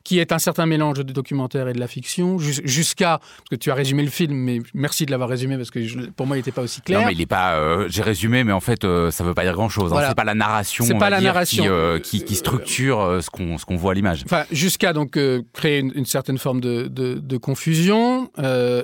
qui 0.04 0.18
est 0.18 0.32
un 0.32 0.38
certain 0.38 0.66
mélange 0.66 0.98
de 0.98 1.12
documentaire 1.12 1.68
et 1.68 1.72
de 1.72 1.80
la 1.80 1.88
fiction, 1.88 2.38
jusqu'à 2.38 3.18
parce 3.18 3.48
que 3.50 3.56
tu 3.56 3.70
as 3.70 3.74
résumé 3.74 4.02
le 4.02 4.10
film, 4.10 4.34
mais 4.34 4.60
merci 4.74 5.06
de 5.06 5.10
l'avoir 5.10 5.28
résumé 5.28 5.56
parce 5.56 5.70
que 5.70 6.10
pour 6.10 6.26
moi 6.26 6.36
il 6.36 6.40
n'était 6.40 6.52
pas 6.52 6.62
aussi 6.66 6.82
clair. 6.82 7.00
Non, 7.00 7.06
mais 7.06 7.12
il 7.12 7.20
est 7.20 7.26
pas. 7.26 7.56
Euh, 7.56 7.86
J'ai 7.88 8.02
résumé, 8.02 8.44
mais 8.44 8.52
en 8.52 8.60
fait, 8.60 8.84
euh, 8.84 9.10
ça 9.10 9.24
veut 9.24 9.34
pas 9.34 9.42
dire 9.42 9.54
grand-chose. 9.54 9.86
Hein. 9.86 9.94
Voilà. 9.94 10.08
C'est 10.08 10.14
pas 10.14 10.24
la 10.24 10.34
narration. 10.34 10.84
C'est 10.84 10.98
pas 10.98 11.10
la 11.10 11.20
narration 11.20 11.64
qui, 11.64 11.68
euh, 11.68 11.98
qui, 11.98 12.24
qui 12.24 12.34
structure 12.34 13.00
euh, 13.00 13.20
ce 13.20 13.30
qu'on 13.30 13.58
ce 13.58 13.64
qu'on 13.64 13.76
voit 13.76 13.92
à 13.92 13.94
l'image. 13.94 14.22
Enfin, 14.26 14.44
jusqu'à 14.52 14.92
donc 14.92 15.16
euh, 15.16 15.42
créer 15.52 15.78
une, 15.78 15.92
une, 15.94 16.04
certaine 16.06 16.38
forme 16.38 16.60
de, 16.60 16.88
de, 16.88 17.14
de 17.14 17.36
confusion 17.36 18.30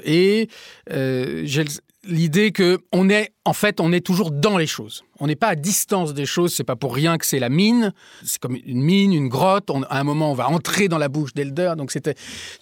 et 0.05 0.49
j'ai 0.89 1.65
l'idée 2.05 2.53
que 2.53 2.79
on 2.93 3.09
est 3.09 3.33
en 3.45 3.53
fait 3.53 3.81
on 3.81 3.93
est 3.93 4.01
toujours 4.01 4.31
dans 4.31 4.57
les 4.57 4.67
choses. 4.67 5.05
On 5.21 5.27
n'est 5.27 5.37
pas 5.37 5.49
à 5.49 5.55
distance 5.55 6.15
des 6.15 6.27
choses. 6.27 6.53
C'est 6.53 6.65
pas 6.65 6.75
pour 6.75 6.95
rien 6.95 7.17
que 7.17 7.25
c'est 7.25 7.39
la 7.39 7.49
mine. 7.49 7.93
C'est 8.25 8.41
comme 8.41 8.57
une 8.67 8.83
mine, 8.83 9.13
une 9.13 9.29
grotte. 9.29 9.71
À 9.89 10.01
un 10.01 10.05
moment, 10.05 10.33
on 10.33 10.35
va 10.35 10.49
entrer 10.49 10.89
dans 10.89 10.99
la 10.99 11.09
bouche 11.09 11.33
d'Elder. 11.33 11.75
Donc 11.77 11.93
c'était, 11.93 12.15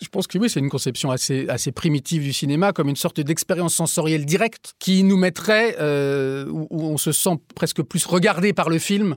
je 0.02 0.08
pense 0.08 0.26
que 0.26 0.36
oui, 0.36 0.50
c'est 0.50 0.60
une 0.60 0.68
conception 0.68 1.10
assez 1.10 1.48
assez 1.48 1.72
primitive 1.72 2.22
du 2.22 2.32
cinéma, 2.32 2.72
comme 2.72 2.88
une 2.88 2.96
sorte 2.96 3.20
d'expérience 3.20 3.74
sensorielle 3.74 4.26
directe 4.26 4.74
qui 4.78 5.04
nous 5.04 5.16
mettrait 5.16 5.76
euh, 5.80 6.46
où 6.50 6.84
on 6.84 6.98
se 6.98 7.12
sent 7.12 7.38
presque 7.54 7.82
plus 7.82 8.04
regardé 8.04 8.52
par 8.52 8.68
le 8.68 8.78
film, 8.78 9.16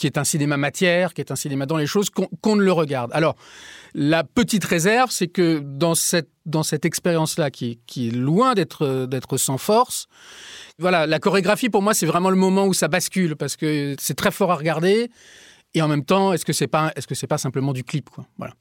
qui 0.00 0.06
est 0.06 0.16
un 0.16 0.24
cinéma 0.24 0.56
matière, 0.56 1.12
qui 1.12 1.20
est 1.20 1.30
un 1.30 1.36
cinéma 1.36 1.66
dans 1.66 1.76
les 1.76 1.86
choses, 1.86 2.08
qu'on 2.08 2.26
qu 2.26 2.56
ne 2.56 2.62
le 2.62 2.72
regarde. 2.72 3.10
Alors 3.12 3.36
la 3.92 4.24
petite 4.24 4.64
réserve, 4.64 5.10
c'est 5.10 5.28
que 5.28 5.58
dans 5.58 5.94
cette 5.94 6.30
dans 6.46 6.62
cette 6.62 6.84
expérience-là, 6.86 7.50
qui, 7.50 7.78
qui 7.86 8.08
est 8.08 8.12
loin 8.12 8.54
d'être 8.54 9.36
sans 9.36 9.58
force, 9.58 10.06
voilà, 10.78 11.06
la 11.06 11.18
chorégraphie 11.18 11.68
pour 11.68 11.82
moi 11.82 11.92
c'est 11.92 12.06
vraiment 12.06 12.30
le 12.30 12.36
moment 12.36 12.66
où 12.66 12.72
ça 12.72 12.88
bascule 12.88 13.36
parce 13.36 13.56
que 13.56 13.94
c'est 14.00 14.14
très 14.14 14.30
fort 14.30 14.50
à 14.50 14.56
regarder 14.56 15.10
et 15.74 15.82
en 15.82 15.88
même 15.88 16.04
temps 16.04 16.32
est-ce 16.32 16.46
que 16.46 16.54
c'est 16.54 16.66
pas 16.66 16.92
est-ce 16.96 17.06
que 17.06 17.14
c'est 17.14 17.26
pas 17.26 17.38
simplement 17.38 17.74
du 17.74 17.84
clip 17.84 18.08
quoi? 18.08 18.24
Voilà. 18.38 18.54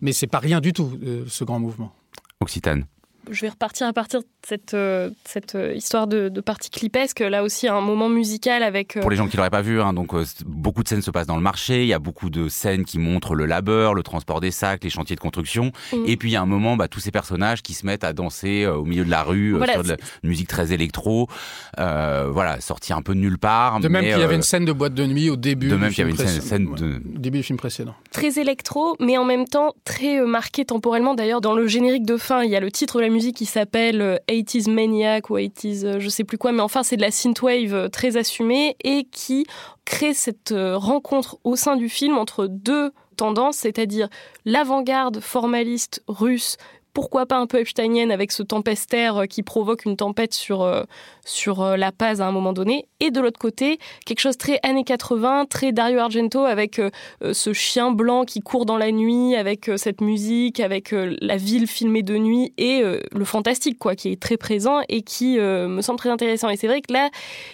Mais 0.00 0.12
c'est 0.12 0.26
pas 0.26 0.38
rien 0.38 0.60
du 0.60 0.72
tout 0.72 0.98
euh, 1.04 1.24
ce 1.28 1.44
grand 1.44 1.60
mouvement. 1.60 1.92
Occitane 2.40 2.86
je 3.30 3.40
vais 3.40 3.48
repartir 3.48 3.86
à 3.86 3.92
partir 3.92 4.20
de 4.20 4.26
cette, 4.46 4.74
euh, 4.74 5.10
cette 5.24 5.54
euh, 5.54 5.74
histoire 5.74 6.06
de, 6.06 6.28
de 6.28 6.40
partie 6.40 6.70
clipesque. 6.70 7.20
Là 7.20 7.42
aussi, 7.42 7.68
un 7.68 7.80
moment 7.80 8.08
musical 8.08 8.62
avec. 8.62 8.96
Euh... 8.96 9.00
Pour 9.00 9.10
les 9.10 9.16
gens 9.16 9.28
qui 9.28 9.36
l'auraient 9.36 9.50
pas 9.50 9.62
vu, 9.62 9.80
hein, 9.80 9.92
donc 9.92 10.14
euh, 10.14 10.24
beaucoup 10.44 10.82
de 10.82 10.88
scènes 10.88 11.02
se 11.02 11.10
passent 11.10 11.26
dans 11.26 11.36
le 11.36 11.42
marché. 11.42 11.82
Il 11.82 11.88
y 11.88 11.92
a 11.92 11.98
beaucoup 11.98 12.30
de 12.30 12.48
scènes 12.48 12.84
qui 12.84 12.98
montrent 12.98 13.34
le 13.34 13.46
labeur, 13.46 13.94
le 13.94 14.02
transport 14.02 14.40
des 14.40 14.50
sacs, 14.50 14.82
les 14.82 14.90
chantiers 14.90 15.16
de 15.16 15.20
construction. 15.20 15.70
Mmh. 15.92 15.96
Et 16.06 16.16
puis 16.16 16.30
il 16.30 16.32
y 16.32 16.36
a 16.36 16.42
un 16.42 16.46
moment, 16.46 16.76
bah, 16.76 16.88
tous 16.88 17.00
ces 17.00 17.10
personnages 17.10 17.62
qui 17.62 17.74
se 17.74 17.86
mettent 17.86 18.04
à 18.04 18.12
danser 18.12 18.64
euh, 18.64 18.74
au 18.74 18.84
milieu 18.84 19.04
de 19.04 19.10
la 19.10 19.22
rue 19.22 19.52
voilà, 19.52 19.74
sur 19.74 19.82
de 19.84 19.88
la 19.90 19.96
musique 20.24 20.48
très 20.48 20.72
électro. 20.72 21.28
voilà, 21.76 22.60
sorti 22.60 22.92
un 22.92 23.02
peu 23.02 23.14
de 23.14 23.20
nulle 23.20 23.38
part. 23.38 23.80
De 23.80 23.88
même 23.88 24.02
qu'il 24.02 24.18
y 24.18 24.22
avait 24.22 24.34
une 24.34 24.42
scène 24.42 24.64
de 24.64 24.72
boîte 24.72 24.94
de 24.94 25.06
nuit 25.06 25.30
au 25.30 25.36
début. 25.36 25.68
De 25.68 25.76
même 25.76 25.90
qu'il 25.90 25.98
y 25.98 26.02
avait 26.02 26.10
une 26.10 26.16
scène, 26.16 26.40
scène 26.40 26.74
de... 26.74 26.96
au 26.96 27.18
début 27.18 27.38
du 27.38 27.44
film 27.44 27.58
précédent. 27.58 27.94
Très 28.10 28.40
électro, 28.40 28.96
mais 28.98 29.16
en 29.16 29.24
même 29.24 29.46
temps 29.46 29.74
très 29.84 30.20
marqué 30.20 30.64
temporellement. 30.64 31.14
D'ailleurs, 31.14 31.40
dans 31.40 31.54
le 31.54 31.66
générique 31.68 32.04
de 32.04 32.16
fin, 32.16 32.42
il 32.42 32.50
y 32.50 32.56
a 32.56 32.60
le 32.60 32.70
titre 32.70 32.96
de 32.96 33.02
la 33.02 33.11
musique 33.12 33.36
qui 33.36 33.46
s'appelle 33.46 34.20
80s 34.28 34.70
Maniac 34.70 35.30
ou 35.30 35.36
80s 35.36 35.98
je 35.98 36.08
sais 36.08 36.24
plus 36.24 36.38
quoi, 36.38 36.52
mais 36.52 36.62
enfin 36.62 36.82
c'est 36.82 36.96
de 36.96 37.02
la 37.02 37.10
synthwave 37.10 37.90
très 37.90 38.16
assumée 38.16 38.76
et 38.82 39.04
qui 39.04 39.46
crée 39.84 40.14
cette 40.14 40.54
rencontre 40.56 41.38
au 41.44 41.56
sein 41.56 41.76
du 41.76 41.88
film 41.88 42.18
entre 42.18 42.46
deux 42.46 42.92
tendances, 43.16 43.58
c'est-à-dire 43.58 44.08
l'avant-garde 44.44 45.20
formaliste 45.20 46.02
russe 46.08 46.56
pourquoi 46.92 47.26
pas 47.26 47.36
un 47.36 47.46
peu 47.46 47.58
Epsteinienne 47.58 48.10
avec 48.10 48.32
ce 48.32 48.42
tempestaire 48.42 49.24
qui 49.28 49.42
provoque 49.42 49.84
une 49.84 49.96
tempête 49.96 50.34
sur, 50.34 50.62
euh, 50.62 50.84
sur 51.24 51.62
euh, 51.62 51.76
la 51.76 51.92
Paz 51.92 52.20
à 52.20 52.26
un 52.26 52.32
moment 52.32 52.52
donné. 52.52 52.86
Et 53.00 53.10
de 53.10 53.20
l'autre 53.20 53.38
côté, 53.38 53.78
quelque 54.06 54.20
chose 54.20 54.36
très 54.36 54.60
années 54.62 54.84
80, 54.84 55.46
très 55.46 55.72
Dario 55.72 55.98
Argento 55.98 56.44
avec 56.44 56.78
euh, 56.78 56.90
ce 57.32 57.52
chien 57.52 57.90
blanc 57.90 58.24
qui 58.24 58.40
court 58.40 58.66
dans 58.66 58.76
la 58.76 58.92
nuit, 58.92 59.34
avec 59.34 59.68
euh, 59.68 59.76
cette 59.76 60.00
musique, 60.00 60.60
avec 60.60 60.92
euh, 60.92 61.16
la 61.20 61.36
ville 61.36 61.66
filmée 61.66 62.02
de 62.02 62.16
nuit 62.16 62.52
et 62.58 62.82
euh, 62.82 63.00
le 63.12 63.24
fantastique, 63.24 63.78
quoi, 63.78 63.96
qui 63.96 64.12
est 64.12 64.20
très 64.20 64.36
présent 64.36 64.80
et 64.88 65.02
qui 65.02 65.38
euh, 65.38 65.68
me 65.68 65.82
semble 65.82 65.98
très 65.98 66.10
intéressant. 66.10 66.48
Et 66.50 66.56
c'est 66.56 66.68
vrai 66.68 66.80
que 66.82 66.92
là, 66.92 67.10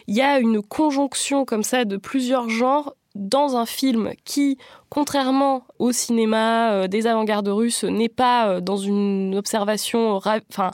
il 0.07 0.15
y 0.15 0.21
a 0.21 0.39
une 0.39 0.63
conjonction 0.63 1.45
comme 1.45 1.63
ça 1.63 1.85
de 1.85 1.97
plusieurs 1.97 2.49
genres 2.49 2.95
dans 3.15 3.57
un 3.57 3.67
film 3.67 4.13
qui, 4.25 4.59
contrairement 4.91 5.65
au 5.79 5.93
cinéma 5.93 6.73
euh, 6.73 6.89
des 6.89 7.07
avant-gardes 7.07 7.49
russes, 7.49 7.85
n'est 7.85 8.09
pas 8.09 8.49
euh, 8.49 8.61
dans 8.61 8.77
une 8.77 9.35
observation, 9.37 10.15
enfin, 10.17 10.71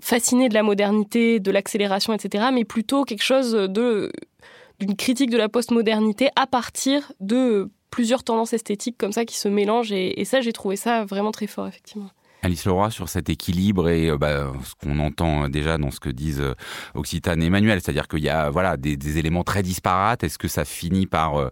fascinée 0.00 0.48
de 0.48 0.54
la 0.54 0.62
modernité, 0.62 1.40
de 1.40 1.50
l'accélération, 1.50 2.12
etc., 2.12 2.46
mais 2.52 2.64
plutôt 2.64 3.04
quelque 3.04 3.24
chose 3.24 3.54
d'une 3.54 4.96
critique 4.96 5.30
de 5.30 5.38
la 5.38 5.48
postmodernité 5.48 6.30
à 6.36 6.46
partir 6.46 7.12
de 7.20 7.70
plusieurs 7.90 8.22
tendances 8.22 8.52
esthétiques 8.52 8.96
comme 8.98 9.12
ça 9.12 9.24
qui 9.24 9.36
se 9.36 9.48
mélangent. 9.48 9.92
Et, 9.92 10.20
et 10.20 10.24
ça, 10.24 10.40
j'ai 10.40 10.52
trouvé 10.52 10.76
ça 10.76 11.04
vraiment 11.04 11.32
très 11.32 11.46
fort, 11.46 11.66
effectivement. 11.66 12.10
Alice 12.42 12.64
Leroy 12.64 12.90
sur 12.90 13.08
cet 13.08 13.28
équilibre 13.30 13.88
et 13.88 14.10
euh, 14.10 14.16
bah, 14.18 14.52
ce 14.64 14.74
qu'on 14.74 14.98
entend 15.00 15.44
euh, 15.44 15.48
déjà 15.48 15.76
dans 15.76 15.90
ce 15.90 15.98
que 16.00 16.08
disent 16.08 16.40
euh, 16.40 16.54
Occitane 16.94 17.42
et 17.42 17.46
Emmanuel, 17.46 17.80
c'est-à-dire 17.80 18.06
qu'il 18.08 18.20
y 18.20 18.28
a 18.28 18.50
voilà 18.50 18.76
des, 18.76 18.96
des, 18.96 19.18
éléments 19.18 19.42
très 19.44 19.62
disparates. 19.62 20.22
Est-ce 20.24 20.38
que 20.38 20.48
ça 20.48 20.64
finit 20.64 21.06
par 21.06 21.50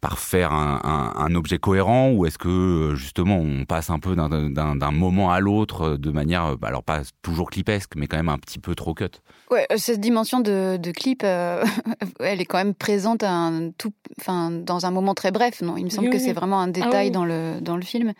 par 0.00 0.18
faire 0.18 0.52
un, 0.52 0.80
un, 0.82 1.24
un 1.24 1.34
objet 1.34 1.58
cohérent 1.58 2.10
ou 2.10 2.26
est-ce 2.26 2.38
que 2.38 2.94
justement 2.96 3.36
on 3.38 3.64
passe 3.64 3.90
un 3.90 3.98
peu 3.98 4.16
d'un 4.16 4.90
moment 4.90 5.30
à 5.30 5.40
l'autre 5.40 5.96
de 5.96 6.10
manière 6.10 6.56
bah, 6.58 6.68
alors 6.68 6.82
pas 6.82 7.02
toujours 7.22 7.50
clipesque 7.50 7.92
mais 7.96 8.06
quand 8.06 8.16
même 8.16 8.28
un 8.28 8.38
petit 8.38 8.58
peu 8.58 8.74
trop 8.74 8.94
cut? 8.94 9.04
Ouais, 9.50 9.66
cette 9.76 10.00
dimension 10.00 10.40
de, 10.40 10.76
de 10.76 10.90
clip, 10.90 11.22
euh, 11.24 11.64
elle 12.20 12.40
est 12.40 12.44
quand 12.46 12.58
même 12.58 12.74
présente 12.74 13.22
un 13.22 13.70
tout, 13.78 13.92
enfin 14.20 14.50
dans 14.50 14.86
un 14.86 14.90
moment 14.90 15.14
très 15.14 15.30
bref. 15.30 15.62
Non, 15.62 15.76
il 15.76 15.84
me 15.84 15.90
semble 15.90 16.08
Oui, 16.08 16.12
que 16.12 16.18
oui. 16.18 16.24
c'est 16.24 16.32
vraiment 16.32 16.60
un 16.60 16.68
Ah 16.68 16.72
détail 16.72 17.06
oui. 17.06 17.12
dans 17.12 17.24
le 17.24 17.60
dans 17.60 17.76
le 17.76 17.82
film. 17.82 18.12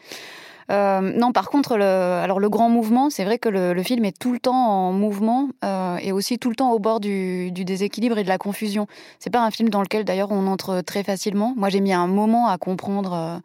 Euh, 0.70 1.00
non, 1.00 1.32
par 1.32 1.48
contre, 1.48 1.76
le, 1.76 1.84
alors 1.84 2.40
le 2.40 2.48
grand 2.48 2.68
mouvement, 2.68 3.10
c'est 3.10 3.24
vrai 3.24 3.38
que 3.38 3.48
le, 3.48 3.82
film 3.82 4.04
est 4.04 4.18
tout 4.18 4.32
le 4.32 4.40
temps 4.40 4.88
en 4.88 4.92
mouvement 4.92 5.48
euh, 5.64 5.96
et 5.98 6.12
aussi 6.12 6.38
tout 6.38 6.50
le 6.50 6.56
temps 6.56 6.72
au 6.72 6.78
bord 6.78 6.98
du, 7.00 7.50
déséquilibre 7.52 8.18
et 8.18 8.24
de 8.24 8.28
la 8.28 8.38
confusion. 8.38 8.86
C'est 9.20 9.30
pas 9.30 9.44
un 9.44 9.50
film 9.50 9.68
dans 9.68 9.82
lequel 9.82 10.04
d'ailleurs 10.04 10.32
on 10.32 10.46
entre 10.46 10.80
très 10.80 11.04
facilement. 11.04 11.54
Moi, 11.56 11.68
j'ai 11.68 11.80
mis 11.80 11.92
un 11.92 12.08
moment 12.08 12.48
à 12.48 12.58
comprendre 12.58 13.12
euh, 13.12 13.38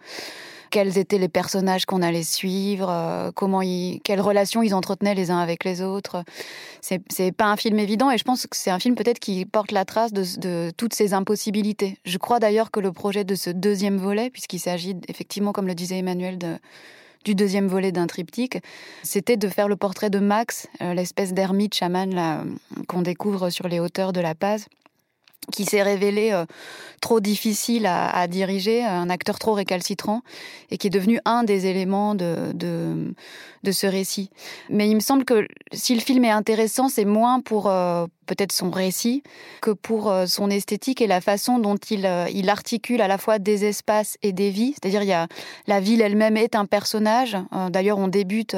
quels 0.72 0.98
étaient 0.98 1.20
les 1.20 1.30
personnages 1.30 1.86
qu'on 1.86 2.02
allait 2.02 2.24
suivre, 2.24 3.32
comment 3.36 3.62
ils, 3.62 4.00
quelles 4.06 4.22
relations 4.22 4.64
ils 4.64 4.74
entretenaient 4.74 5.16
les 5.16 5.30
uns 5.30 5.40
avec 5.40 5.66
les 5.66 5.82
autres. 5.82 6.24
C'est 6.80 7.36
pas 7.36 7.46
un 7.46 7.58
film 7.58 7.78
évident 7.78 8.10
et 8.10 8.18
je 8.18 8.24
pense 8.24 8.48
que 8.48 8.56
c'est 8.56 8.72
un 8.72 8.80
film 8.80 8.96
peut-être 8.96 9.20
qui 9.20 9.46
porte 9.46 9.74
la 9.74 9.84
trace 9.84 10.14
de 10.14 10.72
toutes 10.78 10.94
ces 10.94 11.14
impossibilités. 11.14 11.98
Je 12.06 12.18
crois 12.18 12.40
d'ailleurs 12.40 12.72
que 12.72 12.80
le 12.80 12.94
projet 12.94 13.26
de 13.26 13.36
ce 13.36 13.50
deuxième 13.50 13.98
volet, 13.98 14.30
puisqu'il 14.30 14.60
s'agit 14.60 14.96
effectivement, 15.10 15.52
comme 15.52 15.68
le 15.68 15.76
disait 15.76 15.98
Emmanuel, 15.98 16.38
de, 16.38 16.56
du 17.24 17.36
deuxième 17.36 17.68
volet 17.68 17.92
d'un 17.92 18.08
triptyque, 18.08 18.60
c'était 19.04 19.38
de 19.38 19.48
faire 19.48 19.68
le 19.68 19.76
portrait 19.76 20.10
de 20.10 20.20
Max, 20.20 20.68
euh, 20.82 20.94
l'espèce 20.94 21.34
d'ermite 21.34 21.74
chaman 21.74 22.58
qu'on 22.88 23.02
découvre 23.02 23.50
sur 23.50 23.68
les 23.68 23.80
hauteurs 23.80 24.14
de 24.14 24.22
La 24.22 24.36
Paz 24.36 24.68
qui 25.52 25.66
s'est 25.66 25.82
révélé 25.82 26.32
euh, 26.32 26.46
trop 27.02 27.20
difficile 27.20 27.88
à, 27.88 28.10
à 28.10 28.28
diriger, 28.28 28.84
un 28.84 29.10
acteur 29.10 29.40
trop 29.40 29.54
récalcitrant, 29.54 30.22
et 30.70 30.78
qui 30.78 30.88
est 30.88 30.92
devenu 30.92 31.20
un 31.26 31.44
des 31.44 31.66
éléments 31.66 32.14
de, 32.14 32.52
de, 32.54 33.14
de 33.64 33.72
ce 33.72 33.88
récit. 33.88 34.30
Mais 34.70 34.88
il 34.88 34.96
me 34.96 35.00
semble 35.02 35.26
que 35.26 35.48
si 35.74 35.96
le 35.96 36.02
film 36.02 36.26
est 36.26 36.32
intéressant, 36.32 36.90
c'est 36.90 37.06
moins 37.06 37.42
pour 37.42 37.70
euh, 37.70 38.06
peut-être 38.32 38.54
son 38.54 38.72
récit 38.72 39.24
que 39.62 39.72
pour 39.72 40.10
euh, 40.10 40.26
son 40.26 40.50
esthétique 40.50 41.02
et 41.02 41.08
la 41.08 41.20
façon 41.20 41.60
dont 41.60 41.76
il, 41.90 42.06
euh, 42.06 42.28
il 42.34 42.50
articule 42.50 43.02
à 43.02 43.10
la 43.10 43.18
fois 43.18 43.40
des 43.40 43.66
espaces 43.66 44.18
et 44.24 44.32
des 44.32 44.52
vies. 44.52 44.74
C'est-à-dire, 44.74 45.04
il 45.04 45.10
y 45.10 45.14
a 45.14 45.28
la 45.68 45.82
ville 45.82 46.00
elle-même 46.02 46.38
est 46.38 46.56
un 46.56 46.66
personnage. 46.66 47.36
Euh, 47.54 47.70
D'ailleurs, 47.70 47.98
on 47.98 48.08
débute 48.08 48.56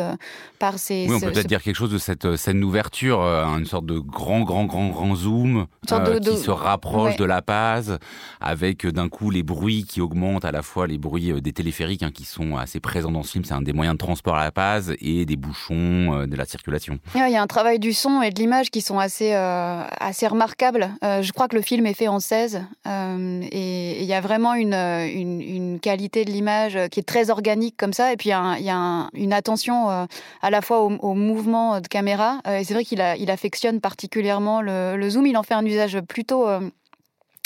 par 0.59 0.78
ces. 0.78 1.07
Oui, 1.09 1.15
on 1.15 1.19
peut 1.19 1.26
peut-être 1.32 1.41
ce- 1.43 1.47
dire 1.47 1.63
quelque 1.63 1.76
chose 1.76 1.91
de 1.91 1.97
cette 1.97 2.36
scène 2.36 2.59
d'ouverture, 2.61 3.19
une 3.21 3.65
sorte 3.65 3.86
de 3.88 3.97
grand, 3.97 4.41
grand, 4.41 4.65
grand, 4.65 4.89
grand 4.89 5.15
zoom 5.15 5.65
sorte 5.89 6.03
de- 6.11 6.19
de- 6.19 6.32
qui 6.32 6.38
se 6.38 6.51
rapproche 6.51 7.11
ouais. 7.13 7.17
de 7.17 7.26
la 7.26 7.41
Paz, 7.41 7.97
avec 8.41 8.86
d'un 8.86 9.09
coup 9.09 9.32
les 9.32 9.43
bruits 9.43 9.86
qui 9.89 10.01
augmentent, 10.01 10.45
à 10.45 10.51
la 10.51 10.61
fois 10.61 10.86
les 10.88 10.97
bruits 10.99 11.41
des 11.41 11.53
téléphériques 11.53 12.03
hein, 12.03 12.11
qui 12.13 12.26
sont 12.26 12.57
assez 12.57 12.80
présents 12.80 13.11
dans 13.11 13.24
ce 13.24 13.32
film, 13.32 13.43
c'est 13.45 13.53
un 13.53 13.61
des 13.61 13.74
moyens 13.74 13.95
de 13.95 13.99
transport 13.99 14.36
à 14.36 14.43
la 14.43 14.51
Paz, 14.51 14.93
et 15.01 15.26
des 15.26 15.36
bouchons, 15.36 16.13
euh, 16.13 16.28
de 16.28 16.36
la 16.36 16.45
circulation. 16.45 16.99
Ouais, 17.15 17.30
Il 17.30 17.34
y 17.34 17.38
a 17.38 17.41
un 17.41 17.47
travail 17.47 17.80
du 17.80 17.93
son 17.93 18.21
et 18.21 18.30
de 18.30 18.39
l'image 18.39 18.69
qui 18.69 18.82
sont 18.82 18.99
assez, 18.99 19.34
euh, 19.34 19.62
assez 19.99 20.28
remarquables. 20.28 20.89
Euh, 21.03 21.22
je 21.22 21.32
crois 21.32 21.47
que 21.47 21.55
le 21.55 21.61
film 21.61 21.86
est 21.86 21.93
fait 21.93 22.07
en 22.07 22.20
16 22.20 22.61
euh, 22.88 23.41
et 23.51 24.01
il 24.01 24.05
y 24.05 24.14
a 24.14 24.22
vraiment 24.22 24.53
une, 24.53 24.74
euh, 24.74 25.78
qualité 25.80 26.26
de 26.26 26.32
l'image 26.32 26.78
qui 26.91 26.99
est 26.99 27.07
très 27.07 27.30
organique 27.30 27.78
comme 27.78 27.93
ça. 27.93 28.14
Et 28.14 28.18
puis 28.18 28.30
il 28.30 28.64
y 28.66 28.70
a, 28.70 29.09
une 29.14 29.34
attention 29.34 29.89
euh, 29.89 30.05
à 30.41 30.49
la 30.49 30.61
fois 30.61 30.82
au, 30.82 31.14
mouvement 31.14 31.82
de 31.82 31.88
caméra. 31.88 32.39
Euh, 32.47 32.57
et 32.57 32.64
c'est 32.64 32.74
vrai 32.74 32.84
qu'il 32.84 33.01
affectionne 33.01 33.80
particulièrement 33.80 34.61
le 34.61 35.09
zoom. 35.09 35.26
Il 35.26 35.38
en 35.38 35.43
fait 35.43 35.53
un 35.53 35.66
usage 35.66 35.99
plutôt... 36.01 36.47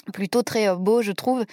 euh, 0.08 0.12
plutôt 0.12 0.44
très 0.44 0.68
euh, 0.68 0.76
beau 0.76 1.02
je 1.02 1.12
trouve 1.12 1.46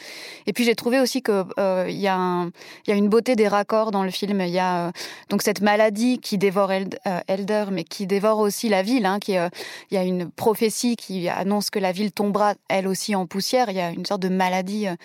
et 0.46 0.52
puis 0.52 0.64
j'ai 0.64 0.74
trouvé 0.74 1.00
aussi 1.00 1.22
que 1.22 1.44
euh, 1.58 1.86
il 1.88 1.98
y 1.98 2.08
a 2.08 2.16
un, 2.16 2.46
il 2.86 2.90
y 2.90 2.92
a 2.92 2.96
une 2.96 3.08
beauté 3.08 3.36
des 3.36 3.48
raccords 3.48 3.90
dans 3.90 4.04
le 4.04 4.10
film 4.10 4.40
il 4.40 4.50
y 4.50 4.58
a 4.58 4.88
euh, 4.88 4.92
donc 5.28 5.42
cette 5.42 5.60
maladie 5.60 6.18
qui 6.18 6.38
dévore 6.38 6.72
Eld- 6.72 6.98
euh, 7.06 7.20
Elder, 7.28 7.66
mais 7.70 7.84
qui 7.84 8.06
dévore 8.06 8.38
aussi 8.38 8.68
la 8.68 8.82
ville. 8.82 9.06
Hein, 9.06 9.18
euh, 9.30 9.48
il 9.90 9.94
y 9.94 9.98
a 9.98 10.04
une 10.04 10.30
prophétie 10.30 10.96
qui 10.96 11.28
annonce 11.28 11.70
que 11.70 11.78
la 11.78 11.92
ville 11.92 12.12
tombera 12.12 12.54
elle 12.68 12.88
aussi 12.88 13.14
en 13.14 13.26
poussière. 13.26 13.70
Il 13.70 13.76
y 13.76 13.80
a 13.80 13.90
une 13.90 14.06
sorte 14.06 14.22
de 14.22 14.28
maladie 14.28 14.88
euh, 14.88 14.96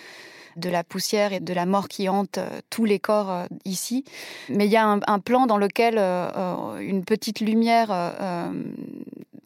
de 0.56 0.68
la 0.68 0.84
poussière 0.84 1.32
et 1.32 1.40
de 1.40 1.54
la 1.54 1.66
mort 1.66 1.88
qui 1.88 2.08
hante 2.08 2.38
euh, 2.38 2.60
tous 2.70 2.84
les 2.84 2.98
corps 2.98 3.30
euh, 3.30 3.46
ici. 3.64 4.04
Mais 4.48 4.66
il 4.66 4.72
y 4.72 4.76
a 4.76 4.86
un, 4.86 5.18
plan 5.18 5.46
dans 5.46 5.58
lequel 5.58 5.96
euh, 5.98 6.28
euh, 6.36 6.78
une 6.78 7.04
petite 7.04 7.40
lumière 7.40 7.90
euh, 7.90 8.10
euh, 8.20 8.52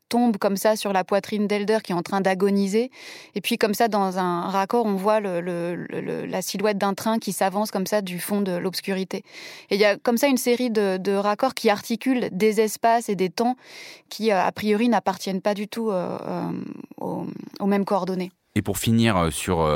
tombe 0.09 0.37
comme 0.37 0.57
ça 0.57 0.77
sur 0.77 0.93
la 0.93 1.05
poitrine 1.05 1.47
d'Elder 1.47 1.79
qui 1.83 1.93
est 1.93 1.95
en 1.95 2.03
train 2.03 2.21
d'agoniser. 2.21 2.91
Et 3.35 3.41
puis 3.41 3.59
comme 3.59 3.75
ça, 3.75 3.89
dans 3.89 4.19
un 4.19 4.43
raccord, 4.43 4.87
on 4.87 4.95
voit 4.95 5.21
la 5.21 6.43
silhouette 6.43 6.79
d'un 6.79 6.95
train 6.95 7.19
qui 7.19 7.33
s'avance 7.33 7.71
comme 7.71 7.87
ça 7.87 8.03
du 8.03 8.19
fond 8.19 8.41
de 8.41 8.53
l'obscurité. 8.53 9.25
Et 9.71 9.77
il 9.77 9.81
y 9.81 9.85
a 9.85 9.97
comme 9.97 10.17
ça 10.17 10.29
une 10.29 10.37
série 10.37 10.71
de, 10.71 11.15
raccords 11.15 11.55
qui 11.55 11.71
articulent 11.71 12.29
des 12.33 12.61
espaces 12.61 13.09
et 13.09 13.17
des 13.17 13.31
temps 13.31 13.57
qui, 14.09 14.31
euh, 14.31 14.43
a 14.43 14.53
priori, 14.53 14.89
n'appartiennent 14.89 15.41
pas 15.41 15.55
du 15.55 15.69
tout 15.69 15.91
euh, 15.91 16.19
euh, 16.27 16.51
aux, 17.01 17.67
mêmes 17.67 17.85
coordonnées. 17.85 18.31
Et 18.55 18.63
pour 18.63 18.79
finir 18.79 19.33
sur 19.33 19.67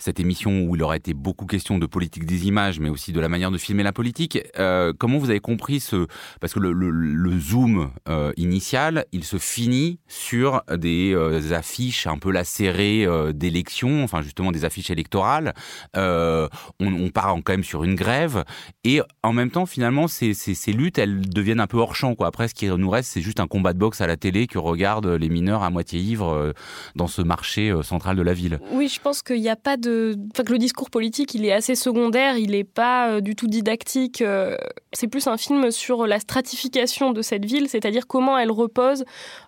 cette 0.00 0.18
émission 0.18 0.62
où 0.62 0.74
il 0.74 0.82
aurait 0.82 0.96
été 0.96 1.14
beaucoup 1.14 1.46
question 1.46 1.78
de 1.78 1.86
politique 1.86 2.24
des 2.24 2.46
images, 2.46 2.80
mais 2.80 2.88
aussi 2.88 3.12
de 3.12 3.20
la 3.20 3.28
manière 3.28 3.50
de 3.50 3.58
filmer 3.58 3.82
la 3.82 3.92
politique, 3.92 4.38
euh, 4.58 4.92
comment 4.98 5.18
vous 5.18 5.30
avez 5.30 5.40
compris 5.40 5.78
ce... 5.80 6.06
Parce 6.40 6.54
que 6.54 6.58
le, 6.58 7.38
zoom 7.38 7.90
euh, 8.08 8.32
initial, 8.36 9.04
il 9.12 9.24
se 9.24 9.36
finit 9.36 10.00
sur 10.08 10.62
des 10.74 11.12
euh, 11.14 11.52
affiches 11.52 12.06
un 12.06 12.18
peu 12.18 12.30
lacérées 12.30 13.06
d'élections, 13.34 14.02
enfin 14.02 14.22
justement 14.22 14.52
des 14.52 14.64
affiches 14.64 14.90
électorales. 14.90 15.54
On, 15.94 17.10
part 17.12 17.34
quand 17.44 17.52
même 17.52 17.64
sur 17.64 17.84
une 17.84 17.94
grève. 17.94 18.44
Et 18.84 19.00
en 19.22 19.32
même 19.32 19.50
temps, 19.50 19.66
finalement, 19.66 20.06
ces, 20.08 20.32
luttes, 20.72 20.98
elles 20.98 21.20
deviennent 21.28 21.60
un 21.60 21.66
peu 21.66 21.78
hors 21.78 21.94
champ. 21.94 22.14
Après, 22.20 22.48
ce 22.48 22.54
qui 22.54 22.66
nous 22.66 22.90
reste, 22.90 23.10
c'est 23.12 23.20
juste 23.20 23.40
un 23.40 23.46
combat 23.46 23.72
de 23.72 23.78
boxe 23.78 24.00
à 24.00 24.06
la 24.06 24.16
télé 24.16 24.46
que 24.46 24.58
regardent 24.58 25.08
les 25.08 25.28
mineurs 25.28 25.62
à 25.62 25.70
moitié 25.70 26.00
ivres 26.00 26.54
dans 26.94 27.06
ce 27.06 27.22
marché 27.22 27.72
central 27.82 28.16
de 28.16 28.22
la 28.22 28.32
ville. 28.32 28.60
Oui, 28.72 28.88
je 28.88 29.00
pense 29.00 29.22
qu'il 29.22 29.40
n'y 29.40 29.48
a 29.48 29.56
pas 29.56 29.76
de. 29.76 29.89
Enfin, 30.32 30.44
que 30.44 30.52
le 30.52 30.58
discours 30.58 30.90
politique, 30.90 31.34
il 31.34 31.44
est 31.44 31.52
assez 31.52 31.74
secondaire, 31.74 32.36
il 32.36 32.52
n'est 32.52 32.64
pas 32.64 33.10
euh, 33.10 33.20
du 33.20 33.34
tout 33.34 33.46
didactique. 33.46 34.22
euh, 34.22 34.56
C'est 34.92 35.08
plus 35.08 35.26
un 35.26 35.36
film 35.36 35.70
sur 35.70 36.06
la 36.06 36.18
stratification 36.20 37.12
de 37.12 37.22
cette 37.22 37.44
ville, 37.44 37.68
c'est-à-dire 37.68 38.06
comment 38.06 38.38
elle 38.38 38.50
repose 38.50 39.04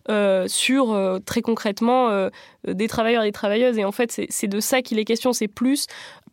euh, 0.09 0.47
sur, 0.49 0.97
très 1.25 1.43
concrètement, 1.43 2.29
des 2.67 2.89
travailleurs 2.89 3.23
et 3.23 3.29
des 3.29 3.33
travailleuses. 3.33 3.79
Et 3.79 3.85
en 3.85 3.93
fait, 3.93 4.21
c'est 4.29 4.47
de 4.49 4.61
ça 4.61 4.83
qu'il 4.83 4.99
est 4.99 5.05
question. 5.05 5.33
C'est 5.33 5.49
plus 5.49 5.87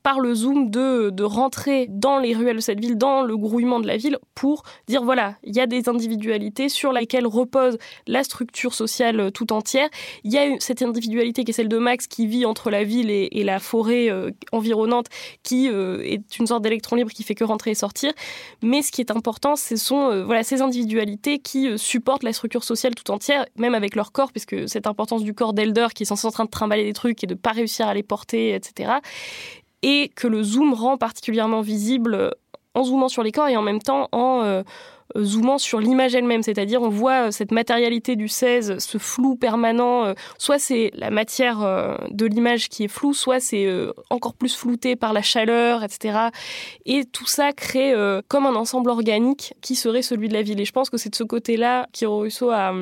par 0.04 0.20
le 0.20 0.34
zoom 0.34 0.70
de, 0.70 1.10
de 1.10 1.24
rentrer 1.24 1.88
dans 1.90 2.18
les 2.18 2.34
ruelles 2.34 2.58
de 2.58 2.62
cette 2.62 2.80
ville, 2.80 2.98
dans 2.98 3.22
le 3.22 3.38
grouillement 3.38 3.80
de 3.80 3.88
la 3.88 3.98
ville, 3.98 4.18
pour 4.36 4.64
dire 4.88 5.04
voilà, 5.04 5.36
il 5.44 5.56
y 5.56 5.60
a 5.60 5.68
des 5.68 5.90
individualités 5.90 6.70
sur 6.70 6.92
lesquelles 6.92 7.28
repose 7.28 7.78
la 8.08 8.24
structure 8.24 8.74
sociale 8.74 9.20
euh, 9.20 9.30
tout 9.30 9.54
entière. 9.54 9.90
Il 10.24 10.32
y 10.34 10.38
a 10.38 10.60
cette 10.60 10.82
individualité 10.82 11.44
qui 11.44 11.52
est 11.52 11.54
celle 11.54 11.70
de 11.70 11.78
Max 11.78 12.08
qui 12.08 12.28
vit 12.28 12.46
entre 12.46 12.70
la 12.70 12.84
ville 12.84 13.10
et, 13.10 13.44
la 13.44 13.60
forêt 13.60 14.10
euh, 14.10 14.32
environnante, 14.52 15.08
qui 15.44 15.70
euh, 15.70 16.02
est 16.04 16.38
une 16.38 16.48
sorte 16.48 16.62
d'électron 16.64 16.96
libre 16.96 17.12
qui 17.12 17.24
fait 17.24 17.36
que 17.36 17.44
rentrer 17.44 17.72
et 17.72 17.76
sortir. 17.76 18.12
Mais 18.62 18.82
ce 18.82 18.92
qui 18.92 19.02
est 19.02 19.12
important, 19.12 19.56
ce 19.56 19.76
sont 19.76 20.24
voilà, 20.26 20.44
ces 20.44 20.62
individualités 20.62 21.40
qui 21.40 21.78
supportent 21.78 22.24
la 22.24 22.34
structure 22.34 22.64
sociale 22.64 22.96
tout 22.96 23.10
entière, 23.12 23.46
même 23.56 23.76
avec 23.76 23.96
leur 23.96 24.12
corps, 24.12 24.32
puisque 24.32 24.68
cette 24.68 24.88
importance 24.88 25.24
du 25.24 25.34
corps 25.34 25.54
d'Elder 25.54 25.88
qui 25.96 26.04
est 26.04 26.06
censé 26.06 26.28
en 26.28 26.32
train 26.32 26.46
de 26.46 26.50
trimballer 26.50 26.84
des 26.84 26.94
trucs 26.94 27.24
et 27.24 27.28
de 27.28 27.36
pas 27.36 27.52
réussir 27.52 27.88
à 27.88 27.94
les 27.94 28.04
porter, 28.04 28.54
etc. 28.54 28.94
Et 29.82 30.10
que 30.16 30.28
le 30.28 30.44
zoom 30.44 30.74
rend 30.74 30.98
particulièrement 30.98 31.62
visible 31.62 32.34
en 32.76 32.84
zoomant 32.84 33.08
sur 33.10 33.24
les 33.24 33.32
corps 33.32 33.48
et 33.48 33.58
en 33.58 33.62
même 33.62 33.82
temps 33.82 34.10
en 34.12 34.64
euh, 35.16 35.24
zoomant 35.24 35.58
sur 35.58 35.80
l'image 35.80 36.14
elle-même, 36.16 36.44
c'est-à-dire 36.44 36.82
on 36.82 36.90
voit 36.90 37.28
euh, 37.28 37.32
cette 37.32 37.52
matérialité 37.52 38.16
du 38.16 38.28
16, 38.28 38.78
ce 38.78 38.98
flou 38.98 39.36
permanent, 39.36 40.06
euh, 40.06 40.14
soit 40.38 40.60
c'est 40.60 40.92
la 40.94 41.10
matière 41.10 41.60
de 42.10 42.26
l'image 42.26 42.70
qui 42.70 42.84
est 42.84 42.88
floue, 42.88 43.14
soit 43.14 43.40
c'est 43.40 43.68
encore 44.10 44.34
plus 44.34 44.56
flouté 44.56 44.96
par 44.96 45.14
la 45.14 45.22
chaleur, 45.22 45.84
etc. 45.84 46.30
Et 46.86 47.06
tout 47.06 47.26
ça 47.26 47.52
crée 47.54 47.94
comme 48.28 48.46
un 48.46 48.56
ensemble 48.56 48.90
organique 48.90 49.54
qui 49.62 49.76
serait 49.76 50.02
celui 50.02 50.28
de 50.28 50.34
la 50.34 50.42
ville. 50.42 50.60
Et 50.60 50.66
je 50.66 50.72
pense 50.72 50.90
que 50.90 50.98
c'est 50.98 51.10
de 51.10 51.16
ce 51.16 51.24
côté-là 51.24 51.88
qu'Hiro 51.92 52.18
Rousseau 52.20 52.50
a 52.52 52.74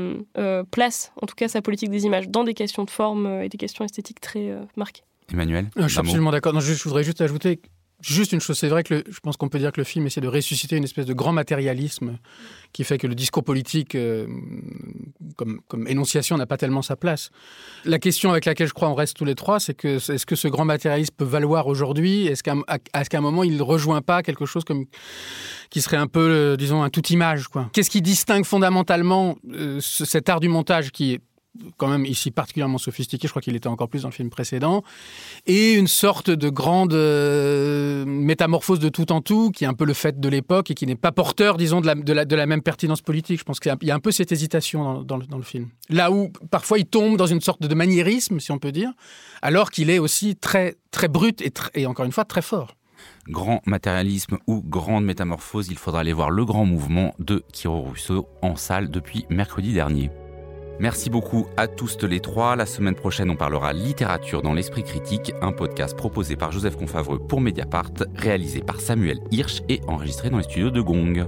place, 0.72 1.12
en 1.22 1.26
tout 1.26 1.36
cas 1.36 1.48
sa 1.48 1.62
politique 1.62 1.90
des 1.90 2.06
images, 2.06 2.30
dans 2.30 2.44
des 2.44 2.54
questions 2.54 2.84
de 2.84 2.90
forme 2.90 3.42
et 3.42 3.50
des 3.50 3.58
questions 3.58 3.86
esthétiques 3.86 4.22
très 4.22 4.56
marquées. 4.76 5.04
Emmanuel 5.32 5.70
Euh, 5.78 5.84
Je 5.84 5.88
suis 5.90 6.00
absolument 6.00 6.32
d'accord. 6.32 6.54
Non, 6.54 6.60
je 6.60 6.74
voudrais 6.84 7.04
juste 7.04 7.22
ajouter 7.22 7.60
juste 8.00 8.32
une 8.32 8.40
chose. 8.40 8.56
C'est 8.60 8.68
vrai 8.68 8.84
que 8.84 8.94
le- 8.94 9.04
je 9.10 9.20
pense 9.20 9.38
qu'on 9.38 9.50
peut 9.50 9.58
dire 9.58 9.72
que 9.72 9.82
le 9.82 9.84
film 9.84 10.06
essaie 10.06 10.22
de 10.22 10.28
ressusciter 10.28 10.78
une 10.78 10.84
espèce 10.84 11.08
de 11.08 11.14
grand 11.14 11.32
matérialisme 11.34 12.20
qui 12.72 12.84
fait 12.84 13.00
que 13.00 13.08
le 13.08 13.16
discours 13.16 13.44
politique 13.44 13.96
euh, 13.96 14.28
comme, 15.36 15.62
comme 15.68 15.88
énonciation 15.88 16.38
n'a 16.38 16.46
pas 16.46 16.58
tellement 16.58 16.84
sa 16.84 16.96
place. 16.96 17.32
La 17.86 17.98
question 17.98 18.30
avec 18.30 18.46
laquelle 18.46 18.68
je 18.68 18.74
crois 18.74 18.88
on 18.90 18.94
reste 18.94 19.18
tous 19.18 19.26
les 19.26 19.34
trois, 19.34 19.60
c'est 19.60 19.74
que 19.74 19.98
est-ce 19.98 20.26
que 20.28 20.36
ce 20.36 20.48
grand 20.48 20.64
matérialisme 20.66 21.14
peut 21.18 21.26
valoir 21.26 21.66
aujourd'hui? 21.66 22.28
Est-ce 22.28 22.44
qu'à 22.44 22.54
est 22.94 23.16
un 23.16 23.22
moment 23.22 23.44
il 23.44 23.58
ne 23.58 23.62
rejoint 23.64 24.02
pas 24.04 24.22
quelque 24.22 24.46
chose 24.46 24.64
comme 24.64 24.86
qui 25.72 25.82
serait 25.82 25.98
un 25.98 26.08
peu, 26.08 26.20
euh, 26.20 26.56
disons, 26.56 26.84
un 26.84 26.90
tout 26.92 27.06
image 27.08 27.46
Qu'est-ce 27.74 27.90
qui 27.90 28.04
distingue 28.04 28.46
fondamentalement 28.46 29.38
euh, 29.52 29.80
cet 29.82 30.30
art 30.30 30.40
du 30.40 30.50
montage 30.50 30.92
qui 30.92 31.14
est 31.14 31.22
quand 31.78 31.88
même 31.88 32.06
ici 32.06 32.32
particulièrement 32.32 32.78
sophistiqué, 32.78 33.28
je 33.28 33.32
crois 33.32 33.42
qu'il 33.42 33.56
était 33.56 33.68
encore 33.68 33.90
plus 33.90 34.04
dans 34.04 34.10
le 34.10 34.14
film 34.14 34.30
précédent, 34.30 34.84
et 35.46 35.74
une 35.74 35.88
sorte 35.88 36.30
de 36.30 36.50
grande 36.50 36.94
euh, 36.94 38.06
métamorphose 38.06 38.80
de 38.80 38.90
tout 38.90 39.12
en 39.12 39.22
tout, 39.22 39.52
qui 39.52 39.64
est 39.64 39.68
un 39.68 39.74
peu 39.74 39.86
le 39.86 39.94
fait 39.94 40.20
de 40.20 40.30
l'époque 40.30 40.72
et 40.72 40.74
qui 40.74 40.86
n'est 40.86 40.96
pas 40.96 41.12
porteur, 41.12 41.58
disons, 41.58 41.82
de 41.82 41.88
la, 41.88 41.96
de, 41.96 42.36
la, 42.36 42.46
même 42.46 42.62
pertinence 42.62 43.02
politique. 43.02 43.40
Je 43.40 43.44
pense 43.44 43.60
qu'il 43.60 43.76
y 43.82 43.92
a 43.92 43.96
un 43.96 44.00
peu 44.00 44.12
cette 44.12 44.32
hésitation 44.32 45.04
dans, 45.04 45.18
le, 45.18 45.44
film. 45.44 45.70
Là 45.90 46.12
où 46.12 46.32
parfois 46.50 46.80
il 46.80 46.86
tombe 46.86 47.18
dans 47.18 47.28
une 47.28 47.42
sorte 47.42 47.62
de 47.62 47.76
maniérisme, 47.76 48.40
si 48.40 48.52
on 48.52 48.60
peut 48.60 48.72
dire, 48.72 48.92
alors 49.42 49.72
qu'il 49.72 49.90
est 49.90 50.00
aussi 50.00 50.36
très, 50.36 50.76
très 50.92 51.08
brut 51.08 51.42
et, 51.42 51.52
et 51.76 51.86
encore 51.86 52.06
une 52.06 52.12
fois 52.12 52.26
très 52.26 52.42
fort 52.42 52.74
grand 53.30 53.62
matérialisme 53.66 54.38
ou 54.48 54.62
grande 54.62 55.06
métamorphose, 55.06 55.68
il 55.70 55.78
faudra 55.78 56.02
aller 56.02 56.14
voir 56.14 56.30
le 56.30 56.46
grand 56.46 56.66
mouvement 56.66 57.14
de 57.20 57.44
Kiro 57.52 57.82
Rousseau 57.82 58.28
en 58.42 58.56
salle 58.56 58.90
depuis 58.90 59.26
mercredi 59.30 59.74
dernier. 59.74 60.10
Merci 60.80 61.10
beaucoup 61.10 61.48
à 61.58 61.68
tous 61.68 62.04
les 62.04 62.20
trois. 62.20 62.56
La 62.56 62.68
semaine 62.68 62.94
prochaine, 62.94 63.32
on 63.32 63.36
parlera 63.36 63.74
littérature 63.74 64.44
dans 64.44 64.54
l'esprit 64.54 64.84
critique, 64.84 65.34
un 65.42 65.52
podcast 65.52 65.98
proposé 65.98 66.36
par 66.36 66.52
Joseph 66.52 66.76
Confavreux 66.76 67.18
pour 67.18 67.42
Mediapart, 67.42 67.92
réalisé 68.16 68.62
par 68.62 68.80
Samuel 68.80 69.20
Hirsch 69.32 69.64
et 69.70 69.82
enregistré 69.88 70.30
dans 70.30 70.38
les 70.38 70.44
studios 70.44 70.70
de 70.70 70.82
Gong. 70.82 71.28